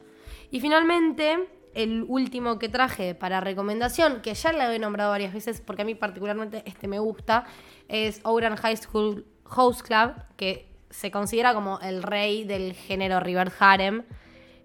Y 0.50 0.60
finalmente, 0.60 1.48
el 1.74 2.04
último 2.06 2.58
que 2.58 2.68
traje 2.68 3.14
para 3.14 3.40
recomendación, 3.40 4.22
que 4.22 4.34
ya 4.34 4.52
la 4.52 4.72
he 4.74 4.78
nombrado 4.78 5.10
varias 5.10 5.32
veces 5.32 5.60
porque 5.60 5.82
a 5.82 5.84
mí 5.84 5.94
particularmente 5.94 6.62
este 6.66 6.88
me 6.88 6.98
gusta, 6.98 7.44
es 7.88 8.20
Ouran 8.24 8.56
High 8.56 8.76
School 8.76 9.26
House 9.46 9.82
Club, 9.82 10.14
que 10.36 10.68
se 10.90 11.10
considera 11.10 11.54
como 11.54 11.80
el 11.80 12.02
rey 12.02 12.44
del 12.44 12.74
género 12.74 13.20
reverse 13.20 13.56
harem. 13.58 14.04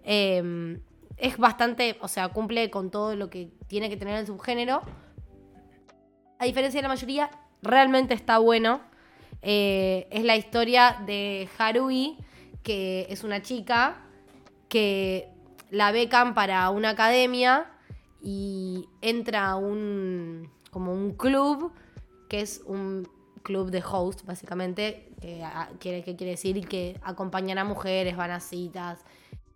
Eh, 0.04 0.80
es 1.20 1.38
bastante, 1.38 1.98
o 2.02 2.08
sea, 2.08 2.30
cumple 2.30 2.70
con 2.70 2.90
todo 2.90 3.16
lo 3.16 3.30
que 3.30 3.52
tiene 3.68 3.90
que 3.90 3.98
tener 3.98 4.18
el 4.20 4.26
subgénero. 4.26 4.82
A 6.40 6.46
diferencia 6.46 6.78
de 6.78 6.84
la 6.84 6.88
mayoría, 6.88 7.30
realmente 7.62 8.14
está 8.14 8.38
bueno. 8.38 8.82
Eh, 9.42 10.08
es 10.12 10.24
la 10.24 10.38
historia 10.38 10.98
de 11.06 11.50
Harui, 11.58 12.18
que 12.64 13.08
es 13.10 13.24
una 13.24 13.42
chica 13.42 13.98
que 14.68 15.30
la 15.72 15.92
becan 15.92 16.34
para 16.34 16.70
una 16.70 16.90
academia 16.90 17.72
y 18.22 18.88
entra 19.02 19.50
a 19.50 19.56
un 19.56 20.50
como 20.72 20.94
un 20.94 21.14
club 21.14 21.72
que 22.28 22.42
es 22.42 22.62
un 22.66 23.08
club 23.44 23.72
de 23.72 23.82
host 23.84 24.26
básicamente 24.26 25.10
que 25.22 25.44
quiere 25.80 26.04
que 26.04 26.16
quiere 26.16 26.32
decir 26.32 26.68
que 26.68 27.00
acompañan 27.04 27.58
a 27.58 27.64
mujeres 27.64 28.16
van 28.16 28.32
a 28.32 28.40
citas. 28.40 29.00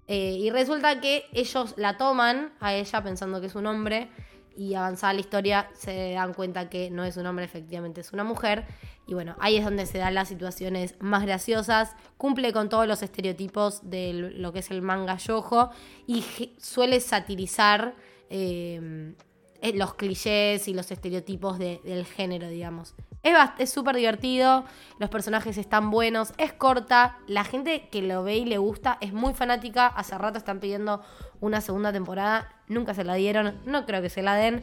Eh, 0.08 0.36
y 0.38 0.50
resulta 0.50 1.00
que 1.00 1.26
ellos 1.32 1.76
la 1.78 1.98
toman 1.98 2.52
a 2.60 2.74
ella 2.74 3.04
pensando 3.04 3.40
que 3.40 3.48
es 3.48 3.56
un 3.56 3.66
hombre 3.68 4.10
y 4.56 4.74
avanzada 4.76 5.14
la 5.14 5.20
historia 5.20 5.70
se 5.74 6.12
dan 6.14 6.34
cuenta 6.34 6.70
que 6.70 6.90
no 6.90 7.04
es 7.04 7.18
un 7.18 7.26
hombre, 7.26 7.46
efectivamente 7.46 8.02
es 8.02 8.14
una 8.14 8.24
mujer. 8.24 8.66
Y 9.08 9.14
bueno, 9.14 9.36
ahí 9.40 9.58
es 9.58 9.66
donde 9.66 9.86
se 9.86 9.98
dan 9.98 10.14
las 10.14 10.30
situaciones 10.30 10.96
más 11.00 11.24
graciosas. 11.24 11.96
Cumple 12.18 12.54
con 12.54 12.70
todos 12.70 12.88
los 12.88 13.02
estereotipos 13.04 13.90
de 13.90 14.14
lo 14.14 14.54
que 14.54 14.60
es 14.60 14.72
el 14.72 14.82
manga 14.82 15.18
yojo 15.18 15.72
y 16.08 16.24
suele 16.58 17.00
satirizar 17.00 17.96
eh, 18.30 19.14
eh, 19.62 19.74
los 19.76 19.94
clichés 19.96 20.68
y 20.68 20.74
los 20.74 20.90
estereotipos 20.92 21.58
de- 21.60 21.80
del 21.84 22.06
género, 22.06 22.48
digamos. 22.50 22.94
Es 23.24 23.72
súper 23.72 23.96
divertido, 23.96 24.66
los 25.00 25.10
personajes 25.10 25.58
están 25.58 25.92
buenos, 25.92 26.34
es 26.38 26.52
corta, 26.52 27.18
la 27.26 27.46
gente 27.46 27.88
que 27.90 28.02
lo 28.02 28.24
ve 28.24 28.38
y 28.38 28.46
le 28.46 28.58
gusta 28.58 28.98
es 29.00 29.14
muy 29.14 29.34
fanática, 29.34 29.88
hace 29.88 30.18
rato 30.18 30.38
están 30.38 30.60
pidiendo 30.60 31.02
una 31.40 31.62
segunda 31.62 31.94
temporada, 31.94 32.52
nunca 32.68 32.94
se 32.94 33.06
la 33.06 33.14
dieron, 33.16 33.60
no 33.66 33.86
creo 33.86 34.02
que 34.02 34.10
se 34.10 34.22
la 34.22 34.36
den, 34.36 34.62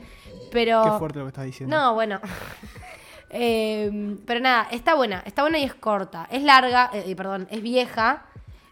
pero... 0.52 0.82
Qué 0.84 0.98
fuerte 0.98 1.18
lo 1.20 1.24
que 1.24 1.28
estás 1.30 1.44
diciendo. 1.46 1.76
No, 1.76 1.94
bueno. 1.94 2.20
Eh, 3.32 4.16
pero 4.26 4.40
nada, 4.40 4.66
está 4.72 4.96
buena, 4.96 5.22
está 5.24 5.42
buena 5.42 5.61
y 5.61 5.62
es 5.62 5.72
corta. 5.72 6.26
Es 6.32 6.42
larga, 6.42 6.90
eh, 6.92 7.14
perdón, 7.14 7.46
es 7.52 7.62
vieja. 7.62 8.24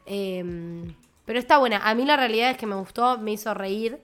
eh, 0.04 0.92
pero 1.28 1.38
está 1.38 1.58
buena. 1.58 1.86
A 1.86 1.94
mí 1.94 2.06
la 2.06 2.16
realidad 2.16 2.50
es 2.50 2.56
que 2.56 2.64
me 2.64 2.74
gustó, 2.74 3.18
me 3.18 3.32
hizo 3.32 3.52
reír. 3.52 4.00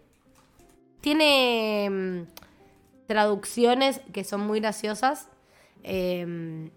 Tiene 1.01 1.89
mm, 1.91 3.07
traducciones 3.07 4.03
que 4.13 4.25
son 4.25 4.43
muy 4.43 4.61
graciosas. 4.61 5.31
Eh, 5.85 6.71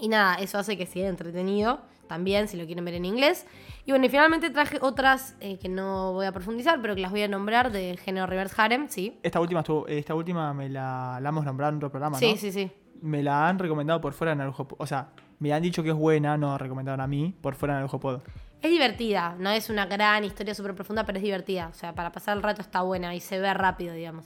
y 0.00 0.08
nada, 0.08 0.36
eso 0.36 0.58
hace 0.58 0.76
que 0.76 0.86
sea 0.86 1.08
entretenido 1.08 1.80
también, 2.06 2.48
si 2.48 2.56
lo 2.56 2.64
quieren 2.66 2.84
ver 2.84 2.94
en 2.94 3.04
inglés. 3.04 3.46
Y 3.84 3.90
bueno, 3.90 4.06
y 4.06 4.08
finalmente 4.08 4.48
traje 4.50 4.78
otras 4.80 5.36
eh, 5.40 5.58
que 5.58 5.68
no 5.68 6.12
voy 6.12 6.24
a 6.26 6.32
profundizar, 6.32 6.80
pero 6.80 6.94
que 6.94 7.00
las 7.02 7.10
voy 7.10 7.22
a 7.22 7.28
nombrar 7.28 7.70
de 7.72 7.96
género 7.96 8.26
reverse 8.26 8.54
harem, 8.60 8.88
sí. 8.88 9.18
Esta 9.22 9.40
última 9.40 9.60
estuvo, 9.60 9.86
esta 9.88 10.14
última 10.14 10.54
me 10.54 10.68
la, 10.68 11.18
la 11.20 11.28
hemos 11.28 11.44
nombrado 11.44 11.70
en 11.72 11.76
otro 11.76 11.90
programa, 11.90 12.18
Sí, 12.18 12.30
¿no? 12.32 12.36
sí, 12.38 12.52
sí. 12.52 12.70
me 13.02 13.22
la 13.22 13.48
han 13.48 13.58
recomendado 13.58 14.00
por 14.00 14.12
fuera 14.14 14.34
Narujo 14.34 14.66
Pod. 14.68 14.76
O 14.80 14.86
sea, 14.86 15.08
me 15.38 15.52
han 15.52 15.62
dicho 15.62 15.82
que 15.82 15.90
es 15.90 15.94
buena, 15.94 16.36
no 16.38 16.56
recomendaron 16.56 17.00
a 17.00 17.06
mí, 17.06 17.34
por 17.42 17.54
fuera 17.56 17.74
de 17.74 17.80
Narujo 17.80 18.00
Pod. 18.00 18.20
Es 18.62 18.70
divertida, 18.70 19.36
no 19.38 19.50
es 19.50 19.68
una 19.70 19.84
gran 19.86 20.24
historia 20.24 20.54
súper 20.54 20.74
profunda, 20.74 21.04
pero 21.04 21.18
es 21.18 21.24
divertida. 21.24 21.68
O 21.68 21.74
sea, 21.74 21.94
para 21.94 22.10
pasar 22.10 22.36
el 22.36 22.42
rato 22.42 22.60
está 22.62 22.80
buena 22.82 23.14
y 23.14 23.20
se 23.20 23.38
ve 23.38 23.52
rápido, 23.54 23.92
digamos. 23.94 24.24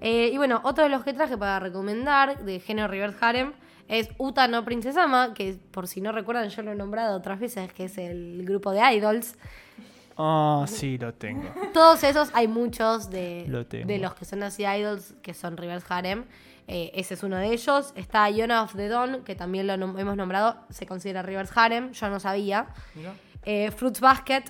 Eh, 0.00 0.30
y 0.32 0.36
bueno, 0.36 0.60
otro 0.64 0.84
de 0.84 0.90
los 0.90 1.04
que 1.04 1.12
traje 1.12 1.36
para 1.38 1.58
recomendar 1.58 2.44
de 2.44 2.60
género 2.60 2.88
Reverse 2.88 3.16
Harem 3.20 3.52
es 3.88 4.08
Uta 4.18 4.46
no 4.48 4.64
Princesama, 4.64 5.32
que 5.34 5.58
por 5.70 5.86
si 5.88 6.00
no 6.00 6.12
recuerdan 6.12 6.48
yo 6.48 6.62
lo 6.62 6.72
he 6.72 6.74
nombrado 6.74 7.16
otras 7.16 7.38
veces, 7.40 7.72
que 7.72 7.84
es 7.84 7.96
el 7.98 8.42
grupo 8.44 8.72
de 8.72 8.80
idols. 8.94 9.36
Ah, 10.18 10.64
sí, 10.66 10.96
lo 10.98 11.12
tengo. 11.14 11.48
Todos 11.74 12.02
esos, 12.04 12.30
hay 12.34 12.48
muchos 12.48 13.10
de, 13.10 13.44
Lo 13.48 13.64
de 13.64 13.98
los 13.98 14.14
que 14.14 14.24
son 14.24 14.42
así 14.42 14.64
idols, 14.64 15.14
que 15.22 15.34
son 15.34 15.56
Reverse 15.56 15.86
Harem. 15.90 16.24
Eh, 16.68 16.90
ese 16.94 17.14
es 17.14 17.22
uno 17.22 17.36
de 17.36 17.52
ellos. 17.52 17.92
Está 17.96 18.28
Yona 18.30 18.62
of 18.62 18.74
the 18.74 18.88
Dawn, 18.88 19.22
que 19.24 19.34
también 19.36 19.66
lo 19.66 19.74
nom- 19.74 19.98
hemos 20.00 20.16
nombrado, 20.16 20.56
se 20.70 20.86
considera 20.86 21.22
Reverse 21.22 21.52
Harem, 21.54 21.92
yo 21.92 22.08
no 22.08 22.18
sabía. 22.18 22.66
Eh, 23.44 23.70
Fruits 23.70 24.00
Basket, 24.00 24.42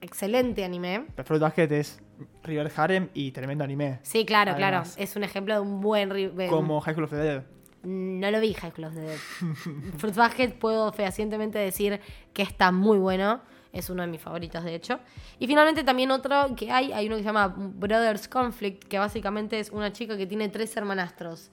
excelente 0.00 0.64
anime. 0.64 1.06
The 1.16 1.24
Fruit 1.24 1.40
Basket 1.40 1.70
es 1.72 2.02
River 2.42 2.70
Harem 2.76 3.08
y 3.14 3.30
tremendo 3.32 3.64
anime. 3.64 4.00
Sí, 4.02 4.24
claro, 4.24 4.52
Además. 4.52 4.92
claro. 4.94 5.04
Es 5.04 5.16
un 5.16 5.24
ejemplo 5.24 5.54
de 5.54 5.60
un 5.60 5.80
buen... 5.80 6.08
de- 6.08 6.46
Como 6.48 6.80
High 6.80 6.94
School 6.94 7.04
of 7.04 7.10
the 7.10 7.16
Dead. 7.16 7.42
No 7.84 8.30
lo 8.30 8.40
vi, 8.40 8.54
High 8.54 8.70
School 8.70 8.84
of 8.86 8.94
the 8.94 9.00
Dead. 9.00 10.14
Basket 10.16 10.50
puedo 10.58 10.92
fehacientemente 10.92 11.58
decir 11.58 12.00
que 12.32 12.42
está 12.42 12.70
muy 12.72 12.98
bueno. 12.98 13.40
Es 13.72 13.88
uno 13.88 14.02
de 14.02 14.08
mis 14.08 14.20
favoritos, 14.20 14.62
de 14.64 14.74
hecho. 14.74 15.00
Y 15.38 15.46
finalmente 15.46 15.82
también 15.82 16.10
otro 16.10 16.54
que 16.54 16.70
hay, 16.70 16.92
hay 16.92 17.06
uno 17.06 17.16
que 17.16 17.22
se 17.22 17.26
llama 17.28 17.48
Brothers 17.56 18.28
Conflict, 18.28 18.84
que 18.84 18.98
básicamente 18.98 19.58
es 19.58 19.70
una 19.70 19.92
chica 19.92 20.16
que 20.16 20.26
tiene 20.26 20.48
tres 20.50 20.76
hermanastros 20.76 21.50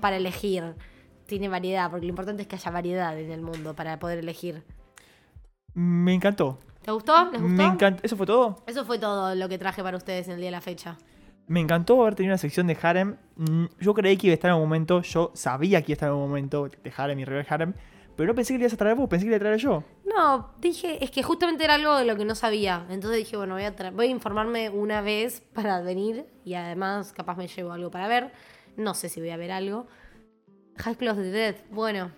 para 0.00 0.16
elegir. 0.16 0.74
Tiene 1.26 1.48
variedad, 1.48 1.90
porque 1.90 2.04
lo 2.04 2.10
importante 2.10 2.42
es 2.42 2.48
que 2.48 2.56
haya 2.56 2.70
variedad 2.70 3.18
en 3.18 3.30
el 3.32 3.40
mundo 3.40 3.74
para 3.74 3.98
poder 3.98 4.18
elegir. 4.18 4.62
Me 5.74 6.12
encantó. 6.12 6.58
¿Te 6.82 6.90
gustó? 6.90 7.30
¿Les 7.30 7.40
gustó? 7.40 7.48
Me 7.56 7.64
encantó. 7.64 8.00
¿Eso 8.04 8.16
fue 8.16 8.26
todo? 8.26 8.62
Eso 8.66 8.84
fue 8.84 8.98
todo 8.98 9.34
lo 9.34 9.48
que 9.48 9.58
traje 9.58 9.82
para 9.82 9.96
ustedes 9.96 10.26
en 10.28 10.34
el 10.34 10.38
día 10.40 10.48
de 10.48 10.52
la 10.52 10.60
fecha. 10.60 10.96
Me 11.46 11.60
encantó 11.60 12.00
haber 12.02 12.14
tenido 12.14 12.32
una 12.32 12.38
sección 12.38 12.66
de 12.66 12.76
Harem. 12.80 13.16
Mm, 13.36 13.64
Yo 13.80 13.94
creí 13.94 14.16
que 14.16 14.28
iba 14.28 14.32
a 14.32 14.34
estar 14.34 14.50
en 14.50 14.56
un 14.56 14.62
momento, 14.62 15.02
yo 15.02 15.30
sabía 15.34 15.82
que 15.82 15.92
iba 15.92 15.94
a 15.94 15.98
estar 15.98 16.08
en 16.08 16.14
un 16.14 16.20
momento 16.28 16.68
de 16.68 16.92
Harem 16.96 17.18
y 17.18 17.24
River 17.24 17.46
Harem, 17.48 17.74
pero 18.16 18.28
no 18.28 18.34
pensé 18.34 18.52
que 18.52 18.58
le 18.58 18.64
ibas 18.64 18.74
a 18.74 18.76
traer 18.76 18.96
vos, 18.96 19.08
pensé 19.08 19.24
que 19.26 19.30
le 19.30 19.36
iba 19.36 19.42
a 19.44 19.46
traer 19.48 19.58
yo. 19.60 19.82
No, 20.04 20.50
dije, 20.60 21.02
es 21.02 21.10
que 21.10 21.22
justamente 21.22 21.64
era 21.64 21.74
algo 21.74 21.96
de 21.96 22.04
lo 22.04 22.16
que 22.16 22.24
no 22.24 22.34
sabía. 22.34 22.86
Entonces 22.90 23.18
dije, 23.18 23.36
bueno, 23.36 23.54
voy 23.54 23.64
a, 23.64 23.74
tra- 23.76 23.92
voy 23.94 24.06
a 24.06 24.10
informarme 24.10 24.70
una 24.70 25.00
vez 25.00 25.40
para 25.52 25.80
venir 25.80 26.26
y 26.44 26.54
además 26.54 27.12
capaz 27.12 27.36
me 27.36 27.48
llevo 27.48 27.72
algo 27.72 27.90
para 27.90 28.08
ver. 28.08 28.32
No 28.76 28.94
sé 28.94 29.08
si 29.08 29.20
voy 29.20 29.30
a 29.30 29.36
ver 29.36 29.50
algo. 29.52 29.86
High 30.78 31.08
of 31.08 31.16
the 31.16 31.30
Dead, 31.30 31.56
bueno. 31.70 32.10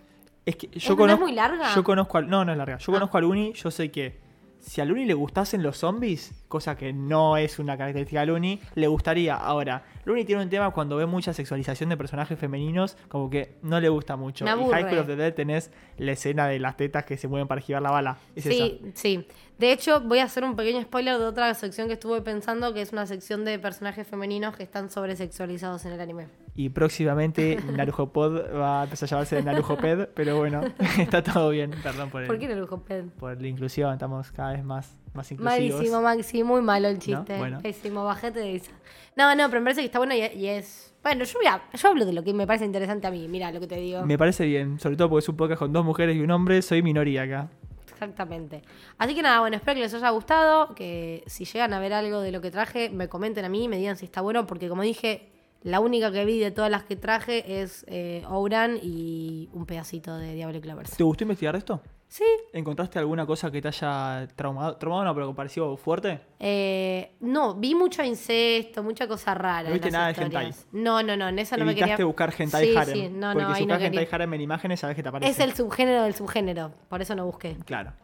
Es 0.46 0.56
que 0.56 0.66
¿Es- 0.72 0.82
yo 0.82 0.90
no 0.90 0.94
es 0.94 0.98
conozco. 0.98 1.24
muy 1.26 1.32
larga? 1.32 1.74
Yo 1.74 1.82
conozco 1.84 2.18
al. 2.18 2.28
No, 2.28 2.44
no 2.44 2.52
es 2.52 2.58
larga. 2.58 2.78
Yo 2.78 2.92
Ah. 2.92 2.94
conozco 2.96 3.18
al 3.18 3.24
Uni, 3.24 3.52
yo 3.54 3.70
sé 3.70 3.90
que 3.90 4.20
si 4.64 4.80
al 4.80 4.90
Uni 4.90 5.04
le 5.04 5.14
gustasen 5.14 5.62
los 5.62 5.78
zombies, 5.78 6.32
cosa 6.48 6.76
que 6.76 6.92
no 6.92 7.36
es 7.36 7.58
una 7.58 7.76
característica 7.76 8.20
del 8.20 8.30
Uni, 8.30 8.60
le 8.74 8.86
gustaría. 8.86 9.36
Ahora, 9.36 9.84
Uni 10.06 10.24
tiene 10.24 10.42
un 10.42 10.48
tema 10.48 10.70
cuando 10.70 10.96
ve 10.96 11.06
mucha 11.06 11.32
sexualización 11.32 11.90
de 11.90 11.96
personajes 11.96 12.38
femeninos, 12.38 12.96
como 13.08 13.28
que 13.28 13.56
no 13.62 13.78
le 13.80 13.88
gusta 13.88 14.16
mucho. 14.16 14.44
Me 14.44 14.50
y. 14.50 14.70
High 14.70 14.84
School 14.84 14.98
of 14.98 15.06
the 15.06 15.16
Dead 15.16 15.34
tenés 15.34 15.70
la 15.98 16.12
escena 16.12 16.48
de 16.48 16.58
las 16.58 16.76
tetas 16.76 17.04
que 17.04 17.16
se 17.16 17.28
mueven 17.28 17.46
para 17.46 17.60
esquivar 17.60 17.82
la 17.82 17.90
bala. 17.90 18.18
Es 18.34 18.44
sí, 18.44 18.80
sí. 18.94 19.26
De 19.58 19.70
hecho, 19.70 20.00
voy 20.00 20.18
a 20.18 20.24
hacer 20.24 20.44
un 20.44 20.56
pequeño 20.56 20.82
spoiler 20.82 21.18
de 21.18 21.26
otra 21.26 21.52
sección 21.54 21.86
que 21.86 21.94
estuve 21.94 22.22
pensando, 22.22 22.72
que 22.72 22.80
es 22.80 22.92
una 22.92 23.06
sección 23.06 23.44
de 23.44 23.58
personajes 23.58 24.06
femeninos 24.06 24.56
que 24.56 24.62
están 24.62 24.90
sobresexualizados 24.90 25.84
en 25.84 25.92
el 25.92 26.00
anime. 26.00 26.26
Y 26.56 26.68
próximamente 26.68 27.58
Narujo 27.76 28.12
Pod 28.12 28.40
va 28.54 28.82
a 28.82 28.84
empezar 28.84 29.08
a 29.08 29.10
llamarse 29.10 29.42
Narujo 29.42 29.76
Ped, 29.76 30.08
pero 30.14 30.36
bueno, 30.36 30.60
está 30.98 31.20
todo 31.22 31.50
bien. 31.50 31.72
Perdón 31.82 32.10
por, 32.10 32.22
el- 32.22 32.28
¿Por 32.28 32.38
qué 32.38 32.46
no 32.46 32.54
lo 32.54 32.68
Ped? 32.84 33.06
por 33.18 33.40
la 33.40 33.48
inclusión, 33.48 33.92
estamos 33.92 34.30
cada 34.30 34.52
vez 34.52 34.62
más, 34.64 34.96
más 35.14 35.32
inclusivos. 35.32 35.74
Malísimo, 35.78 36.00
Maxi, 36.02 36.44
muy 36.44 36.62
malo 36.62 36.86
el 36.88 37.00
chiste. 37.00 37.38
Bueno. 37.38 37.58
Pésimo, 37.60 38.04
bajete 38.04 38.38
de 38.38 38.54
esa. 38.56 38.70
No, 39.16 39.34
no, 39.34 39.48
pero 39.48 39.60
me 39.62 39.64
parece 39.64 39.80
que 39.80 39.86
está 39.86 39.98
bueno 39.98 40.14
y, 40.14 40.20
y 40.20 40.46
es. 40.46 40.94
Bueno, 41.02 41.24
yo, 41.24 41.38
voy 41.40 41.46
a- 41.48 41.62
yo 41.76 41.88
hablo 41.88 42.06
de 42.06 42.12
lo 42.12 42.22
que 42.22 42.32
me 42.32 42.46
parece 42.46 42.64
interesante 42.64 43.06
a 43.08 43.10
mí, 43.10 43.26
mira 43.28 43.50
lo 43.50 43.58
que 43.58 43.66
te 43.66 43.76
digo. 43.76 44.06
Me 44.06 44.16
parece 44.16 44.46
bien, 44.46 44.78
sobre 44.78 44.96
todo 44.96 45.08
porque 45.10 45.24
es 45.24 45.28
un 45.28 45.36
podcast 45.36 45.58
con 45.58 45.72
dos 45.72 45.84
mujeres 45.84 46.16
y 46.16 46.20
un 46.20 46.30
hombre, 46.30 46.62
soy 46.62 46.82
minoría 46.82 47.22
acá. 47.24 47.48
Exactamente. 47.92 48.62
Así 48.98 49.14
que 49.14 49.22
nada, 49.22 49.40
bueno, 49.40 49.56
espero 49.56 49.74
que 49.74 49.80
les 49.80 49.94
haya 49.94 50.10
gustado, 50.10 50.74
que 50.74 51.22
si 51.26 51.44
llegan 51.44 51.72
a 51.72 51.80
ver 51.80 51.92
algo 51.92 52.20
de 52.20 52.32
lo 52.32 52.40
que 52.40 52.50
traje, 52.50 52.90
me 52.90 53.08
comenten 53.08 53.44
a 53.44 53.48
mí, 53.48 53.68
me 53.68 53.76
digan 53.76 53.96
si 53.96 54.04
está 54.04 54.20
bueno, 54.20 54.46
porque 54.46 54.68
como 54.68 54.82
dije, 54.82 55.30
la 55.64 55.80
única 55.80 56.12
que 56.12 56.24
vi 56.24 56.38
de 56.38 56.50
todas 56.50 56.70
las 56.70 56.84
que 56.84 56.94
traje 56.94 57.62
es 57.62 57.84
eh, 57.88 58.22
Ouran 58.28 58.78
y 58.80 59.48
un 59.52 59.66
pedacito 59.66 60.16
de 60.16 60.34
Diablo 60.34 60.60
Clovers. 60.60 60.90
¿Te 60.96 61.02
gustó 61.02 61.24
investigar 61.24 61.56
esto? 61.56 61.80
Sí, 62.06 62.22
¿Encontraste 62.52 63.00
alguna 63.00 63.26
cosa 63.26 63.50
que 63.50 63.60
te 63.60 63.68
haya 63.68 64.28
traumado? 64.36 64.76
¿Traumado 64.76 65.04
no, 65.04 65.14
pero 65.14 65.28
que 65.28 65.34
pareció 65.34 65.76
fuerte? 65.76 66.20
eh, 66.38 67.16
no, 67.20 67.54
vi 67.54 67.74
mucho 67.74 68.04
incesto, 68.04 68.84
mucha 68.84 69.08
cosa 69.08 69.34
rara. 69.34 69.68
¿No 69.68 69.72
viste 69.72 69.88
en 69.88 69.94
las 69.94 70.00
nada 70.00 70.12
de 70.12 70.22
historias. 70.22 70.66
No, 70.70 71.02
no, 71.02 71.16
no, 71.16 71.28
en 71.28 71.38
esa 71.40 71.56
no 71.56 71.64
me 71.64 71.72
Evitaste 71.72 71.92
quería... 71.94 72.06
buscar 72.06 72.32
hentai 72.38 72.66
sí, 72.66 72.76
harem. 72.76 72.94
Sí, 72.94 73.08
no, 73.08 73.32
porque 73.32 73.48
no, 73.48 73.54
si 73.56 73.66
no 73.66 73.74
buscas 73.74 73.88
hentai 73.88 74.08
harem 74.12 74.34
en 74.34 74.40
imágenes, 74.42 74.80
sabes 74.80 74.94
que 74.94 75.02
te 75.02 75.08
aparece. 75.08 75.32
Es 75.32 75.40
el 75.40 75.54
subgénero 75.54 76.04
del 76.04 76.14
subgénero, 76.14 76.72
por 76.88 77.02
eso 77.02 77.16
no 77.16 77.24
busqué. 77.26 77.56
Claro. 77.64 77.94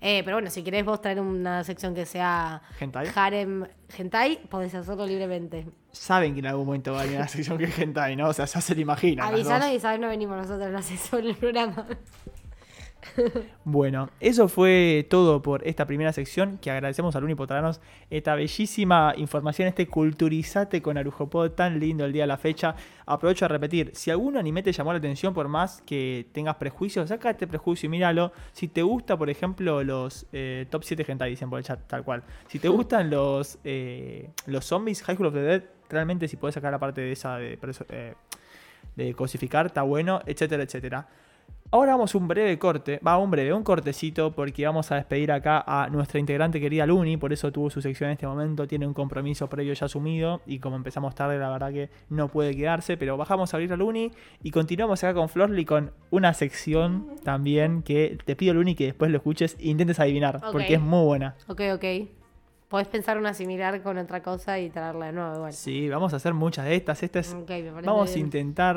Eh, 0.00 0.22
pero 0.24 0.36
bueno, 0.36 0.50
si 0.50 0.62
querés 0.62 0.84
vos 0.84 1.00
traer 1.00 1.20
una 1.20 1.64
sección 1.64 1.94
que 1.94 2.04
sea 2.06 2.60
¿Hentai? 2.78 3.08
harem 3.14 3.66
hentai, 3.96 4.38
podés 4.48 4.74
hacerlo 4.74 5.06
libremente. 5.06 5.66
Saben 5.92 6.34
que 6.34 6.40
en 6.40 6.46
algún 6.46 6.66
momento 6.66 6.92
va 6.92 7.00
a 7.00 7.04
venir 7.04 7.18
una 7.18 7.28
sección 7.28 7.56
que 7.58 7.64
es 7.64 7.78
hentai, 7.78 8.16
¿no? 8.16 8.28
O 8.28 8.32
sea, 8.32 8.44
ya 8.44 8.60
se 8.60 8.74
lo 8.74 8.80
imaginan. 8.80 9.26
Avisanos 9.26 9.70
y 9.70 9.80
sabes 9.80 10.00
no 10.00 10.08
venimos 10.08 10.36
nosotros 10.36 10.74
a 10.74 10.78
hacer 10.78 10.98
sobre 10.98 11.30
el 11.30 11.36
programa. 11.36 11.86
Bueno, 13.64 14.10
eso 14.20 14.48
fue 14.48 15.06
todo 15.08 15.42
por 15.42 15.66
esta 15.66 15.86
primera 15.86 16.12
sección. 16.12 16.58
Que 16.58 16.70
agradecemos 16.70 17.16
al 17.16 17.24
Uni 17.24 17.34
por 17.34 17.46
traernos 17.46 17.80
esta 18.10 18.34
bellísima 18.34 19.14
información, 19.16 19.68
este 19.68 19.86
culturizate 19.86 20.82
con 20.82 20.98
Arujopod 20.98 21.50
tan 21.52 21.80
lindo 21.80 22.04
el 22.04 22.12
día 22.12 22.24
de 22.24 22.28
la 22.28 22.36
fecha. 22.36 22.74
Aprovecho 23.06 23.44
a 23.44 23.48
repetir: 23.48 23.90
si 23.94 24.10
algún 24.10 24.36
anime 24.36 24.62
te 24.62 24.72
llamó 24.72 24.92
la 24.92 24.98
atención, 24.98 25.34
por 25.34 25.48
más 25.48 25.82
que 25.82 26.26
tengas 26.32 26.56
prejuicios, 26.56 27.08
saca 27.08 27.30
este 27.30 27.46
prejuicio 27.46 27.86
y 27.86 27.90
míralo. 27.90 28.32
Si 28.52 28.68
te 28.68 28.82
gusta, 28.82 29.16
por 29.16 29.30
ejemplo, 29.30 29.82
los 29.82 30.26
eh, 30.32 30.66
top 30.70 30.84
7 30.84 31.04
hentai, 31.08 31.30
dicen 31.30 31.48
por 31.50 31.58
el 31.58 31.64
chat, 31.64 31.80
tal 31.86 32.04
cual. 32.04 32.22
Si 32.48 32.58
te 32.58 32.68
gustan 32.68 33.10
los, 33.10 33.58
eh, 33.64 34.30
los 34.46 34.64
zombies, 34.64 35.02
High 35.02 35.16
School 35.16 35.28
of 35.28 35.34
the 35.34 35.40
Dead, 35.40 35.62
realmente, 35.88 36.28
si 36.28 36.36
podés 36.36 36.54
sacar 36.54 36.72
la 36.72 36.78
parte 36.78 37.00
de 37.00 37.12
esa 37.12 37.36
de, 37.38 37.58
preso- 37.60 37.86
eh, 37.88 38.14
de 38.96 39.14
cosificar, 39.14 39.66
está 39.66 39.82
bueno, 39.82 40.20
etcétera, 40.26 40.62
etcétera. 40.62 41.08
Ahora 41.70 41.92
vamos 41.92 42.14
a 42.14 42.18
un 42.18 42.28
breve 42.28 42.56
corte, 42.56 43.00
va 43.04 43.18
un 43.18 43.32
breve, 43.32 43.52
un 43.52 43.64
cortecito, 43.64 44.30
porque 44.30 44.64
vamos 44.64 44.92
a 44.92 44.94
despedir 44.94 45.32
acá 45.32 45.64
a 45.66 45.88
nuestra 45.88 46.20
integrante 46.20 46.60
querida 46.60 46.86
Luni, 46.86 47.16
por 47.16 47.32
eso 47.32 47.50
tuvo 47.50 47.68
su 47.68 47.82
sección 47.82 48.10
en 48.10 48.12
este 48.12 48.28
momento, 48.28 48.68
tiene 48.68 48.86
un 48.86 48.94
compromiso 48.94 49.48
previo 49.48 49.72
ya 49.72 49.86
asumido, 49.86 50.40
y 50.46 50.60
como 50.60 50.76
empezamos 50.76 51.16
tarde, 51.16 51.36
la 51.36 51.50
verdad 51.50 51.72
que 51.72 51.90
no 52.10 52.28
puede 52.28 52.54
quedarse, 52.54 52.96
pero 52.96 53.16
bajamos 53.16 53.52
a 53.52 53.56
abrir 53.56 53.72
a 53.72 53.76
Luni 53.76 54.12
y 54.40 54.52
continuamos 54.52 55.02
acá 55.02 55.14
con 55.14 55.28
Florly 55.28 55.64
con 55.64 55.90
una 56.10 56.32
sección 56.32 57.16
también 57.24 57.82
que 57.82 58.18
te 58.24 58.36
pido 58.36 58.54
Luni 58.54 58.76
que 58.76 58.86
después 58.86 59.10
lo 59.10 59.16
escuches 59.16 59.56
e 59.58 59.68
intentes 59.68 59.98
adivinar, 59.98 60.40
porque 60.52 60.74
es 60.74 60.80
muy 60.80 61.04
buena. 61.04 61.34
ok, 61.48 61.60
ok. 61.74 61.84
Podés 62.68 62.88
pensar 62.88 63.18
una 63.18 63.34
similar 63.34 63.82
con 63.82 63.98
otra 63.98 64.22
cosa 64.22 64.58
y 64.58 64.70
traerla 64.70 65.06
de 65.06 65.12
nuevo 65.12 65.34
igual. 65.34 65.52
Sí, 65.52 65.88
vamos 65.88 66.12
a 66.12 66.16
hacer 66.16 66.34
muchas 66.34 66.64
de 66.66 66.76
estas, 66.76 67.02
esta 67.02 67.18
es 67.18 67.36
Vamos 67.84 68.14
a 68.14 68.18
intentar. 68.18 68.76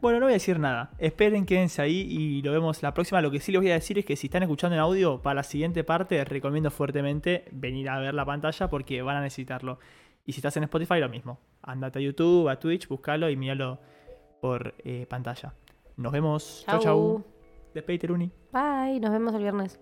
Bueno, 0.00 0.20
no 0.20 0.26
voy 0.26 0.32
a 0.32 0.34
decir 0.34 0.60
nada. 0.60 0.90
Esperen, 0.98 1.44
quédense 1.44 1.82
ahí 1.82 2.06
y 2.08 2.42
lo 2.42 2.52
vemos 2.52 2.82
la 2.82 2.94
próxima. 2.94 3.20
Lo 3.20 3.32
que 3.32 3.40
sí 3.40 3.50
les 3.50 3.60
voy 3.60 3.70
a 3.70 3.74
decir 3.74 3.98
es 3.98 4.04
que 4.04 4.14
si 4.14 4.28
están 4.28 4.42
escuchando 4.44 4.76
en 4.76 4.80
audio, 4.80 5.20
para 5.20 5.34
la 5.34 5.42
siguiente 5.42 5.82
parte, 5.82 6.24
recomiendo 6.24 6.70
fuertemente 6.70 7.46
venir 7.50 7.88
a 7.88 7.98
ver 7.98 8.14
la 8.14 8.24
pantalla 8.24 8.68
porque 8.68 9.02
van 9.02 9.16
a 9.16 9.20
necesitarlo. 9.22 9.80
Y 10.24 10.32
si 10.32 10.38
estás 10.38 10.56
en 10.56 10.64
Spotify, 10.64 11.00
lo 11.00 11.08
mismo. 11.08 11.40
Andate 11.62 11.98
a 11.98 12.02
YouTube, 12.02 12.48
a 12.48 12.60
Twitch, 12.60 12.86
búscalo 12.86 13.28
y 13.28 13.36
míralo 13.36 13.80
por 14.40 14.74
eh, 14.84 15.06
pantalla. 15.08 15.54
Nos 15.96 16.12
vemos. 16.12 16.64
Chau, 16.64 16.78
Chau. 16.78 16.82
chau. 16.82 17.24
Despedite, 17.74 18.06
Luni. 18.06 18.30
Bye, 18.52 19.00
nos 19.00 19.10
vemos 19.10 19.34
el 19.34 19.42
viernes. 19.42 19.80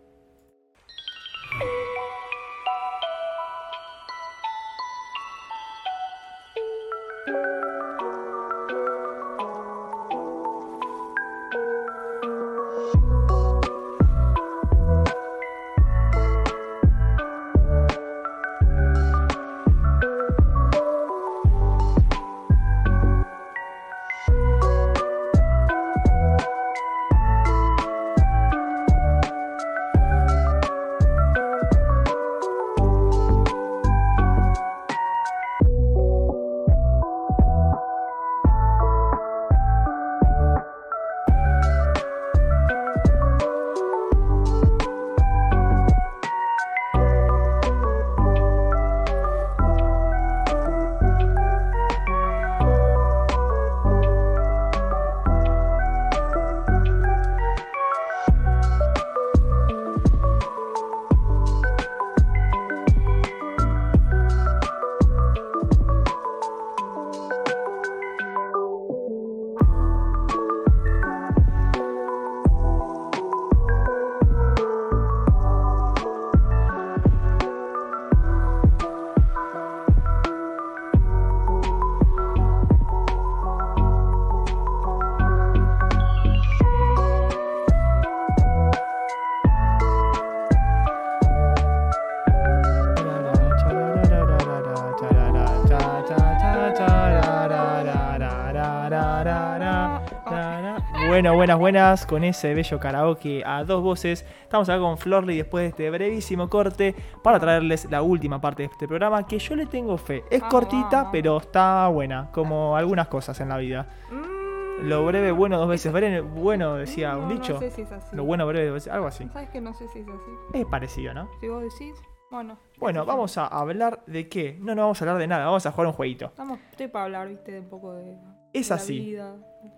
Bueno, 101.27 101.39
buenas, 101.39 101.59
buenas, 101.59 102.07
con 102.07 102.23
ese 102.23 102.55
bello 102.55 102.79
karaoke 102.79 103.43
a 103.45 103.65
dos 103.65 103.83
voces. 103.83 104.25
Estamos 104.45 104.69
acá 104.69 104.79
con 104.79 104.97
Florly 104.97 105.37
después 105.37 105.63
de 105.65 105.69
este 105.71 105.91
brevísimo 105.91 106.49
corte 106.49 106.95
para 107.25 107.41
traerles 107.41 107.91
la 107.91 108.01
última 108.03 108.41
parte 108.41 108.63
de 108.63 108.69
este 108.69 108.87
programa 108.87 109.27
que 109.27 109.41
yo 109.41 109.57
le 109.57 109.67
tengo 109.67 109.99
fe. 109.99 110.23
Es 110.31 110.39
Vamos, 110.41 110.53
cortita, 110.55 110.89
vamos. 110.99 111.09
pero 111.11 111.37
está 111.39 111.89
buena, 111.89 112.31
como 112.31 112.77
algunas 112.77 113.09
cosas 113.09 113.41
en 113.41 113.49
la 113.49 113.57
vida. 113.57 113.89
Mm, 114.09 114.87
Lo 114.89 115.05
breve, 115.05 115.33
bueno, 115.33 115.59
dos 115.59 115.69
veces 115.69 115.93
breve, 115.93 116.21
bueno, 116.21 116.75
decía 116.77 117.15
no, 117.15 117.23
un 117.25 117.29
dicho. 117.31 117.55
No 117.55 117.59
sé 117.59 117.71
si 117.73 117.83
es 117.83 117.91
así. 117.91 118.15
Lo 118.15 118.23
bueno, 118.25 118.47
breve, 118.47 118.67
dos 118.67 118.75
veces- 118.75 118.93
algo 118.93 119.09
así. 119.09 119.29
¿Sabes 119.33 119.49
que 119.49 119.61
no 119.61 119.75
sé 119.75 119.89
si 119.89 119.99
es 119.99 120.07
así? 120.09 120.31
Es 120.61 120.65
parecido, 120.67 121.13
¿no? 121.13 121.29
Si 121.41 121.49
vos 121.49 121.61
decís, 121.61 121.95
bueno. 122.31 122.57
Bueno, 122.79 123.05
vamos 123.05 123.37
a 123.37 123.47
hablar 123.49 124.05
de 124.07 124.29
qué. 124.29 124.57
No, 124.61 124.77
no 124.77 124.83
vamos 124.83 125.03
a 125.03 125.05
hablar 125.05 125.19
de 125.19 125.27
nada, 125.27 125.47
vamos 125.47 125.67
a 125.67 125.73
jugar 125.73 125.89
un 125.89 125.93
jueguito. 125.93 126.27
Estamos, 126.27 126.61
estoy 126.71 126.87
para 126.87 127.07
hablar, 127.07 127.27
viste, 127.27 127.51
de 127.51 127.59
un 127.59 127.69
poco 127.69 127.95
de. 127.95 128.17
Es 128.61 128.69
de 128.69 128.75
así. 128.75 128.99
La 128.99 129.05
vida, 129.05 129.37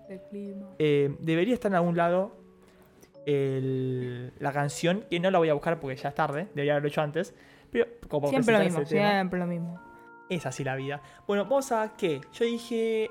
del 0.08 0.20
clima. 0.30 0.66
Eh, 0.78 1.16
debería 1.20 1.54
estar 1.54 1.70
en 1.70 1.76
algún 1.76 1.96
lado 1.96 2.36
el- 3.26 4.32
la 4.38 4.52
canción, 4.52 5.04
que 5.10 5.20
no 5.20 5.30
la 5.30 5.38
voy 5.38 5.48
a 5.48 5.54
buscar 5.54 5.78
porque 5.80 5.96
ya 5.96 6.08
es 6.10 6.14
tarde, 6.14 6.48
debería 6.54 6.72
haberlo 6.74 6.88
hecho 6.88 7.02
antes. 7.02 7.34
Pero 7.70 7.86
como 8.08 8.28
siempre 8.28 8.56
lo 8.58 8.64
mismo, 8.64 8.82
tema, 8.84 9.22
lo 9.24 9.46
mismo. 9.46 9.80
es 10.30 10.46
así 10.46 10.64
la 10.64 10.76
vida. 10.76 11.02
Bueno, 11.26 11.44
vamos 11.44 11.70
a 11.72 11.92
qué. 11.96 12.20
Yo 12.32 12.44
dije, 12.44 13.10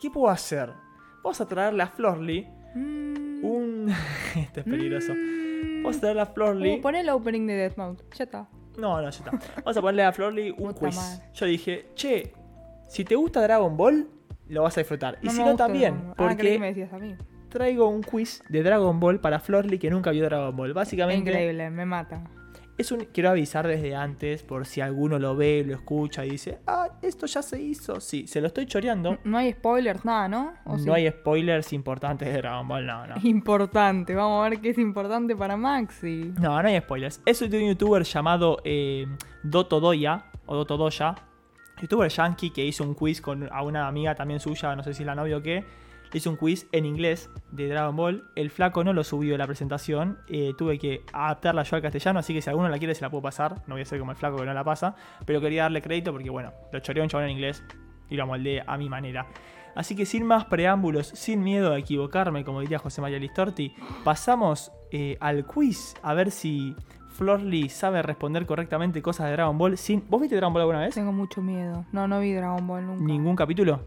¿qué 0.00 0.10
puedo 0.10 0.28
hacer? 0.28 0.70
Vamos 1.22 1.40
a 1.40 1.46
traerle 1.48 1.82
a 1.82 1.86
Florly 1.88 2.46
Mm, 2.76 3.44
un... 3.44 3.88
Esto 4.36 4.60
es 4.60 4.66
peligroso. 4.66 5.12
mm. 5.14 5.82
Vamos 5.84 5.96
a 5.96 6.00
traerle 6.00 6.22
a 6.22 6.26
Florly... 6.26 6.78
Uh, 6.78 6.82
pon 6.82 6.94
el 6.96 7.08
opening 7.08 7.46
de 7.46 7.54
Death 7.54 7.76
Note, 7.76 8.04
ya 8.16 8.24
está. 8.24 8.48
No, 8.76 9.00
no, 9.00 9.02
ya 9.02 9.08
está. 9.10 9.30
Vamos 9.58 9.76
a 9.76 9.80
ponerle 9.80 10.02
a 10.02 10.12
Florly 10.12 10.50
un 10.58 10.72
quiz. 10.72 10.98
Yo 11.34 11.46
dije, 11.46 11.90
che, 11.94 12.32
si 12.88 13.04
te 13.04 13.14
gusta 13.14 13.40
Dragon 13.42 13.76
Ball, 13.76 14.08
lo 14.48 14.62
vas 14.62 14.76
a 14.76 14.80
disfrutar. 14.80 15.18
y 15.22 15.28
si 15.30 15.42
no, 15.42 15.56
también. 15.56 16.12
Ah, 16.16 16.34
creí 16.36 16.52
que 16.54 16.58
me 16.58 16.66
Porque 16.68 16.80
decías 16.80 16.92
a 16.92 16.98
mí. 16.98 17.14
traigo 17.48 17.88
un 17.88 18.02
quiz 18.02 18.42
de 18.48 18.62
Dragon 18.62 18.98
Ball 19.00 19.20
para 19.20 19.38
Florly 19.40 19.78
que 19.78 19.90
nunca 19.90 20.10
vio 20.10 20.24
Dragon 20.24 20.54
Ball. 20.54 20.72
Básicamente, 20.74 21.30
Increíble, 21.30 21.70
me 21.70 21.86
mata. 21.86 22.24
es 22.76 22.90
un. 22.92 23.04
Quiero 23.12 23.30
avisar 23.30 23.66
desde 23.68 23.94
antes 23.94 24.42
por 24.42 24.66
si 24.66 24.80
alguno 24.80 25.18
lo 25.20 25.36
ve, 25.36 25.62
lo 25.66 25.74
escucha 25.74 26.26
y 26.26 26.30
dice, 26.30 26.58
ah, 26.66 26.88
esto 27.02 27.26
ya 27.26 27.40
se 27.42 27.60
hizo. 27.62 28.00
Sí, 28.00 28.26
se 28.26 28.40
lo 28.40 28.48
estoy 28.48 28.66
choreando. 28.66 29.18
No 29.24 29.38
hay 29.38 29.52
spoilers, 29.52 30.04
nada, 30.04 30.26
¿no? 30.28 30.54
¿O 30.64 30.76
sí? 30.78 30.84
No 30.84 30.94
hay 30.94 31.08
spoilers 31.08 31.72
importantes 31.72 32.26
de 32.28 32.38
Dragon 32.38 32.66
Ball, 32.66 32.84
no, 32.84 33.06
no. 33.06 33.14
Importante, 33.22 34.14
vamos 34.14 34.44
a 34.44 34.48
ver 34.50 34.60
qué 34.60 34.70
es 34.70 34.78
importante 34.78 35.36
para 35.36 35.56
Maxi. 35.56 36.32
No, 36.40 36.60
no 36.60 36.68
hay 36.68 36.80
spoilers. 36.80 37.20
Es 37.24 37.38
de 37.48 37.58
un 37.62 37.68
youtuber 37.68 38.02
llamado 38.02 38.58
eh, 38.64 39.06
Doto 39.44 39.78
Doya, 39.80 40.26
o 40.46 40.56
Doto 40.56 40.76
Doya. 40.76 41.14
Youtuber 41.80 42.08
yankee 42.08 42.50
que 42.50 42.64
hizo 42.64 42.84
un 42.84 42.94
quiz 42.94 43.20
con 43.20 43.48
a 43.52 43.62
una 43.62 43.86
amiga 43.86 44.14
también 44.14 44.40
suya, 44.40 44.74
no 44.76 44.82
sé 44.82 44.94
si 44.94 45.02
es 45.02 45.06
la 45.06 45.14
novia 45.14 45.36
o 45.36 45.42
qué. 45.42 45.64
Hizo 46.12 46.30
un 46.30 46.36
quiz 46.36 46.68
en 46.70 46.86
inglés 46.86 47.28
de 47.50 47.66
Dragon 47.68 47.96
Ball. 47.96 48.30
El 48.36 48.50
flaco 48.50 48.84
no 48.84 48.92
lo 48.92 49.02
subió 49.02 49.34
a 49.34 49.38
la 49.38 49.46
presentación. 49.46 50.18
eh, 50.28 50.52
tuve 50.56 50.78
que 50.78 51.02
adaptarla 51.12 51.64
yo 51.64 51.74
al 51.74 51.82
castellano, 51.82 52.20
así 52.20 52.32
que 52.32 52.40
si 52.40 52.48
alguno 52.48 52.68
la 52.68 52.78
quiere 52.78 52.94
se 52.94 53.02
la 53.02 53.10
puedo 53.10 53.22
pasar. 53.22 53.62
No 53.66 53.74
voy 53.74 53.82
a 53.82 53.84
ser 53.84 53.98
como 53.98 54.12
el 54.12 54.16
flaco 54.16 54.36
que 54.36 54.44
no 54.44 54.54
la 54.54 54.62
pasa. 54.62 54.94
Pero 55.26 55.40
quería 55.40 55.62
darle 55.62 55.82
crédito 55.82 56.12
porque, 56.12 56.30
bueno, 56.30 56.52
lo 56.70 56.78
choreó 56.78 57.02
un 57.02 57.08
chabón 57.08 57.24
en 57.24 57.32
inglés 57.32 57.64
y 58.08 58.16
lo 58.16 58.28
moldeé 58.28 58.62
a 58.64 58.76
mi 58.76 58.88
manera. 58.88 59.26
Así 59.74 59.96
que 59.96 60.06
sin 60.06 60.24
más 60.24 60.44
preámbulos, 60.44 61.08
sin 61.08 61.42
miedo 61.42 61.72
a 61.72 61.78
equivocarme, 61.78 62.44
como 62.44 62.60
diría 62.60 62.78
José 62.78 63.00
María 63.00 63.18
Listorti, 63.18 63.74
pasamos 64.04 64.70
eh, 64.92 65.16
al 65.18 65.44
quiz 65.46 65.94
a 66.02 66.14
ver 66.14 66.30
si 66.30 66.76
Florly 67.14 67.68
sabe 67.68 68.02
responder 68.02 68.44
correctamente 68.44 69.00
cosas 69.00 69.26
de 69.26 69.32
Dragon 69.32 69.56
Ball. 69.56 69.78
Sin... 69.78 70.04
¿Vos 70.08 70.20
viste 70.20 70.34
Dragon 70.34 70.52
Ball 70.52 70.62
alguna 70.62 70.80
vez? 70.80 70.94
Tengo 70.94 71.12
mucho 71.12 71.40
miedo. 71.42 71.84
No, 71.92 72.08
no 72.08 72.18
vi 72.18 72.32
Dragon 72.32 72.66
Ball 72.66 72.84
nunca. 72.84 73.04
¿Ningún 73.04 73.36
capítulo? 73.36 73.82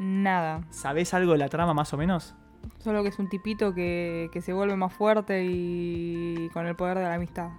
Nada. 0.00 0.62
¿Sabés 0.70 1.14
algo 1.14 1.32
de 1.32 1.38
la 1.38 1.48
trama 1.48 1.74
más 1.74 1.92
o 1.94 1.96
menos? 1.96 2.34
Solo 2.78 3.04
que 3.04 3.10
es 3.10 3.18
un 3.20 3.28
tipito 3.28 3.72
que, 3.72 4.30
que 4.32 4.40
se 4.42 4.52
vuelve 4.52 4.74
más 4.74 4.92
fuerte 4.92 5.44
y 5.44 6.48
con 6.52 6.66
el 6.66 6.74
poder 6.74 6.98
de 6.98 7.04
la 7.04 7.14
amistad. 7.14 7.50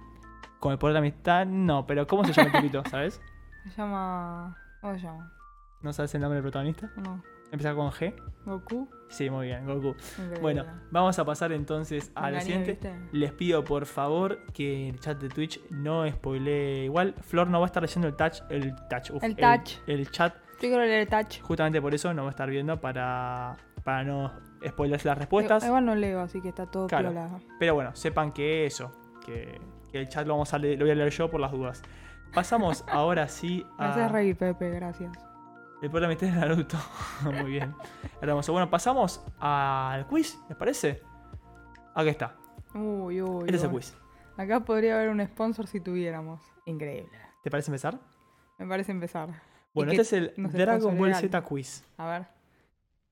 Con 0.60 0.72
el 0.72 0.78
poder 0.78 0.92
de 0.92 1.00
la 1.00 1.06
amistad, 1.06 1.46
no, 1.46 1.86
pero 1.86 2.06
¿cómo 2.06 2.24
se 2.24 2.34
llama 2.34 2.50
el 2.50 2.62
tipito? 2.62 2.82
¿Sabes? 2.90 3.18
Se 3.64 3.70
llama. 3.70 4.58
¿Cómo 4.82 4.94
se 4.94 5.00
llama? 5.00 5.32
¿No 5.80 5.92
sabes 5.94 6.14
el 6.14 6.20
nombre 6.20 6.36
del 6.36 6.42
protagonista? 6.42 6.90
No. 6.96 7.22
Empieza 7.50 7.74
con 7.74 7.90
G. 7.92 8.14
¿Goku? 8.44 8.88
Sí, 9.08 9.30
muy 9.30 9.46
bien, 9.46 9.64
Goku. 9.66 9.94
Increíble. 10.12 10.40
Bueno, 10.40 10.64
vamos 10.90 11.18
a 11.18 11.24
pasar 11.24 11.52
entonces 11.52 12.12
a 12.14 12.26
Me 12.26 12.32
la 12.32 12.40
siguiente. 12.40 12.72
¿viste? 12.72 12.92
Les 13.12 13.32
pido 13.32 13.64
por 13.64 13.86
favor 13.86 14.40
que 14.52 14.88
el 14.90 15.00
chat 15.00 15.18
de 15.20 15.28
Twitch 15.28 15.60
no 15.70 16.08
spoilee. 16.10 16.84
Igual, 16.84 17.14
Flor 17.22 17.48
no 17.48 17.58
va 17.60 17.66
a 17.66 17.68
estar 17.68 17.82
leyendo 17.82 18.06
el 18.08 18.14
touch. 18.16 18.40
El 18.50 18.74
touch. 18.90 19.10
uf, 19.10 19.22
El 19.24 19.34
touch. 19.36 19.72
El, 19.86 20.10
chat. 20.10 20.34
Yo 20.54 20.58
quiero 20.68 20.80
leer 20.84 21.00
el 21.00 21.08
touch. 21.08 21.40
Justamente 21.40 21.80
por 21.80 21.94
eso 21.94 22.12
no 22.12 22.22
va 22.24 22.28
a 22.28 22.30
estar 22.32 22.50
viendo 22.50 22.80
para, 22.80 23.56
para 23.84 24.04
no 24.04 24.32
spoilerse 24.66 25.08
las 25.08 25.16
respuestas. 25.18 25.64
Igual 25.64 25.84
no 25.86 25.94
leo, 25.94 26.20
así 26.20 26.40
que 26.42 26.48
está 26.50 26.66
todo 26.66 26.86
Claro. 26.86 27.12
Pero 27.58 27.74
bueno, 27.74 27.94
sepan 27.96 28.32
que 28.32 28.66
eso. 28.66 28.92
Que, 29.24 29.58
que 29.90 30.00
el 30.00 30.08
chat 30.08 30.26
lo, 30.26 30.34
vamos 30.34 30.52
a 30.52 30.58
leer- 30.58 30.78
lo 30.78 30.84
voy 30.84 30.90
a 30.92 30.94
leer 30.96 31.10
yo 31.10 31.30
por 31.30 31.40
las 31.40 31.52
dudas. 31.52 31.82
Pasamos 32.34 32.84
ahora 32.90 33.26
sí 33.28 33.64
Me 33.78 33.84
a. 33.86 33.90
haces 33.92 34.10
reír, 34.12 34.36
Pepe, 34.36 34.68
gracias. 34.70 35.12
El 35.80 35.90
poder 35.90 35.92
de 35.92 36.00
la 36.00 36.06
amistad 36.06 36.26
de 36.26 36.32
Naruto. 36.32 36.76
Muy 37.24 37.50
bien. 37.52 37.74
Hermoso. 38.20 38.52
Bueno, 38.52 38.68
pasamos 38.68 39.24
al 39.38 40.06
quiz, 40.08 40.38
¿les 40.48 40.56
parece? 40.58 41.02
Aquí 41.94 42.08
está. 42.08 42.34
Uy, 42.74 43.22
uy. 43.22 43.44
Este 43.44 43.56
es 43.56 43.62
el 43.64 43.70
quiz. 43.70 43.96
Acá 44.36 44.60
podría 44.60 44.96
haber 44.96 45.08
un 45.10 45.24
sponsor 45.24 45.66
si 45.66 45.80
tuviéramos. 45.80 46.40
Increíble. 46.64 47.10
¿Te 47.42 47.50
parece 47.50 47.70
empezar? 47.70 47.98
Me 48.58 48.66
parece 48.66 48.92
empezar. 48.92 49.28
Bueno, 49.72 49.92
este 49.92 50.02
es 50.02 50.12
el 50.12 50.32
Dragon 50.36 50.96
Ball. 50.98 51.14
Z 51.14 51.42
Quiz. 51.42 51.84
A 51.96 52.06
ver. 52.08 52.26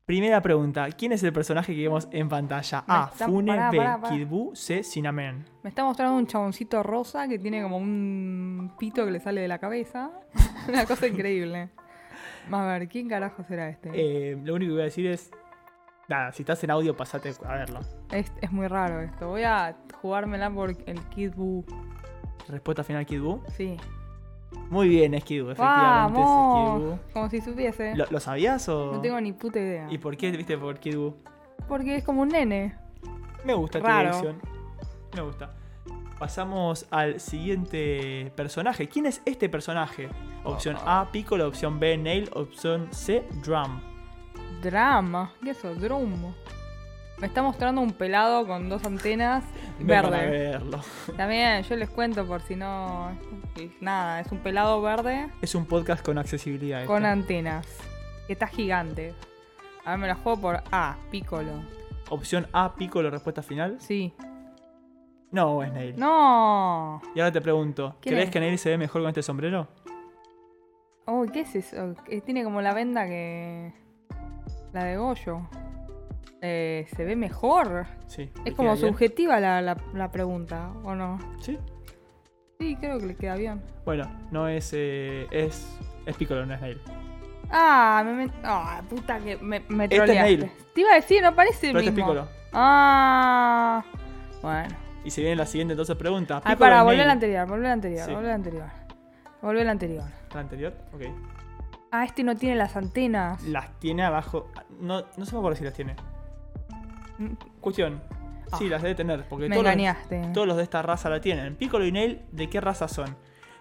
Primera 0.05 0.41
pregunta. 0.41 0.89
¿Quién 0.91 1.12
es 1.12 1.23
el 1.23 1.33
personaje 1.33 1.75
que 1.75 1.83
vemos 1.83 2.09
en 2.12 2.29
pantalla? 2.29 2.85
Me 2.87 2.95
A. 2.95 3.11
está- 3.12 3.27
Fune. 3.27 3.53
pará, 3.53 3.71
B. 3.71 3.77
pará, 3.79 4.01
pará. 4.01 4.14
Kid 4.17 4.27
Buu. 4.27 4.55
C. 4.55 4.83
Cinnamon. 4.85 5.45
Me 5.62 5.71
está 5.71 5.85
mostrando 5.85 6.17
un 6.17 6.27
chaboncito 6.27 6.83
rosa 6.83 7.27
que 7.29 7.39
tiene 7.39 7.62
como 7.62 7.77
un 7.77 8.73
pito 8.79 9.05
que 9.05 9.11
le 9.11 9.21
sale 9.21 9.41
de 9.41 9.49
la 9.49 9.59
cabeza. 9.59 10.11
Una 10.69 10.85
cosa 10.87 11.07
increíble. 11.09 11.71
A 12.51 12.66
ver, 12.66 12.88
¿quién 12.88 13.09
carajo 13.09 13.42
será 13.44 13.68
este? 13.68 13.90
Eh, 13.94 14.36
lo 14.42 14.55
único 14.55 14.70
que 14.70 14.74
voy 14.74 14.82
a 14.82 14.84
decir 14.84 15.07
es... 15.07 15.30
Nada, 16.09 16.30
si 16.32 16.42
estás 16.42 16.62
en 16.62 16.70
audio, 16.70 16.97
pasate 16.97 17.32
a 17.44 17.55
verlo. 17.55 17.80
Es, 18.12 18.32
es 18.40 18.53
muy 18.53 18.68
raro 18.68 19.01
esto. 19.01 19.28
Voy 19.28 19.42
a 19.42 19.76
jugármela 20.01 20.49
por 20.51 20.70
el 20.70 21.01
Kid 21.09 21.32
Buu. 21.34 21.64
Respuesta 22.49 22.84
final, 22.84 23.05
Kid 23.05 23.20
Buu. 23.20 23.42
Sí. 23.57 23.76
Muy 24.70 24.88
bien, 24.88 25.14
es 25.14 25.24
Kid 25.24 25.42
Buu. 25.42 25.51
Efectivamente 25.51 26.20
es 26.20 26.26
Kid. 26.26 26.84
Buu. 26.84 26.99
Como 27.12 27.28
si 27.28 27.40
supiese. 27.40 27.97
¿Lo, 27.97 28.05
lo 28.09 28.20
sabías 28.20 28.68
o...? 28.68 28.92
No 28.92 29.01
tengo 29.01 29.20
ni 29.20 29.32
puta 29.32 29.59
idea. 29.59 29.88
¿Y 29.90 29.99
por 29.99 30.16
qué 30.16 30.30
viste 30.30 30.57
por 30.57 30.78
Kid 30.78 30.97
Buu? 30.97 31.16
Porque 31.66 31.97
es 31.97 32.05
como 32.05 32.22
un 32.22 32.28
nene. 32.28 32.76
Me 33.44 33.55
gusta 33.55 33.80
tu 33.80 33.86
dirección. 33.86 34.40
Me 35.16 35.22
gusta. 35.22 35.51
Pasamos 36.19 36.87
al 36.91 37.21
siguiente 37.21 38.33
personaje. 38.37 38.89
¿Quién 38.89 39.07
es 39.07 39.21
este 39.27 39.49
personaje? 39.49 40.09
Opción 40.45 40.77
A, 40.87 41.09
Piccolo. 41.12 41.47
Opción 41.49 41.79
B, 41.79 41.99
Nail. 41.99 42.31
Opción 42.33 42.89
C, 42.91 43.23
Drum. 43.45 43.81
Drama. 44.62 45.33
¿Qué 45.43 45.51
es 45.51 45.59
eso? 45.59 45.75
Drum. 45.75 46.33
Me 47.19 47.27
está 47.27 47.43
mostrando 47.43 47.81
un 47.81 47.93
pelado 47.93 48.47
con 48.47 48.69
dos 48.69 48.85
antenas 48.85 49.45
para 49.87 50.09
verde. 50.11 50.29
verlo. 50.51 50.81
También, 51.17 51.62
yo 51.62 51.77
les 51.77 51.91
cuento 51.91 52.27
por 52.27 52.41
si 52.43 52.57
no. 52.57 53.11
Nada, 53.81 54.21
es 54.21 54.31
un 54.33 54.39
pelado 54.39 54.81
verde 54.83 55.29
Es 55.41 55.55
un 55.55 55.64
podcast 55.67 56.05
con 56.05 56.19
accesibilidad. 56.19 56.81
este. 56.81 56.87
con 56.93 57.05
antenas. 57.07 57.67
Que 58.27 58.33
está 58.35 58.47
gigante. 58.47 59.14
A 59.85 59.91
ver, 59.91 59.99
me 59.99 60.07
la 60.09 60.14
juego 60.14 60.41
por 60.41 60.62
A, 60.73 60.97
Piccolo. 61.11 61.62
Opción 62.09 62.47
A, 62.53 62.75
Piccolo, 62.75 63.11
respuesta 63.11 63.43
final. 63.43 63.77
Sí. 63.81 64.12
No, 65.33 65.62
es 65.62 65.72
Nail. 65.72 65.99
¡No! 65.99 67.01
Y 67.14 67.20
ahora 67.20 67.33
te 67.33 67.41
pregunto, 67.41 67.97
¿Quién 68.01 68.14
¿crees 68.14 68.29
es? 68.29 68.33
que 68.33 68.41
Nail 68.41 68.59
se 68.59 68.70
ve 68.70 68.79
mejor 68.79 69.03
con 69.03 69.09
este 69.09 69.22
sombrero? 69.22 69.68
Oh, 71.07 71.24
¿qué 71.33 71.41
es 71.41 71.55
eso? 71.55 71.95
Eh, 72.09 72.20
Tiene 72.20 72.43
como 72.45 72.61
la 72.61 72.74
venda 72.74 73.07
que. 73.07 73.72
La 74.72 74.85
de 74.85 74.97
Goyo. 74.97 75.41
Eh, 76.43 76.87
¿Se 76.95 77.05
ve 77.05 77.16
mejor? 77.16 77.87
Sí. 78.07 78.31
Es 78.45 78.45
¿le 78.45 78.53
como 78.53 78.74
bien? 78.74 78.89
subjetiva 78.89 79.41
la, 79.41 79.62
la, 79.62 79.77
la 79.95 80.11
pregunta, 80.11 80.70
¿o 80.85 80.95
no? 80.95 81.18
Sí. 81.41 81.59
Sí, 82.59 82.77
creo 82.77 82.99
que 82.99 83.07
le 83.07 83.16
queda 83.16 83.37
bien. 83.37 83.62
Bueno, 83.85 84.05
no 84.31 84.49
es. 84.49 84.70
eh, 84.74 85.27
es. 85.31 85.79
Es 86.07 86.16
Piccolo, 86.16 86.47
no 86.47 86.55
es 86.55 86.61
Nail. 86.61 86.81
Ah, 87.51 88.03
me. 88.05 88.29
ah, 88.45 88.83
puta 88.89 89.18
que 89.20 89.37
me, 89.39 89.61
me 89.68 89.85
Este 89.85 89.97
es. 90.03 90.09
Nail. 90.09 90.51
Te 90.74 90.81
iba 90.81 90.91
a 90.93 90.95
decir, 90.97 91.22
no 91.22 91.35
parece 91.35 91.68
el 91.68 91.72
Pero 91.74 91.79
este 91.81 91.91
es 91.91 91.97
mismo. 91.97 92.12
Piccolo. 92.12 92.29
Ah. 92.53 93.85
Bueno. 94.43 94.68
Y 95.07 95.11
si 95.12 95.20
viene 95.20 95.36
la 95.36 95.46
siguiente 95.46 95.72
entonces 95.74 95.94
pregunta. 95.96 96.38
Ah, 96.38 96.40
¿Piccolo 96.40 96.59
para, 96.59 96.82
volver 96.82 96.98
Nail? 96.98 97.09
al 97.09 97.12
anterior, 97.12 97.46
volver 97.48 97.66
al 97.66 97.72
anterior, 97.72 98.07
Sí. 98.07 98.12
volver 98.12 98.30
al 98.30 98.34
anterior. 98.34 98.64
Volver 99.40 99.62
al 99.62 99.68
anterior. 99.68 100.04
¿La 100.34 100.40
anterior? 100.40 100.74
Ok. 100.92 101.02
Ah, 101.92 102.04
este 102.04 102.24
no 102.24 102.34
tiene 102.34 102.57
las 102.57 102.74
antenas. 102.76 103.40
Las 103.44 103.70
tiene 103.78 104.02
abajo. 104.04 104.50
No, 104.80 105.04
no 105.16 105.24
se 105.24 105.32
me 105.32 105.38
acuerdo 105.38 105.57
si 105.57 105.64
las 105.64 105.74
tiene. 105.74 105.94
Mm, 107.18 107.34
Cuestión. 107.61 108.02
Sí, 108.59 108.66
Ah. 108.66 108.70
las 108.70 108.82
debe 108.82 108.94
tener. 108.96 109.28
Porque 109.28 109.48
Me 109.48 109.54
todos 109.54 109.64
los, 109.64 109.72
engañaste. 109.72 110.30
todos 110.34 110.46
los 110.48 110.57
de 110.57 110.64
esta 110.64 110.82
raza 110.82 111.09
la 111.09 111.20
tienen. 111.20 111.54
Piccolo 111.57 111.84
y 111.86 111.92
Nail, 111.92 112.22
¿de 112.32 112.50
qué 112.50 112.61
raza 112.61 112.88
son? 112.88 113.16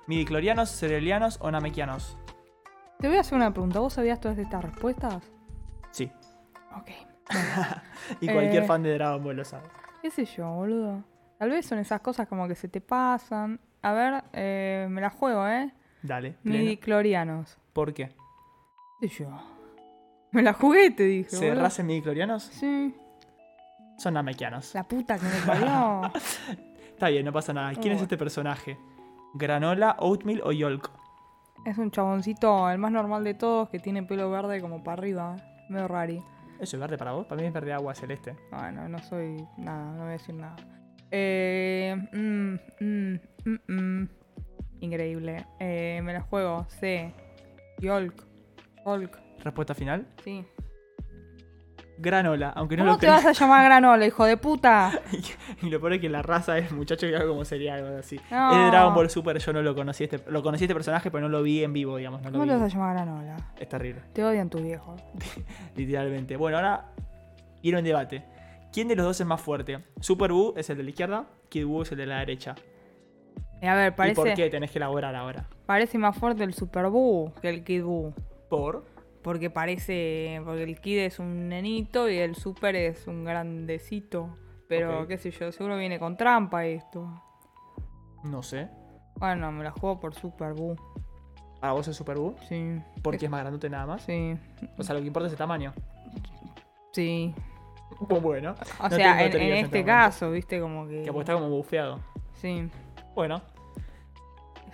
¿Midiclorianos, 0.07 0.69
Cerelianos 0.71 1.37
o 1.41 1.51
Namekianos? 1.51 2.17
Te 2.99 3.07
voy 3.07 3.17
a 3.17 3.21
hacer 3.21 3.35
una 3.35 3.51
pregunta. 3.51 3.79
¿Vos 3.79 3.93
sabías 3.93 4.19
todas 4.19 4.37
estas 4.39 4.63
respuestas? 4.63 5.21
Sí. 5.91 6.11
Ok. 6.75 6.89
Y 8.21 8.27
cualquier 8.27 8.63
Eh. 8.63 8.67
fan 8.67 8.81
de 8.83 8.93
Dragon 8.95 9.23
Ball 9.23 9.35
lo 9.37 9.45
sabe. 9.45 9.67
¿Qué 10.01 10.09
sé 10.11 10.25
yo, 10.25 10.47
boludo? 10.51 11.03
Tal 11.39 11.49
vez 11.49 11.65
son 11.65 11.79
esas 11.79 12.01
cosas 12.01 12.27
como 12.27 12.47
que 12.47 12.55
se 12.55 12.67
te 12.67 12.81
pasan. 12.81 13.59
A 13.81 13.93
ver, 13.93 14.23
eh, 14.33 14.87
me 14.89 15.01
la 15.01 15.09
juego, 15.09 15.47
¿eh? 15.47 15.71
Dale. 16.01 16.35
Midiclorianos. 16.43 17.57
¿Por 17.73 17.93
qué? 17.93 18.11
¿Qué 18.99 19.09
sé 19.09 19.23
yo? 19.25 19.29
Me 20.31 20.41
la 20.41 20.53
jugué, 20.53 20.91
te 20.91 21.03
dije. 21.03 21.29
¿Se 21.29 21.47
boludo. 21.49 21.63
racen 21.63 21.85
midiclorianos? 21.87 22.43
Sí. 22.43 22.95
Son 23.97 24.13
namekianos. 24.13 24.73
La 24.73 24.83
puta 24.83 25.17
que 25.17 25.25
me 25.25 25.39
parió. 25.45 26.01
Está 26.89 27.09
bien, 27.09 27.25
no 27.25 27.31
pasa 27.33 27.53
nada. 27.53 27.73
¿Quién 27.73 27.93
es 27.93 27.99
Oh. 28.01 28.03
este 28.03 28.17
personaje? 28.17 28.77
¿Granola, 29.33 29.95
Oatmeal 29.99 30.41
o 30.43 30.51
Yolk? 30.51 30.89
es 31.65 31.77
un 31.79 31.89
chaboncito, 31.89 32.69
el 32.69 32.77
más 32.77 32.91
normal 32.91 33.23
de 33.23 33.33
todos, 33.33 33.69
que 33.69 33.79
tiene 33.79 34.03
pelo 34.03 34.29
verde 34.29 34.61
como 34.61 34.83
para 34.83 34.93
arriba. 35.01 35.35
Medio 35.67 35.87
rari. 35.87 36.21
¿Eso 36.59 36.77
es 36.77 36.79
verde 36.79 36.95
para 36.97 37.11
vos? 37.13 37.25
Para 37.25 37.41
mí 37.41 37.47
es 37.47 37.53
verde 37.53 37.73
agua 37.73 37.95
celeste. 37.95 38.35
Bueno, 38.51 38.87
no 38.87 38.99
soy 38.99 39.45
nada, 39.57 39.91
no 39.93 39.99
voy 40.01 40.09
a 40.09 40.11
decir 40.11 40.35
nada. 40.35 40.55
Eh, 41.11 41.95
mm, 42.11 42.55
mm, 42.79 43.19
mm. 43.67 44.09
Increíble. 44.81 45.45
Eh, 45.59 46.01
me 46.03 46.13
la 46.13 46.21
juego. 46.21 46.65
C. 46.69 47.13
Yolk. 47.79 48.25
Yolk. 48.85 49.19
Respuesta 49.43 49.73
final. 49.73 50.05
Sí. 50.23 50.45
Granola, 51.97 52.49
aunque 52.49 52.75
no 52.75 52.83
¿Cómo 52.83 52.93
lo 52.93 52.97
te 52.97 53.07
vas 53.07 53.25
a 53.25 53.31
llamar 53.31 53.63
granola, 53.63 54.05
hijo 54.05 54.25
de 54.25 54.35
puta? 54.35 54.91
y 55.61 55.69
lo 55.69 55.79
peor 55.79 55.93
es 55.93 56.01
que 56.01 56.09
la 56.09 56.21
raza 56.21 56.57
es 56.57 56.71
muchacho 56.73 57.07
que 57.07 57.15
algo 57.15 57.29
como 57.29 57.45
sería 57.45 57.75
algo 57.75 57.97
así. 57.97 58.19
No. 58.29 58.51
Es 58.51 58.57
de 58.57 58.65
Dragon 58.65 58.93
Ball 58.93 59.09
Super, 59.09 59.37
yo 59.37 59.53
no 59.53 59.61
lo 59.61 59.73
conocí 59.75 60.03
este, 60.03 60.19
lo 60.29 60.43
conocí 60.43 60.65
este 60.65 60.73
personaje, 60.73 61.09
pero 61.09 61.21
no 61.21 61.29
lo 61.29 61.41
vi 61.41 61.63
en 61.63 61.71
vivo, 61.71 61.95
digamos. 61.95 62.21
No 62.21 62.29
lo 62.29 62.33
¿Cómo 62.33 62.43
vi. 62.43 62.49
te 62.49 62.55
vas 62.57 62.63
a 62.63 62.67
llamar 62.67 62.95
granola? 62.95 63.37
Es 63.57 63.69
terrible, 63.69 64.01
Te 64.11 64.25
odian 64.25 64.49
tus 64.49 64.61
viejos. 64.61 65.01
literalmente. 65.75 66.35
Bueno, 66.35 66.57
ahora 66.57 66.85
viene 67.63 67.77
un 67.79 67.85
debate. 67.85 68.25
¿Quién 68.75 68.89
de 68.89 68.97
los 68.97 69.05
dos 69.05 69.21
es 69.21 69.25
más 69.25 69.39
fuerte? 69.39 69.79
Super 70.01 70.33
Buu 70.33 70.53
es 70.57 70.69
el 70.69 70.75
de 70.75 70.83
la 70.83 70.89
izquierda, 70.89 71.25
Kid 71.47 71.65
Buu 71.65 71.83
es 71.83 71.93
el 71.93 71.97
de 71.97 72.07
la 72.07 72.19
derecha. 72.19 72.55
Eh, 73.61 73.69
a 73.69 73.73
ver, 73.73 73.87
¿Y 73.87 73.95
por 73.95 74.13
parece, 74.15 74.33
qué 74.33 74.49
tenés 74.49 74.69
que 74.69 74.79
elaborar 74.79 75.15
ahora? 75.15 75.47
parece 75.65 75.97
más 75.97 76.17
fuerte 76.17 76.43
el 76.43 76.53
Super 76.53 76.89
Buu 76.89 77.31
que 77.41 77.47
el 77.47 77.63
Kid 77.63 77.83
Buu. 77.83 78.13
Por. 78.49 78.83
Porque 79.23 79.49
parece. 79.49 80.41
Porque 80.43 80.63
el 80.63 80.81
Kid 80.81 80.97
es 80.97 81.19
un 81.19 81.47
nenito 81.47 82.09
y 82.09 82.17
el 82.17 82.35
Super 82.35 82.75
es 82.75 83.07
un 83.07 83.23
grandecito. 83.23 84.35
Pero 84.67 85.07
qué 85.07 85.17
sé 85.19 85.31
yo, 85.31 85.53
seguro 85.53 85.77
viene 85.77 85.97
con 85.97 86.17
trampa 86.17 86.65
esto. 86.65 87.07
No 88.25 88.43
sé. 88.43 88.67
Bueno, 89.15 89.53
me 89.53 89.63
la 89.63 89.71
juego 89.71 90.01
por 90.01 90.13
Super 90.15 90.51
Buu. 90.51 90.75
¿Para 91.61 91.71
vos 91.71 91.87
es 91.87 91.95
Super 91.95 92.17
Buu? 92.17 92.35
Sí. 92.49 92.77
Porque 93.01 93.23
es 93.23 93.31
más 93.31 93.39
grandote 93.39 93.69
nada 93.69 93.85
más. 93.85 94.01
Sí. 94.01 94.35
O 94.77 94.83
sea, 94.83 94.95
lo 94.95 94.99
que 94.99 95.07
importa 95.07 95.27
es 95.27 95.31
el 95.31 95.37
tamaño. 95.37 95.73
Sí. 96.91 97.33
Bueno. 98.21 98.55
O 98.79 98.89
no 98.89 98.95
sea, 98.95 99.25
en, 99.25 99.35
este 99.41 99.83
caso, 99.83 100.31
viste, 100.31 100.59
como 100.59 100.87
que. 100.87 101.03
Que 101.03 101.19
está 101.19 101.33
como 101.33 101.49
bufeado. 101.49 101.99
Sí. 102.33 102.69
Bueno, 103.15 103.41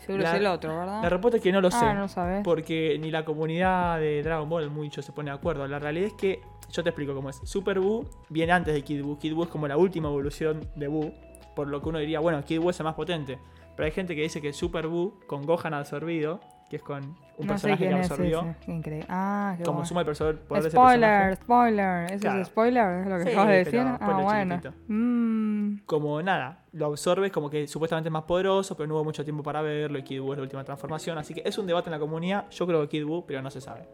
Seguro 0.05 0.24
La- 0.24 0.32
es 0.32 0.38
el 0.38 0.47
otro, 0.47 0.76
¿verdad? 0.78 1.03
la 1.03 1.09
respuesta 1.09 1.38
es 1.38 1.43
que 1.43 1.51
no 1.51 1.62
lo 1.62 1.70
sé. 1.70 1.78
Ah, 1.80 1.93
no 1.93 2.01
lo 2.01 2.07
sabes. 2.07 2.43
Porque 2.43 2.97
ni 2.99 3.12
la 3.12 3.24
comunidad 3.24 3.99
de 3.99 4.24
Dragon 4.24 4.49
Ball 4.49 4.70
mucho 4.72 5.01
se 5.01 5.12
pone 5.12 5.30
de 5.30 5.38
acuerdo. 5.38 5.68
La 5.68 5.78
realidad 5.78 6.07
es 6.07 6.14
que, 6.14 6.41
yo 6.72 6.84
te 6.84 6.89
explico 6.89 7.14
cómo 7.14 7.30
es. 7.30 7.39
Super 7.43 7.80
Buu 7.80 8.07
viene 8.30 8.51
antes 8.51 8.74
de 8.74 8.82
Kid 8.82 9.03
Buu. 9.03 9.20
Kid 9.20 9.36
Buu 9.36 9.43
es 9.43 9.49
como 9.49 9.68
la 9.68 9.78
última 9.78 10.09
evolución 10.09 10.68
de 10.76 10.88
Buu. 10.88 11.14
Por 11.55 11.68
lo 11.68 11.82
que 11.82 11.89
uno 11.89 11.99
diría, 11.99 12.20
bueno, 12.20 12.43
Kid 12.43 12.59
Buu 12.59 12.72
es 12.72 12.80
el 12.80 12.86
más 12.86 12.95
potente. 12.95 13.38
Pero 13.76 13.86
hay 13.86 13.91
gente 13.91 14.16
que 14.16 14.24
dice 14.24 14.41
que 14.41 14.53
Super 14.53 14.88
Buu, 14.88 15.20
con 15.28 15.43
Gohan 15.45 15.74
absorbido, 15.76 16.39
que 16.70 16.78
es 16.78 16.82
con 16.82 17.16
un 17.42 17.48
no 17.48 17.58
sé 17.58 17.68
personaje 17.68 17.84
que 17.84 17.88
quién 17.89 18.00
es 18.02 18.12
absorbió, 18.12 18.56
increíble. 18.68 19.06
Ah, 19.10 19.56
qué 19.58 19.64
como 19.64 19.78
bueno. 19.80 19.86
suma 19.88 20.02
el 20.02 20.06
poder 20.08 20.39
poder 20.39 20.64
de 20.64 20.70
ese 20.70 20.78
Spoiler, 20.78 21.10
personaje. 21.10 21.36
spoiler. 21.44 22.12
¿Eso 22.12 22.22
Claro. 22.22 22.42
es 22.42 22.48
spoiler? 22.48 23.00
¿Es 23.02 23.08
lo 23.08 23.18
que 23.18 23.24
Sí, 23.24 23.30
acabas 23.30 23.48
de 23.50 23.56
decir? 23.58 23.80
Ah, 23.80 24.20
bueno. 24.24 24.62
Mm, 24.88 25.78
Como 25.86 26.22
nada, 26.22 26.66
lo 26.74 26.86
absorbes 26.88 27.32
como 27.32 27.50
que 27.50 27.68
supuestamente 27.68 28.10
es 28.10 28.14
más 28.14 28.24
poderoso, 28.24 28.76
pero 28.78 28.88
no 28.88 28.96
hubo 28.96 29.04
mucho 29.04 29.24
tiempo 29.24 29.44
para 29.44 29.62
verlo 29.62 29.98
y 30.00 30.04
Kid 30.04 30.22
Buu 30.22 30.34
es 30.34 30.38
la 30.38 30.44
última 30.44 30.64
transformación. 30.64 31.18
Así 31.18 31.34
que 31.34 31.42
es 31.46 31.58
un 31.58 31.68
debate 31.68 31.89
en 31.89 31.92
la 31.92 32.00
comunidad. 32.00 32.50
Yo 32.52 32.66
creo 32.68 32.82
que 32.82 32.88
Kid 32.89 33.06
Buu, 33.06 33.26
pero 33.26 33.42
no 33.42 33.50
se 33.52 33.62
sabe. 33.62 33.88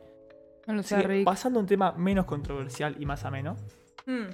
no 0.68 0.74
lo 0.74 0.84
sé, 0.84 0.98
que, 0.98 1.08
Rick. 1.08 1.26
pasando 1.26 1.60
a 1.60 1.62
un 1.62 1.68
tema 1.68 1.94
menos 1.94 2.26
controversial 2.26 2.96
y 3.00 3.06
más 3.06 3.24
ameno. 3.26 3.56
Mm. 4.06 4.26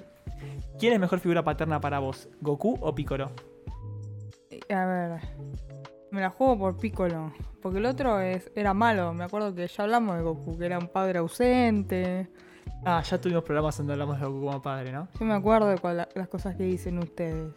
¿Quién 0.78 0.92
es 0.94 1.00
mejor 1.00 1.20
figura 1.20 1.42
paterna 1.44 1.80
para 1.80 1.98
vos? 2.00 2.28
¿Goku 2.40 2.76
o 2.80 2.94
Piccolo? 2.94 3.30
A 4.70 4.84
ver. 4.86 5.20
Me 6.14 6.20
la 6.20 6.30
juego 6.30 6.56
por 6.56 6.76
Piccolo. 6.76 7.32
Porque 7.60 7.78
el 7.78 7.86
otro 7.86 8.20
es, 8.20 8.48
era 8.54 8.72
malo. 8.72 9.12
Me 9.12 9.24
acuerdo 9.24 9.52
que 9.52 9.66
ya 9.66 9.82
hablamos 9.82 10.16
de 10.16 10.22
Goku, 10.22 10.56
que 10.56 10.64
era 10.64 10.78
un 10.78 10.86
padre 10.86 11.18
ausente. 11.18 12.28
Ah, 12.84 13.02
ya 13.02 13.20
tuvimos 13.20 13.42
programas 13.42 13.76
donde 13.76 13.94
hablamos 13.94 14.20
de 14.20 14.26
Goku 14.26 14.46
como 14.46 14.62
padre, 14.62 14.92
¿no? 14.92 15.08
Yo 15.18 15.24
me 15.24 15.34
acuerdo 15.34 15.66
de 15.66 16.06
las 16.14 16.28
cosas 16.28 16.54
que 16.54 16.62
dicen 16.62 16.98
ustedes. 16.98 17.52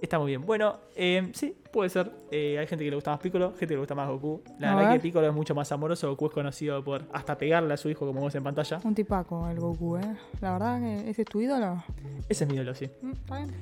Está 0.00 0.18
muy 0.18 0.28
bien. 0.28 0.46
Bueno, 0.46 0.78
eh, 0.96 1.30
sí, 1.34 1.54
puede 1.72 1.88
ser. 1.90 2.10
Eh, 2.30 2.58
hay 2.58 2.66
gente 2.66 2.84
que 2.84 2.90
le 2.90 2.96
gusta 2.96 3.10
más 3.10 3.20
Piccolo, 3.20 3.50
gente 3.50 3.68
que 3.68 3.74
le 3.74 3.78
gusta 3.80 3.94
más 3.94 4.08
Goku. 4.08 4.42
La 4.58 4.72
A 4.72 4.74
verdad 4.76 4.90
ver. 4.90 5.00
que 5.00 5.02
Piccolo 5.02 5.26
es 5.26 5.34
mucho 5.34 5.54
más 5.54 5.70
amoroso. 5.72 6.08
Goku 6.10 6.26
es 6.26 6.32
conocido 6.32 6.82
por 6.84 7.04
hasta 7.12 7.36
pegarle 7.38 7.74
a 7.74 7.76
su 7.76 7.88
hijo, 7.88 8.06
como 8.06 8.20
vos 8.20 8.34
en 8.34 8.42
pantalla. 8.42 8.80
Un 8.84 8.94
tipaco 8.94 9.48
el 9.48 9.58
Goku, 9.58 9.96
¿eh? 9.96 10.16
La 10.40 10.52
verdad 10.52 10.80
que 10.80 11.10
ese 11.10 11.22
es 11.22 11.28
tu 11.28 11.40
ídolo. 11.40 11.82
Ese 12.28 12.44
es 12.44 12.50
mi 12.50 12.56
ídolo, 12.56 12.74
sí. 12.74 12.90
Mm. 13.02 13.12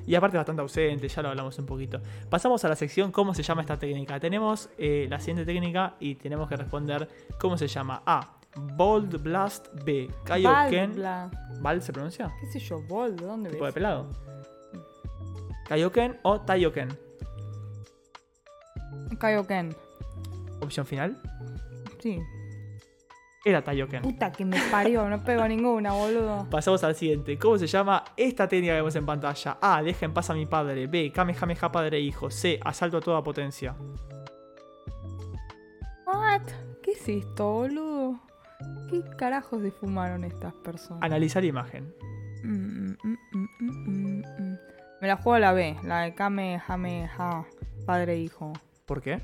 Y 0.07 0.15
aparte 0.15 0.37
bastante 0.37 0.61
ausente, 0.61 1.07
ya 1.07 1.21
lo 1.21 1.29
hablamos 1.29 1.57
un 1.59 1.65
poquito. 1.65 1.99
Pasamos 2.29 2.63
a 2.65 2.69
la 2.69 2.75
sección 2.75 3.11
¿Cómo 3.11 3.33
se 3.33 3.43
llama 3.43 3.61
esta 3.61 3.77
técnica? 3.77 4.19
Tenemos 4.19 4.69
eh, 4.77 5.07
la 5.09 5.19
siguiente 5.19 5.45
técnica 5.45 5.95
y 5.99 6.15
tenemos 6.15 6.47
que 6.49 6.55
responder 6.55 7.07
¿Cómo 7.39 7.57
se 7.57 7.67
llama? 7.67 8.01
A. 8.05 8.35
Bold 8.75 9.21
Blast 9.21 9.67
B. 9.85 10.09
Kaioken. 10.25 11.01
¿Val 11.61 11.81
se 11.81 11.93
pronuncia? 11.93 12.33
¿Qué 12.41 12.47
sé 12.47 12.59
yo? 12.59 12.81
¿Bol? 12.81 13.15
¿De 13.15 13.25
dónde 13.25 13.49
Tipo 13.51 13.65
de 13.65 13.71
pelado. 13.73 14.07
Kaioken 15.67 16.17
o 16.23 16.41
Taioken. 16.41 17.08
Kaioken. 19.19 19.75
Opción 20.61 20.85
final. 20.85 21.21
Sí. 21.99 22.21
Era 23.45 23.61
Taioken. 23.63 24.01
Puta 24.01 24.31
que 24.31 24.43
me 24.43 24.57
parió, 24.69 25.07
no 25.09 25.23
pego 25.23 25.47
ninguna, 25.47 25.93
boludo. 25.93 26.47
Pasamos 26.49 26.83
al 26.83 26.95
siguiente. 26.95 27.37
¿Cómo 27.37 27.57
se 27.57 27.67
llama 27.67 28.03
esta 28.17 28.47
técnica 28.47 28.73
que 28.73 28.77
vemos 28.77 28.95
en 28.95 29.05
pantalla? 29.05 29.57
A. 29.61 29.81
Deja 29.81 30.05
en 30.05 30.13
paz 30.13 30.29
a 30.29 30.33
mi 30.33 30.45
padre. 30.45 30.87
B. 30.87 31.11
Kamehameha 31.11 31.71
padre 31.71 31.97
e 31.97 32.01
hijo. 32.01 32.29
C. 32.29 32.59
Asalto 32.63 32.97
a 32.97 33.01
toda 33.01 33.23
potencia. 33.23 33.75
What? 36.05 36.41
¿Qué 36.83 36.91
es 36.91 37.07
esto, 37.07 37.51
boludo? 37.51 38.19
¿Qué 38.89 39.01
carajos 39.17 39.61
se 39.61 39.71
fumaron 39.71 40.25
estas 40.25 40.53
personas? 40.55 41.01
Analizar 41.01 41.45
imagen. 41.45 41.93
Mm, 42.43 42.91
mm, 43.03 43.17
mm. 43.61 44.57
Me 45.01 45.07
la 45.07 45.15
juego 45.15 45.35
a 45.35 45.39
la 45.39 45.53
B, 45.53 45.77
la 45.83 46.01
de 46.01 46.13
Kamehameha, 46.13 47.45
padre 47.85 48.13
e 48.13 48.17
hijo. 48.17 48.51
¿Por 48.89 49.01
qué? 49.03 49.21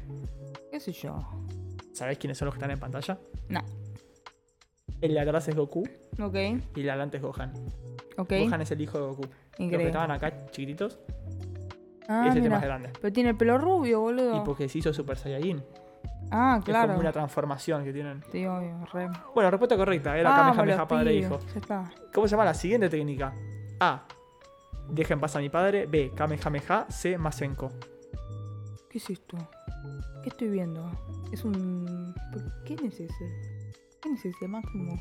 ¿Qué 0.72 0.80
sé 0.80 0.92
yo? 0.92 1.18
¿Sabés 1.92 2.20
quiénes 2.20 2.38
son 2.38 2.46
los 2.46 2.54
que 2.54 2.60
están 2.60 2.70
en 2.70 2.80
pantalla? 2.80 3.18
No. 3.50 3.62
El 5.02 5.14
de 5.16 5.20
atrás 5.20 5.48
es 5.48 5.56
Goku 5.56 5.84
Ok, 6.22 6.36
y 6.36 6.50
el 6.76 6.84
de 6.84 6.90
adelante 6.92 7.18
es 7.18 7.24
Gohan. 7.24 7.52
ok. 8.16 8.32
Gohan 8.44 8.62
es 8.62 8.70
el 8.70 8.82
hijo 8.82 9.00
de 9.00 9.04
Goku. 9.08 9.22
Los 9.24 9.32
que 9.58 9.64
Increíble. 9.64 9.88
estaban 9.88 10.12
acá 10.12 10.46
chiquititos, 10.52 11.00
Ah, 12.08 12.22
ese 12.28 12.30
es 12.30 12.36
el 12.36 12.42
mira. 12.44 12.56
más 12.58 12.64
grande. 12.64 12.90
Pero 13.02 13.12
tiene 13.12 13.32
el 13.32 13.36
pelo 13.38 13.58
rubio, 13.58 14.02
boludo. 14.02 14.38
Y 14.38 14.46
porque 14.46 14.70
se 14.70 14.78
hizo 14.78 14.94
Super 14.94 15.18
Saiyajin. 15.18 15.64
Ah, 16.30 16.62
que 16.64 16.70
Es 16.70 16.76
claro. 16.76 16.90
como 16.90 17.00
una 17.00 17.12
transformación 17.12 17.84
que 17.84 17.92
tienen. 17.92 18.24
Sí, 18.32 18.46
obvio, 18.46 18.86
re. 18.94 19.10
Bueno, 19.34 19.50
respuesta 19.50 19.76
correcta. 19.76 20.16
Era 20.16 20.30
Kamehameha 20.36 20.78
los 20.78 20.88
padre 20.88 21.10
e 21.12 21.16
hijo. 21.16 21.40
Ya 21.56 21.60
está. 21.60 21.92
¿Cómo 22.14 22.28
se 22.28 22.32
llama 22.32 22.46
la 22.46 22.54
siguiente 22.54 22.90
técnica? 22.90 23.34
A. 23.80 24.06
Deja 24.90 25.16
en 25.16 25.20
paz 25.20 25.36
a 25.36 25.40
mi 25.40 25.50
padre. 25.50 25.88
B. 25.88 26.12
Kamehameha. 26.16 26.86
C. 26.90 27.18
Masenko. 27.18 27.72
¿Qué 28.90 29.00
es 29.00 29.10
esto? 29.10 29.36
¿Qué 30.24 30.30
estoy 30.30 30.50
viendo? 30.50 30.90
Es 31.32 31.44
un... 31.46 32.14
¿por- 32.32 32.64
¿Quién 32.64 32.86
es 32.86 33.00
ese? 33.00 33.30
¿Quién 34.02 34.16
es 34.16 34.26
ese, 34.26 34.48
Máximo? 34.48 35.00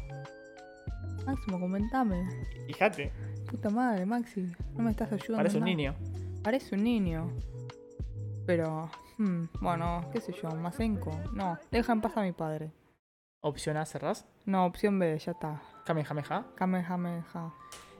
Máximo, 1.27 1.59
comentame. 1.61 2.27
Fíjate, 2.67 3.13
Puta 3.51 3.71
madre, 3.71 4.05
Maxi. 4.07 4.51
No 4.77 4.85
me 4.85 4.91
estás 4.91 5.13
ayudando. 5.13 5.37
parece 5.37 5.59
un 5.59 5.65
niño. 5.65 5.95
Parece 6.43 6.75
un 6.75 6.85
niño. 6.85 7.31
Pero... 8.47 8.91
hmm, 9.19 9.45
bueno, 9.61 10.09
qué 10.13 10.21
sé 10.21 10.33
yo, 10.33 10.51
Masenko. 10.51 11.11
No, 11.33 11.59
deja 11.71 11.93
en 11.93 12.01
paz 12.01 12.17
a 12.17 12.23
mi 12.23 12.33
padre. 12.33 12.73
Opción 13.41 13.77
A, 13.77 13.85
cerrás. 13.87 14.27
No, 14.47 14.65
opción 14.67 14.99
B, 14.99 15.19
ya 15.19 15.33
está. 15.33 15.63
Kamehameha. 15.85 16.47
Kamehameha. 16.57 17.53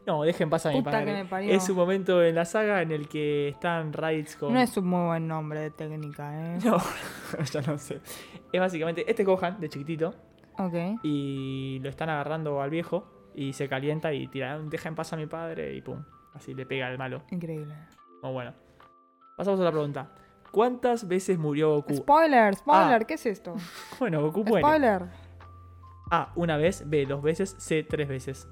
No, 0.07 0.23
deja 0.23 0.45
en 0.45 0.51
paz 0.51 0.67
a 0.67 0.71
mi 0.71 0.77
Puta 0.79 0.91
padre. 0.91 1.07
que 1.07 1.13
me 1.13 1.25
parió. 1.25 1.53
Es 1.55 1.69
un 1.71 1.77
momento 1.77 2.23
en 2.23 2.35
la 2.35 2.45
saga 2.45 2.83
en 2.83 2.93
el 2.93 3.09
que 3.09 3.49
están 3.49 3.93
Raids 3.93 4.37
con. 4.37 4.53
No 4.53 4.61
es 4.61 4.77
un 4.77 4.87
muy 4.87 5.07
buen 5.07 5.27
nombre 5.27 5.61
de 5.61 5.71
técnica, 5.71 6.55
¿eh? 6.55 6.59
No, 6.65 6.77
ya 7.53 7.63
no 7.63 7.79
sé. 7.79 8.01
Es 8.53 8.61
básicamente. 8.61 9.09
Este 9.09 9.23
es 9.23 9.27
Gohan, 9.29 9.59
de 9.61 9.69
chiquitito. 9.69 10.15
Ok. 10.59 10.75
Y 11.03 11.79
lo 11.83 11.89
están 11.89 12.11
agarrando 12.11 12.61
al 12.61 12.71
viejo. 12.71 13.31
Y 13.35 13.53
se 13.55 13.69
calienta 13.69 14.13
y 14.13 14.29
tira. 14.29 14.59
Deja 14.59 14.89
en 14.89 14.95
paz 14.95 15.13
a 15.13 15.17
mi 15.17 15.27
padre. 15.27 15.75
Y 15.75 15.81
pum. 15.81 16.05
Así 16.35 16.53
le 16.55 16.67
pega 16.67 16.87
al 16.89 16.99
malo. 16.99 17.23
Increíble. 17.31 17.75
Muy 18.23 18.33
bueno. 18.33 18.53
Pasamos 19.37 19.59
a 19.61 19.65
la 19.65 19.73
pregunta. 19.73 20.11
¿Cuántas 20.53 21.09
veces 21.09 21.39
murió 21.39 21.71
Goku? 21.77 21.95
Spoiler, 21.97 22.55
spoiler, 22.55 23.03
Ah. 23.03 23.05
¿qué 23.07 23.15
es 23.15 23.27
esto? 23.27 23.55
bueno, 23.99 24.21
Goku 24.23 24.45
muere. 24.45 24.61
Spoiler. 24.65 25.03
A. 26.11 26.31
Una 26.37 26.57
vez. 26.59 26.85
B. 26.89 27.07
Dos 27.07 27.23
veces. 27.23 27.57
C. 27.59 27.83
Tres 27.83 28.07
veces. 28.09 28.47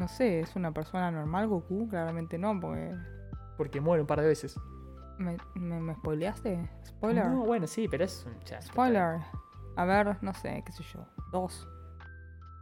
No 0.00 0.08
sé, 0.08 0.40
¿es 0.40 0.56
una 0.56 0.72
persona 0.72 1.10
normal 1.10 1.46
Goku? 1.46 1.86
Claramente 1.86 2.38
no, 2.38 2.58
porque... 2.58 2.94
Porque 3.58 3.82
muere 3.82 4.00
un 4.00 4.06
par 4.06 4.22
de 4.22 4.28
veces. 4.28 4.58
¿Me, 5.18 5.36
me, 5.54 5.78
me 5.78 5.94
spoileaste? 5.96 6.70
¿Spoiler? 6.86 7.26
No, 7.26 7.44
bueno, 7.44 7.66
sí, 7.66 7.86
pero 7.86 8.04
es 8.04 8.24
un 8.26 8.40
ya, 8.46 8.62
Spoiler. 8.62 9.18
A 9.76 9.84
ver, 9.84 10.16
no 10.22 10.32
sé, 10.32 10.62
qué 10.64 10.72
sé 10.72 10.82
yo. 10.94 11.04
Dos. 11.30 11.68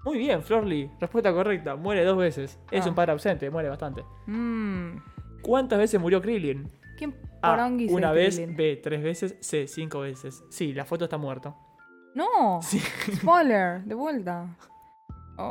Muy 0.04 0.18
bien, 0.18 0.42
Florly. 0.42 0.90
Respuesta 1.00 1.32
correcta. 1.32 1.76
Muere 1.76 2.04
dos 2.04 2.18
veces. 2.18 2.58
Es 2.72 2.84
Ah. 2.84 2.88
un 2.88 2.96
padre 2.96 3.12
ausente, 3.12 3.48
muere 3.50 3.68
bastante. 3.68 4.04
Mmm. 4.26 4.96
¿Cuántas 5.42 5.78
veces 5.78 6.00
murió 6.00 6.20
Krillin? 6.20 6.68
¿Quién 6.96 7.14
A. 7.42 7.52
Una 7.90 8.10
vez. 8.10 8.34
Krillin? 8.34 8.56
B. 8.56 8.80
Tres 8.82 9.00
veces. 9.00 9.36
C. 9.40 9.68
Cinco 9.68 10.00
veces. 10.00 10.42
Sí, 10.50 10.72
la 10.72 10.84
foto 10.84 11.04
está 11.04 11.18
muerto. 11.18 11.56
No. 12.16 12.60
Sí. 12.62 12.80
Spoiler, 13.14 13.84
de 13.84 13.94
vuelta. 13.94 14.56
Oh, 15.40 15.44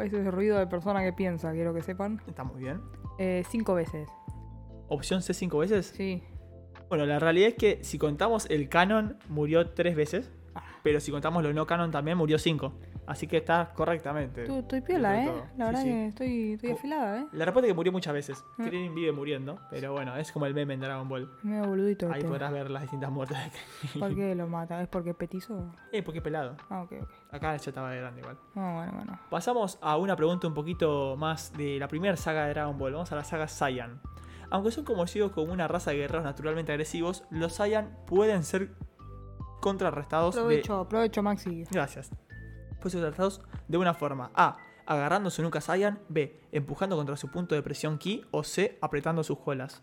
ese 0.00 0.20
es 0.20 0.26
el 0.26 0.32
ruido 0.32 0.58
de 0.58 0.66
persona 0.66 1.02
que 1.02 1.12
piensa, 1.12 1.52
quiero 1.52 1.74
que 1.74 1.82
sepan. 1.82 2.20
Está 2.26 2.44
muy 2.44 2.62
bien. 2.62 2.80
Eh, 3.18 3.44
cinco 3.48 3.74
veces. 3.74 4.08
Opción 4.88 5.22
C 5.22 5.34
cinco 5.34 5.58
veces. 5.58 5.92
Sí. 5.96 6.22
Bueno, 6.88 7.06
la 7.06 7.18
realidad 7.18 7.48
es 7.48 7.54
que 7.54 7.82
si 7.82 7.98
contamos 7.98 8.46
el 8.50 8.68
canon, 8.68 9.18
murió 9.28 9.70
tres 9.70 9.96
veces. 9.96 10.30
Ah. 10.54 10.62
Pero 10.82 11.00
si 11.00 11.10
contamos 11.10 11.42
lo 11.42 11.52
no 11.52 11.66
canon, 11.66 11.90
también 11.90 12.16
murió 12.16 12.38
cinco. 12.38 12.74
Así 13.06 13.28
que 13.28 13.36
está 13.36 13.72
correctamente. 13.72 14.42
Estoy, 14.42 14.58
estoy 14.58 14.80
piola, 14.80 15.22
¿eh? 15.22 15.26
de. 15.26 15.42
La 15.56 15.66
verdad 15.66 15.82
sí. 15.82 15.88
que 15.88 16.06
estoy, 16.06 16.52
estoy 16.54 16.70
afilada, 16.72 17.20
¿eh? 17.20 17.26
La 17.32 17.44
respuesta 17.44 17.66
es 17.66 17.70
que 17.72 17.76
murió 17.76 17.92
muchas 17.92 18.12
veces. 18.12 18.44
Mm. 18.56 18.64
Krillin 18.64 18.94
vive 18.94 19.12
muriendo. 19.12 19.58
Pero 19.70 19.92
bueno, 19.92 20.16
es 20.16 20.32
como 20.32 20.46
el 20.46 20.54
meme 20.54 20.74
en 20.74 20.80
Dragon 20.80 21.08
Ball. 21.08 21.30
Medio 21.42 21.64
boludito 21.68 22.06
Ahí 22.06 22.18
este. 22.18 22.28
podrás 22.28 22.52
ver 22.52 22.70
las 22.70 22.82
distintas 22.82 23.10
muertes 23.10 23.38
de. 23.38 24.00
¿Por 24.00 24.14
qué 24.14 24.34
lo 24.34 24.48
mata? 24.48 24.82
¿Es 24.82 24.88
porque 24.88 25.10
es 25.10 25.16
petizo? 25.16 25.72
Eh, 25.92 26.02
porque 26.02 26.18
es 26.18 26.24
pelado. 26.24 26.56
Ah, 26.68 26.82
ok, 26.82 26.92
ok. 27.02 27.08
Acá 27.30 27.56
ya 27.56 27.70
estaba 27.70 27.90
de 27.90 27.98
grande 27.98 28.20
igual. 28.20 28.38
Ah, 28.56 28.72
bueno, 28.74 28.92
bueno. 28.94 29.20
Pasamos 29.30 29.78
a 29.80 29.96
una 29.96 30.16
pregunta 30.16 30.48
un 30.48 30.54
poquito 30.54 31.16
más 31.16 31.52
de 31.56 31.78
la 31.78 31.86
primera 31.86 32.16
saga 32.16 32.46
de 32.46 32.54
Dragon 32.54 32.76
Ball. 32.76 32.92
Vamos 32.92 33.12
a 33.12 33.16
la 33.16 33.24
saga 33.24 33.46
Saiyan. 33.46 34.00
Aunque 34.50 34.70
son 34.70 34.84
conocidos 34.84 35.32
como 35.32 35.52
una 35.52 35.68
raza 35.68 35.90
de 35.92 35.98
guerreros 35.98 36.24
naturalmente 36.24 36.72
agresivos, 36.72 37.24
los 37.30 37.54
Saiyan 37.54 37.96
pueden 38.06 38.42
ser 38.42 38.72
contrarrestados 39.60 40.34
de... 40.34 40.40
Aprovecho, 40.40 40.80
aprovecho, 40.80 41.22
Maxi. 41.22 41.64
Gracias. 41.70 42.10
Pueden 42.86 43.02
ser 43.02 43.10
contrarrestados 43.10 43.40
de 43.66 43.78
una 43.78 43.94
forma. 43.94 44.30
A. 44.36 44.58
Agarrando 44.86 45.30
su 45.30 45.42
nuca 45.42 45.60
Saiyan. 45.60 45.98
B. 46.08 46.40
Empujando 46.52 46.94
contra 46.94 47.16
su 47.16 47.32
punto 47.32 47.56
de 47.56 47.62
presión 47.62 47.98
Ki. 47.98 48.24
O 48.30 48.44
C. 48.44 48.78
Apretando 48.80 49.24
sus 49.24 49.40
colas. 49.40 49.82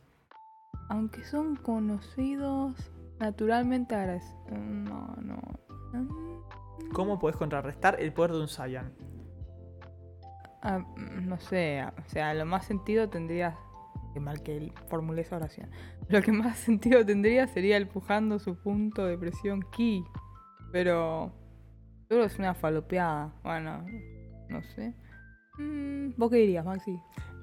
Aunque 0.87 1.25
son 1.25 1.57
conocidos 1.57 2.75
naturalmente 3.19 3.93
agres... 3.93 4.23
No, 4.49 5.17
no. 5.21 5.41
¿Cómo 6.93 7.19
podés 7.19 7.35
contrarrestar 7.35 7.99
el 7.99 8.13
poder 8.13 8.31
de 8.31 8.39
un 8.39 8.47
Saiyan? 8.47 8.93
ah, 10.61 10.79
mm, 10.79 11.27
no 11.27 11.37
sé, 11.39 11.81
ah, 11.81 11.93
o 11.97 12.09
sea, 12.09 12.33
lo 12.33 12.45
más 12.45 12.65
sentido 12.65 13.09
tendría... 13.09 13.57
Qué 14.13 14.21
mal 14.21 14.43
que 14.43 14.71
formulé 14.89 15.23
esa 15.23 15.35
oración. 15.35 15.69
Lo 16.07 16.21
que 16.21 16.31
más 16.31 16.57
sentido 16.59 17.05
tendría 17.05 17.47
sería 17.47 17.75
empujando 17.75 18.39
su 18.39 18.55
punto 18.55 19.05
de 19.05 19.17
presión 19.17 19.61
ki. 19.73 20.05
Pero... 20.71 21.42
Seguro 22.07 22.25
es 22.25 22.37
una 22.39 22.53
falopeada. 22.53 23.31
Bueno, 23.43 23.85
no 24.49 24.63
sé. 24.75 24.93
Mm, 25.57 26.13
¿Vos 26.17 26.29
qué 26.31 26.37
dirías, 26.37 26.65
Maxi? 26.65 26.99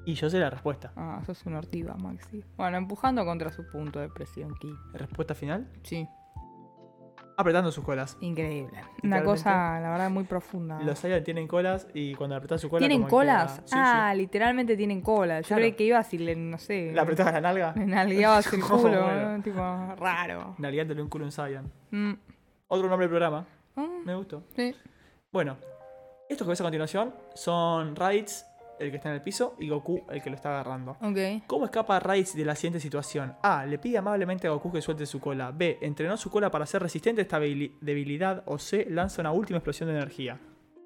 Y 0.07 0.15
yo 0.15 0.31
sé 0.31 0.39
la 0.39 0.51
respuesta. 0.51 0.93
Ah, 0.97 1.21
sos 1.27 1.45
una 1.47 1.59
ortiva, 1.59 1.95
Maxi. 1.97 2.43
Bueno, 2.57 2.77
empujando 2.79 3.25
contra 3.25 3.51
su 3.53 3.67
punto 3.71 4.01
de 4.01 4.09
presión 4.09 4.55
ki. 4.59 4.73
¿Respuesta 4.95 5.35
final? 5.35 5.69
Sí. 5.83 6.09
Apretando 7.37 7.73
sus 7.73 7.83
colas. 7.85 8.19
Increíble. 8.21 8.83
Una 9.03 9.23
cosa, 9.25 9.81
la 9.81 9.91
verdad, 9.91 10.11
muy 10.11 10.25
profunda. 10.25 10.79
Los 10.83 10.99
Saiyan 10.99 11.25
tienen 11.25 11.49
colas 11.49 11.87
y 11.95 12.15
cuando 12.15 12.37
apretas 12.37 12.61
su 12.61 12.69
cola... 12.69 12.81
¿Tienen 12.81 12.99
como 12.99 13.07
que 13.09 13.11
colas? 13.13 13.63
Sí, 13.65 13.75
ah, 13.79 14.11
sí. 14.13 14.19
literalmente 14.19 14.77
tienen 14.77 15.01
colas. 15.01 15.43
Yo 15.45 15.49
Claro. 15.49 15.61
creí 15.61 15.73
que 15.73 15.85
ibas 15.85 16.13
y 16.13 16.19
le, 16.19 16.37
no 16.37 16.59
sé. 16.59 16.93
¿La 16.93 17.03
apretabas 17.03 17.33
la 17.33 17.41
nalga? 17.41 17.73
Le 17.77 17.87
nalgueabas 17.87 18.53
el 18.53 18.61
culo, 18.69 18.81
bueno. 19.05 19.37
¿no? 19.39 19.43
Tipo, 19.43 19.59
raro. 19.97 20.55
Nalgueándole 20.59 21.01
un 21.01 21.09
culo 21.09 21.25
a 21.25 21.29
un 21.29 21.33
Saiyan. 21.33 21.73
Mm. 21.91 22.13
Otro 22.69 22.89
nombre 22.89 23.05
del 23.07 23.11
programa. 23.11 23.47
Ah, 23.77 23.89
Me 24.05 24.15
gustó. 24.15 24.43
sí. 24.57 24.75
Bueno, 25.33 25.57
estos 26.29 26.47
que 26.47 26.51
ves 26.51 26.61
a 26.61 26.65
continuación 26.65 27.15
son 27.35 27.95
Raditz, 27.95 28.45
el 28.81 28.91
que 28.91 28.97
está 28.97 29.11
en 29.11 29.17
el 29.17 29.23
piso, 29.23 29.55
y 29.61 29.69
Goku, 29.69 30.03
el 30.11 30.23
que 30.23 30.31
lo 30.31 30.37
está 30.37 30.49
agarrando. 30.51 30.97
¿Cómo 31.47 31.67
escapa 31.67 32.01
Raditz 32.01 32.35
de 32.35 32.45
la 32.45 32.55
siguiente 32.57 32.81
situación? 32.81 33.35
A. 33.43 33.65
Le 33.67 33.79
pide 33.79 33.99
amablemente 33.99 34.47
a 34.49 34.51
Goku 34.51 34.73
que 34.73 34.81
suelte 34.83 35.07
su 35.07 35.21
cola. 35.21 35.53
B. 35.53 35.79
Entrenó 35.83 36.17
su 36.17 36.31
cola 36.31 36.51
para 36.51 36.67
ser 36.67 36.83
resistente 36.83 37.21
a 37.21 37.23
esta 37.23 37.39
debili- 37.39 37.77
debilidad. 37.81 38.43
O 38.47 38.59
C. 38.59 38.87
Lanza 38.89 39.21
una 39.21 39.33
última 39.33 39.59
explosión 39.59 39.89
de 39.89 39.97
energía. 39.97 40.39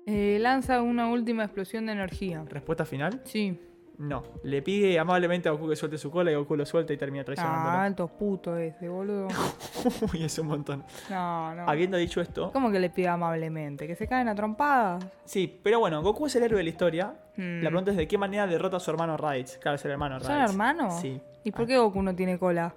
Eh, 0.07 0.39
lanza 0.41 0.83
una 0.83 1.07
última 1.09 1.45
explosión 1.45 1.87
de 1.87 1.93
energía. 1.93 2.45
¿Respuesta 2.49 2.85
final? 2.85 3.23
Sí. 3.25 3.59
No. 3.97 4.23
Le 4.43 4.61
pide 4.61 4.99
amablemente 4.99 5.49
a 5.49 5.53
Goku 5.53 5.69
que 5.69 5.77
suelte 5.77 5.99
su 5.99 6.11
cola 6.11 6.33
y 6.33 6.35
Goku 6.35 6.57
lo 6.57 6.67
suelta 6.67 6.93
y 6.93 6.97
termina 6.97 7.23
Ah, 7.23 7.25
traicionándolo. 7.27 7.79
alto 7.79 8.09
puto 8.09 8.57
ese, 8.57 8.89
boludo. 8.89 9.29
Uy, 10.13 10.25
es 10.25 10.37
un 10.39 10.49
montón. 10.49 10.85
No, 11.11 11.55
no. 11.55 11.69
Habiendo 11.69 11.97
dicho 11.97 12.21
esto, 12.21 12.51
¿Cómo 12.53 12.71
que 12.73 12.81
le 12.81 12.91
pida 12.91 13.13
amablemente? 13.13 13.87
¿Que 13.87 13.95
se 13.95 14.09
caen 14.09 14.29
a 14.29 14.35
trompadas? 14.35 15.05
sí, 15.25 15.61
pero 15.63 15.79
bueno, 15.79 16.03
Goku 16.03 16.27
es 16.27 16.35
el 16.37 16.43
héroe 16.43 16.59
de 16.59 16.65
la 16.65 16.71
historia. 16.71 17.15
Mm. 17.37 17.63
La 17.63 17.69
pregunta 17.71 17.91
es 17.93 17.97
de 17.97 18.09
qué 18.09 18.19
manera 18.19 18.47
derrota 18.47 18.79
a 18.79 18.81
su 18.81 18.91
hermano 18.91 19.17
Raditz. 19.17 19.59
Claro, 19.59 19.77
es 19.77 19.85
el 19.85 19.93
hermano 19.93 20.19
¿Son 20.21 20.29
Raditz. 20.29 20.51
hermanos? 20.51 21.01
Sí. 21.01 21.21
¿Y 21.45 21.53
por 21.53 21.63
Ah, 21.63 21.67
qué 21.67 21.79
Goku 21.79 22.03
no 22.03 22.15
tiene 22.17 22.39
cola? 22.39 22.75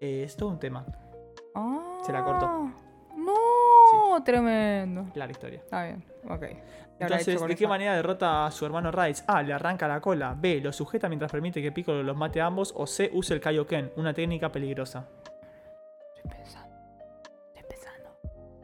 eh, 0.00 0.22
es 0.24 0.36
todo 0.36 0.50
un 0.50 0.58
tema. 0.60 0.86
Ah, 1.54 1.98
Se 2.04 2.12
la 2.12 2.22
cortó. 2.24 2.70
No, 4.18 4.24
tremendo. 4.24 5.06
Clara 5.12 5.30
historia. 5.30 5.60
Está 5.60 5.84
bien, 5.84 6.04
ok. 6.28 6.40
¿Qué 6.40 7.04
habrá 7.04 7.16
hecho 7.20 7.30
Entonces, 7.30 7.40
¿de 7.48 7.56
qué 7.56 7.64
esa? 7.64 7.68
manera 7.68 7.94
derrota 7.94 8.46
a 8.46 8.50
su 8.50 8.66
hermano 8.66 8.90
Raditz? 8.90 9.22
A. 9.28 9.42
Le 9.42 9.52
arranca 9.52 9.86
la 9.86 10.00
cola. 10.00 10.34
B. 10.36 10.60
Lo 10.60 10.72
sujeta 10.72 11.08
mientras 11.08 11.30
permite 11.30 11.62
que 11.62 11.70
Piccolo 11.70 12.02
los 12.02 12.16
mate 12.16 12.40
a 12.40 12.46
ambos. 12.46 12.72
O 12.76 12.86
C. 12.88 13.10
Usa 13.14 13.34
el 13.36 13.40
Kaioken, 13.40 13.92
una 13.96 14.12
técnica 14.12 14.50
peligrosa. 14.50 15.06
Estoy 16.16 16.30
pensando. 16.32 16.76
Estoy 17.54 17.62
pensando. 17.68 18.16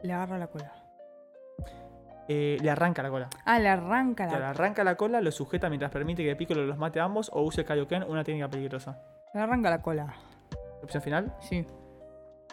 Le 0.03 0.11
agarra 0.13 0.37
la 0.37 0.47
cola. 0.47 0.73
Eh, 2.27 2.57
le 2.61 2.69
arranca 2.69 3.01
la 3.03 3.09
cola. 3.09 3.29
Ah, 3.45 3.59
le 3.59 3.69
arranca 3.69 4.25
O 4.25 4.29
sea, 4.29 4.37
le 4.39 4.43
la 4.43 4.49
arranca 4.49 4.83
la 4.83 4.95
cola, 4.95 5.21
lo 5.21 5.31
sujeta 5.31 5.69
mientras 5.69 5.91
permite 5.91 6.23
que 6.23 6.35
Piccolo 6.35 6.65
los 6.65 6.77
mate 6.77 6.99
a 6.99 7.05
ambos. 7.05 7.29
O 7.33 7.41
usa 7.43 7.61
el 7.61 7.67
Kaioken, 7.67 8.03
una 8.03 8.23
técnica 8.25 8.49
peligrosa. 8.49 8.99
Le 9.33 9.39
arranca 9.39 9.69
la 9.69 9.81
cola. 9.81 10.13
¿Opción 10.83 11.01
final? 11.01 11.33
Sí. 11.39 11.65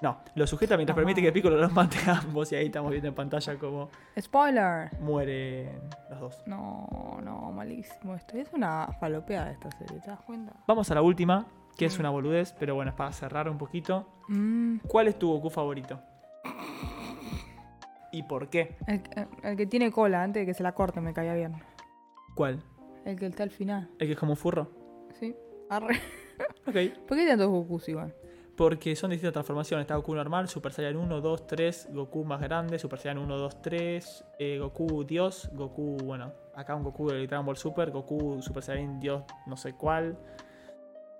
No. 0.02 0.18
Lo 0.34 0.46
sujeta 0.46 0.76
mientras 0.76 0.94
Ajá. 0.94 1.00
permite 1.04 1.22
que 1.22 1.30
Piccolo 1.32 1.56
los 1.56 1.72
mate 1.72 1.96
a 2.10 2.18
ambos. 2.18 2.50
Y 2.52 2.56
ahí 2.56 2.66
estamos 2.66 2.90
viendo 2.90 3.08
en 3.08 3.14
pantalla 3.14 3.56
cómo 3.56 3.88
Spoiler. 4.20 4.90
mueren 5.00 5.80
los 6.10 6.20
dos. 6.20 6.42
No, 6.46 7.18
no, 7.22 7.52
malísimo 7.52 8.14
esto. 8.14 8.36
Es 8.36 8.52
una 8.52 8.88
falopeada 9.00 9.52
esta 9.52 9.70
serie, 9.70 10.00
¿te 10.00 10.08
das 10.10 10.20
cuenta? 10.22 10.52
Vamos 10.66 10.90
a 10.90 10.94
la 10.96 11.02
última, 11.02 11.46
que 11.78 11.86
es 11.86 11.96
Mm. 11.96 12.00
una 12.00 12.10
boludez, 12.10 12.52
pero 12.58 12.74
bueno, 12.74 12.90
es 12.90 12.96
para 12.96 13.12
cerrar 13.12 13.48
un 13.48 13.58
poquito. 13.58 14.08
Mm, 14.28 14.78
¿Cuál 14.88 15.06
es 15.08 15.18
tu 15.18 15.30
Goku 15.32 15.50
favorito? 15.50 16.00
¿Y 18.10 18.24
por 18.24 18.48
qué? 18.50 18.76
el, 18.86 19.02
el- 19.42 19.56
que 19.56 19.66
tiene 19.66 19.90
cola, 19.90 20.22
antes 20.22 20.42
de 20.42 20.46
que 20.46 20.54
se 20.54 20.62
la 20.62 20.72
corte, 20.72 21.00
me 21.00 21.14
caía 21.14 21.34
bien. 21.34 21.54
¿Cuál? 22.34 22.62
El 23.04 23.16
que 23.18 23.26
está 23.26 23.42
al 23.42 23.50
final. 23.50 23.88
¿El 23.98 24.06
que 24.06 24.12
es 24.14 24.18
como 24.18 24.32
un 24.32 24.36
furro? 24.36 24.68
Sí. 25.18 25.34
Arre. 25.70 25.94
Ok. 26.66 26.74
¿Por 27.08 27.16
qué 27.16 27.26
tantos 27.26 27.48
Gokus 27.48 27.88
igual? 27.88 28.14
Porque 28.62 28.94
son 28.94 29.10
distintas 29.10 29.32
transformaciones. 29.32 29.82
Está 29.82 29.96
Goku 29.96 30.14
normal, 30.14 30.46
Super 30.46 30.72
Saiyan 30.72 30.96
1, 30.96 31.20
2, 31.20 31.46
3, 31.48 31.88
Goku 31.90 32.24
más 32.24 32.40
grande, 32.40 32.78
Super 32.78 33.00
Saiyan 33.00 33.18
1, 33.18 33.36
2, 33.36 33.60
3, 33.60 34.24
eh, 34.38 34.58
Goku 34.60 35.02
Dios, 35.02 35.50
Goku, 35.52 35.96
bueno, 36.04 36.32
acá 36.54 36.76
un 36.76 36.84
Goku 36.84 37.08
de 37.08 37.26
Dragon 37.26 37.44
Ball 37.44 37.56
Super, 37.56 37.90
Goku 37.90 38.40
Super 38.40 38.62
Saiyan 38.62 39.00
Dios 39.00 39.24
no 39.46 39.56
sé 39.56 39.72
cuál, 39.72 40.16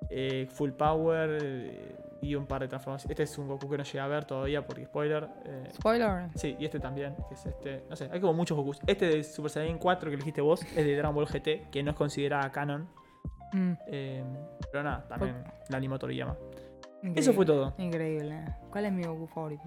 eh, 0.09 0.47
Full 0.53 0.70
Power 0.70 1.38
eh, 1.43 1.97
y 2.20 2.36
un 2.36 2.47
par 2.47 2.61
de 2.61 2.68
transformaciones. 2.68 3.11
Este 3.11 3.24
es 3.24 3.36
un 3.36 3.49
Goku 3.49 3.68
que 3.68 3.76
no 3.76 3.82
llegué 3.82 3.99
a 3.99 4.07
ver 4.07 4.24
todavía 4.24 4.64
porque 4.64 4.84
spoiler. 4.84 5.28
eh, 5.45 5.68
Spoiler. 5.74 6.28
Sí, 6.36 6.55
y 6.61 6.64
este 6.64 6.78
también, 6.78 7.16
que 7.28 7.34
es 7.34 7.45
este. 7.45 7.82
No 7.90 7.97
sé, 7.97 8.09
hay 8.12 8.20
como 8.20 8.34
muchos 8.34 8.57
Gokus. 8.57 8.78
Este 8.86 9.07
de 9.07 9.24
Super 9.24 9.51
Saiyan 9.51 9.78
4 9.78 10.11
que 10.11 10.14
elegiste 10.14 10.40
vos 10.40 10.62
es 10.62 10.76
de 10.76 10.95
Dragon 10.95 11.12
Ball 11.12 11.26
GT, 11.26 11.70
que 11.72 11.82
no 11.82 11.90
es 11.90 11.97
considerada 11.97 12.53
canon. 12.53 12.88
Mm, 13.53 13.72
pero 14.70 14.84
nada, 14.84 15.09
también 15.09 15.43
la 15.68 15.76
animó 15.76 15.99
Toriyama. 15.99 16.36
Increíble. 17.03 17.21
Eso 17.21 17.33
fue 17.33 17.45
todo. 17.47 17.75
Increíble. 17.79 18.45
¿Cuál 18.71 18.87
es 18.87 18.93
mi 18.93 19.03
Goku 19.05 19.27
favorito? 19.27 19.65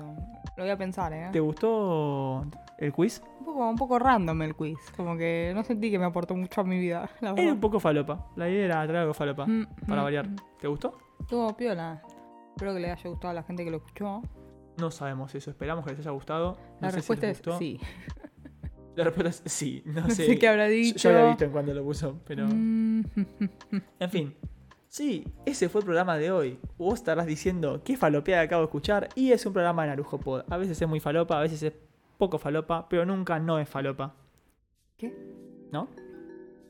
Lo 0.58 0.64
voy 0.64 0.70
a 0.70 0.78
pensar, 0.78 1.14
¿eh? 1.14 1.30
¿Te 1.32 1.40
gustó 1.40 2.46
el 2.78 2.92
quiz? 2.94 3.22
Un 3.40 3.46
poco, 3.46 3.70
un 3.70 3.76
poco 3.76 4.00
random 4.00 4.42
el 4.42 4.56
quiz. 4.56 4.78
Como 4.98 5.16
que 5.18 5.52
no 5.54 5.64
sentí 5.64 5.92
que 5.92 6.00
me 6.00 6.06
aportó 6.06 6.36
mucho 6.36 6.62
a 6.62 6.64
mi 6.64 6.80
vida, 6.80 7.10
la 7.22 7.32
Era 7.32 7.52
un 7.54 7.60
poco 7.60 7.80
falopa. 7.80 8.28
La 8.36 8.50
idea 8.50 8.66
era 8.66 8.84
traer 8.86 9.02
algo 9.02 9.14
falopa. 9.14 9.46
Mm, 9.46 9.66
Para 9.88 10.02
mm, 10.02 10.04
variar. 10.04 10.28
mm. 10.30 10.36
¿Te 10.60 10.68
gustó? 10.68 10.98
Estuvo 11.20 11.56
piola. 11.56 12.02
Espero 12.56 12.74
que 12.74 12.80
le 12.80 12.92
haya 12.92 13.10
gustado 13.10 13.32
a 13.32 13.34
la 13.34 13.44
gente 13.44 13.64
que 13.66 13.72
lo 13.72 13.78
escuchó. 13.78 14.22
No 14.78 14.92
sabemos 14.92 15.34
eso. 15.36 15.52
Esperamos 15.52 15.84
que 15.86 15.92
les 15.92 16.00
haya 16.02 16.12
gustado. 16.12 16.58
La 16.80 16.88
No 16.88 16.90
sé 16.92 16.96
respuesta 16.98 17.30
es 17.30 17.38
gustó. 17.40 17.58
sí. 17.60 17.80
La 18.96 19.04
respuesta 19.04 19.30
es 19.46 19.52
sí. 19.52 19.84
No 19.86 20.02
No 20.08 20.10
sé. 20.10 20.26
sé 20.26 20.40
qué 20.40 20.48
habrá 20.48 20.68
Yo- 20.68 20.74
dicho. 20.74 21.10
Yo 21.10 21.16
había 21.18 21.30
visto 21.30 21.44
en 21.46 21.52
cuando 21.52 21.74
lo 21.74 21.84
puso, 21.84 22.20
pero. 22.26 22.46
En 22.48 24.10
fin. 24.10 24.36
Sí, 24.96 25.28
ese 25.46 25.68
fue 25.68 25.82
el 25.82 25.86
programa 25.86 26.16
de 26.16 26.32
hoy. 26.32 26.58
Vos 26.78 26.94
estarás 26.94 27.26
diciendo 27.26 27.82
qué 27.84 27.98
falopeada 27.98 28.44
acabo 28.44 28.62
de 28.62 28.68
escuchar. 28.68 29.10
Y 29.14 29.34
es 29.34 29.46
un 29.46 29.52
programa 29.52 29.82
de 29.82 29.90
Narujo 29.90 30.22
Pod. 30.22 30.44
A 30.50 30.56
veces 30.56 30.82
es 30.82 30.88
muy 30.88 31.02
falopa, 31.02 31.38
a 31.38 31.42
veces 31.42 31.62
es 31.64 31.74
poco 32.18 32.40
falopa, 32.40 32.88
pero 32.88 33.06
nunca 33.06 33.38
no 33.38 33.60
es 33.60 33.68
falopa. 33.68 34.14
¿Qué? 34.96 35.14
¿No? 35.70 35.90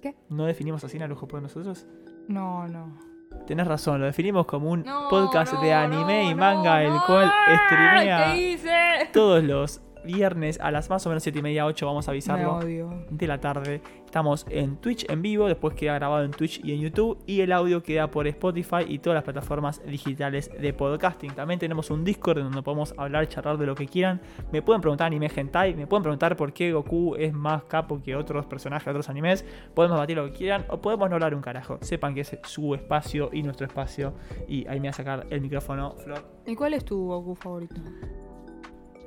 ¿Qué? 0.02 0.16
¿No 0.30 0.46
definimos 0.46 0.84
así 0.84 0.98
Narujo 0.98 1.28
por 1.28 1.40
nosotros? 1.40 1.86
No, 2.28 2.68
no. 2.68 2.98
Tenés 3.46 3.68
razón, 3.68 4.00
lo 4.00 4.08
definimos 4.08 4.48
como 4.48 4.72
un 4.72 4.82
No, 4.82 5.08
podcast 5.08 5.54
de 5.62 5.72
anime 5.72 6.24
no, 6.24 6.32
y 6.32 6.34
manga, 6.34 6.82
el 6.82 7.00
cual 7.06 7.32
streamea 7.68 9.12
todos 9.14 9.44
los 9.44 9.82
viernes 10.06 10.60
a 10.62 10.72
las 10.72 10.90
más 10.90 11.06
o 11.06 11.10
menos 11.10 11.24
7 11.24 11.40
y 11.40 11.42
media, 11.42 11.66
8, 11.66 11.86
vamos 11.86 12.08
a 12.08 12.12
avisarlo. 12.12 12.60
de 12.60 13.28
la 13.28 13.40
tarde. 13.40 13.82
Estamos 14.06 14.46
en 14.50 14.78
Twitch 14.78 15.06
en 15.10 15.22
vivo, 15.22 15.48
después 15.48 15.76
queda 15.76 15.96
grabado 15.96 16.24
en 16.24 16.32
Twitch 16.32 16.64
y 16.64 16.72
en 16.72 16.80
YouTube. 16.80 17.18
Y 17.26 17.42
el 17.42 17.52
audio 17.52 17.84
queda 17.84 18.10
por 18.10 18.28
Spotify 18.28 18.86
y 18.88 19.00
todas 19.00 19.16
las 19.16 19.24
plataformas 19.24 19.82
digitales 19.86 20.50
de 20.58 20.72
podcasting. 20.72 21.32
También 21.32 21.60
tenemos 21.60 21.90
un 21.90 22.06
Discord 22.06 22.40
donde 22.40 22.62
podemos 22.62 22.94
hablar, 22.98 23.28
charlar 23.28 23.58
de 23.58 23.66
lo 23.66 23.76
que 23.76 23.88
quieran. 23.88 24.22
Me 24.54 24.62
pueden 24.62 24.82
preguntar 24.82 25.08
anime 25.08 25.30
hentai, 25.36 25.76
me 25.76 25.86
pueden 25.86 26.04
preguntar 26.04 26.38
por 26.38 26.54
qué 26.54 26.72
Goku 26.72 27.16
es 27.16 27.34
más 27.34 27.64
capo 27.64 28.02
que 28.02 28.16
otros 28.16 28.46
personajes 28.46 28.88
otros 28.88 29.10
animes. 29.10 29.46
Podemos 29.74 29.98
debatir 29.98 30.16
lo 30.16 30.26
que 30.26 30.32
quieran 30.32 30.66
o 30.70 30.80
podemos 30.80 31.10
no 31.10 31.16
hablar 31.16 31.36
un 31.36 31.42
carajo. 31.42 31.78
Sepan 31.82 32.14
que 32.14 32.22
es 32.22 32.38
su 32.44 32.74
espacio 32.74 33.30
y 33.34 33.44
nuestro 33.44 33.68
espacio. 33.68 34.14
Y 34.48 34.66
ahí 34.68 34.80
me 34.80 34.88
va 34.88 34.92
a 34.92 34.94
sacar 34.94 35.28
el 35.30 35.42
micrófono, 35.42 35.96
Flor. 35.98 36.24
¿Y 36.46 36.56
cuál 36.56 36.74
es 36.74 36.86
tu 36.86 37.08
Goku 37.08 37.36
favorito? 37.36 37.76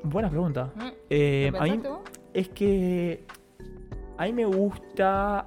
Buena 0.02 0.30
pregunta. 0.30 0.72
¿Mm? 0.74 0.88
Eh. 1.10 1.52
Es 2.32 2.48
que 2.50 3.24
a 4.16 4.24
mí 4.24 4.32
me 4.32 4.44
gusta. 4.44 5.46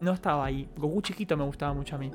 No 0.00 0.12
estaba 0.12 0.44
ahí. 0.46 0.68
Goku 0.76 1.02
chiquito 1.02 1.36
me 1.36 1.44
gustaba 1.44 1.72
mucho 1.74 1.96
a 1.96 1.98
mí. 1.98 2.10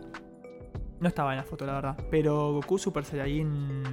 No 0.99 1.07
estaba 1.07 1.31
en 1.31 1.37
la 1.37 1.43
foto, 1.43 1.65
la 1.65 1.73
verdad. 1.73 1.97
Pero 2.09 2.53
Goku 2.53 2.77
Super 2.77 3.03
Saiyajin. 3.03 3.83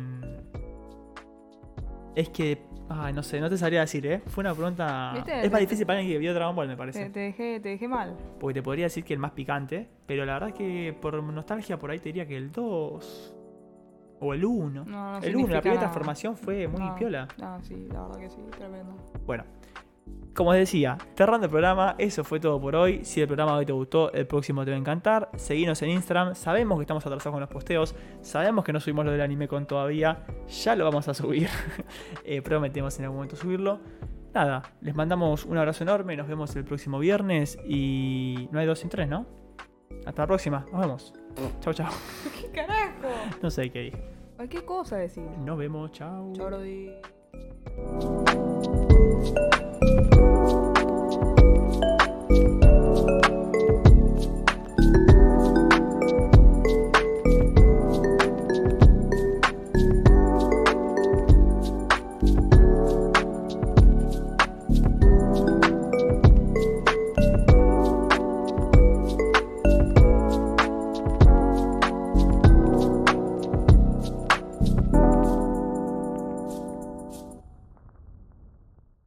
Es 2.14 2.28
que. 2.30 2.68
Ay, 2.92 3.12
no 3.12 3.22
sé, 3.22 3.40
no 3.40 3.48
te 3.48 3.56
sabría 3.56 3.82
decir, 3.82 4.04
¿eh? 4.04 4.20
Fue 4.26 4.42
una 4.42 4.52
pregunta. 4.52 5.12
¿Viste? 5.14 5.46
Es 5.46 5.52
más 5.52 5.60
difícil 5.60 5.86
para 5.86 6.00
alguien 6.00 6.16
que 6.16 6.18
vio 6.18 6.34
Dragon 6.34 6.56
Ball, 6.56 6.66
me 6.66 6.74
Te, 6.74 6.78
parece. 6.78 7.10
te 7.10 7.20
dejé, 7.20 7.60
te 7.60 7.68
dejé 7.68 7.86
mal. 7.86 8.16
Porque 8.40 8.54
te 8.54 8.62
podría 8.64 8.86
decir 8.86 9.04
que 9.04 9.12
el 9.12 9.20
más 9.20 9.30
picante. 9.30 9.88
Pero 10.06 10.24
la 10.24 10.32
verdad 10.34 10.48
es 10.48 10.54
que 10.56 10.96
por 11.00 11.22
nostalgia 11.22 11.78
por 11.78 11.92
ahí 11.92 12.00
te 12.00 12.06
diría 12.06 12.26
que 12.26 12.36
el 12.36 12.50
2. 12.50 13.36
O 14.20 14.34
el 14.34 14.44
1. 14.44 14.84
No, 14.84 14.84
no 14.84 15.18
el 15.18 15.34
1, 15.36 15.48
la 15.48 15.60
primera 15.60 15.62
nada. 15.62 15.78
transformación 15.80 16.36
fue 16.36 16.68
muy 16.68 16.80
No, 16.80 16.94
piola. 16.94 17.28
No, 17.38 17.60
sí, 17.62 17.88
la 17.92 18.02
verdad 18.02 18.18
que 18.18 18.30
sí, 18.30 18.42
tremendo. 18.56 18.94
Bueno, 19.26 19.44
como 20.34 20.50
os 20.50 20.56
decía, 20.56 20.96
cerrando 21.16 21.46
el 21.46 21.50
programa, 21.50 21.96
eso 21.98 22.22
fue 22.22 22.38
todo 22.38 22.60
por 22.60 22.76
hoy. 22.76 23.04
Si 23.04 23.20
el 23.20 23.26
programa 23.26 23.56
hoy 23.56 23.66
te 23.66 23.72
gustó, 23.72 24.12
el 24.12 24.26
próximo 24.26 24.64
te 24.64 24.70
va 24.70 24.76
a 24.76 24.80
encantar. 24.80 25.28
Seguinos 25.36 25.80
en 25.82 25.90
Instagram. 25.90 26.34
Sabemos 26.34 26.78
que 26.78 26.82
estamos 26.82 27.04
atrasados 27.04 27.32
con 27.32 27.40
los 27.40 27.48
posteos. 27.50 27.94
Sabemos 28.20 28.64
que 28.64 28.72
no 28.72 28.80
subimos 28.80 29.04
lo 29.04 29.10
del 29.12 29.20
anime 29.22 29.48
con 29.48 29.66
todavía. 29.66 30.24
Ya 30.64 30.76
lo 30.76 30.84
vamos 30.84 31.08
a 31.08 31.14
subir. 31.14 31.48
Eh, 32.24 32.42
prometemos 32.42 32.96
en 32.98 33.04
algún 33.06 33.16
momento 33.18 33.36
subirlo. 33.36 33.80
Nada, 34.32 34.62
les 34.80 34.94
mandamos 34.94 35.44
un 35.44 35.58
abrazo 35.58 35.82
enorme. 35.82 36.16
Nos 36.16 36.28
vemos 36.28 36.54
el 36.54 36.64
próximo 36.64 36.98
viernes. 36.98 37.58
Y 37.66 38.48
no 38.52 38.60
hay 38.60 38.66
dos 38.66 38.78
sin 38.78 38.88
tres, 38.88 39.08
¿no? 39.08 39.26
Hasta 40.06 40.22
la 40.22 40.26
próxima. 40.26 40.64
Nos 40.70 40.80
vemos. 40.80 41.19
Chau, 41.61 41.72
chau. 41.72 41.91
¿Qué 42.41 42.49
carajo? 42.51 43.09
No 43.43 43.51
sé 43.51 43.70
qué 43.70 43.81
dije. 43.81 44.03
Cualquier 44.37 44.64
cosa 44.64 44.97
decir. 44.97 45.24
Nos 45.45 45.59
vemos. 45.59 45.93
Chau, 45.93 46.33
Brody. 46.33 46.91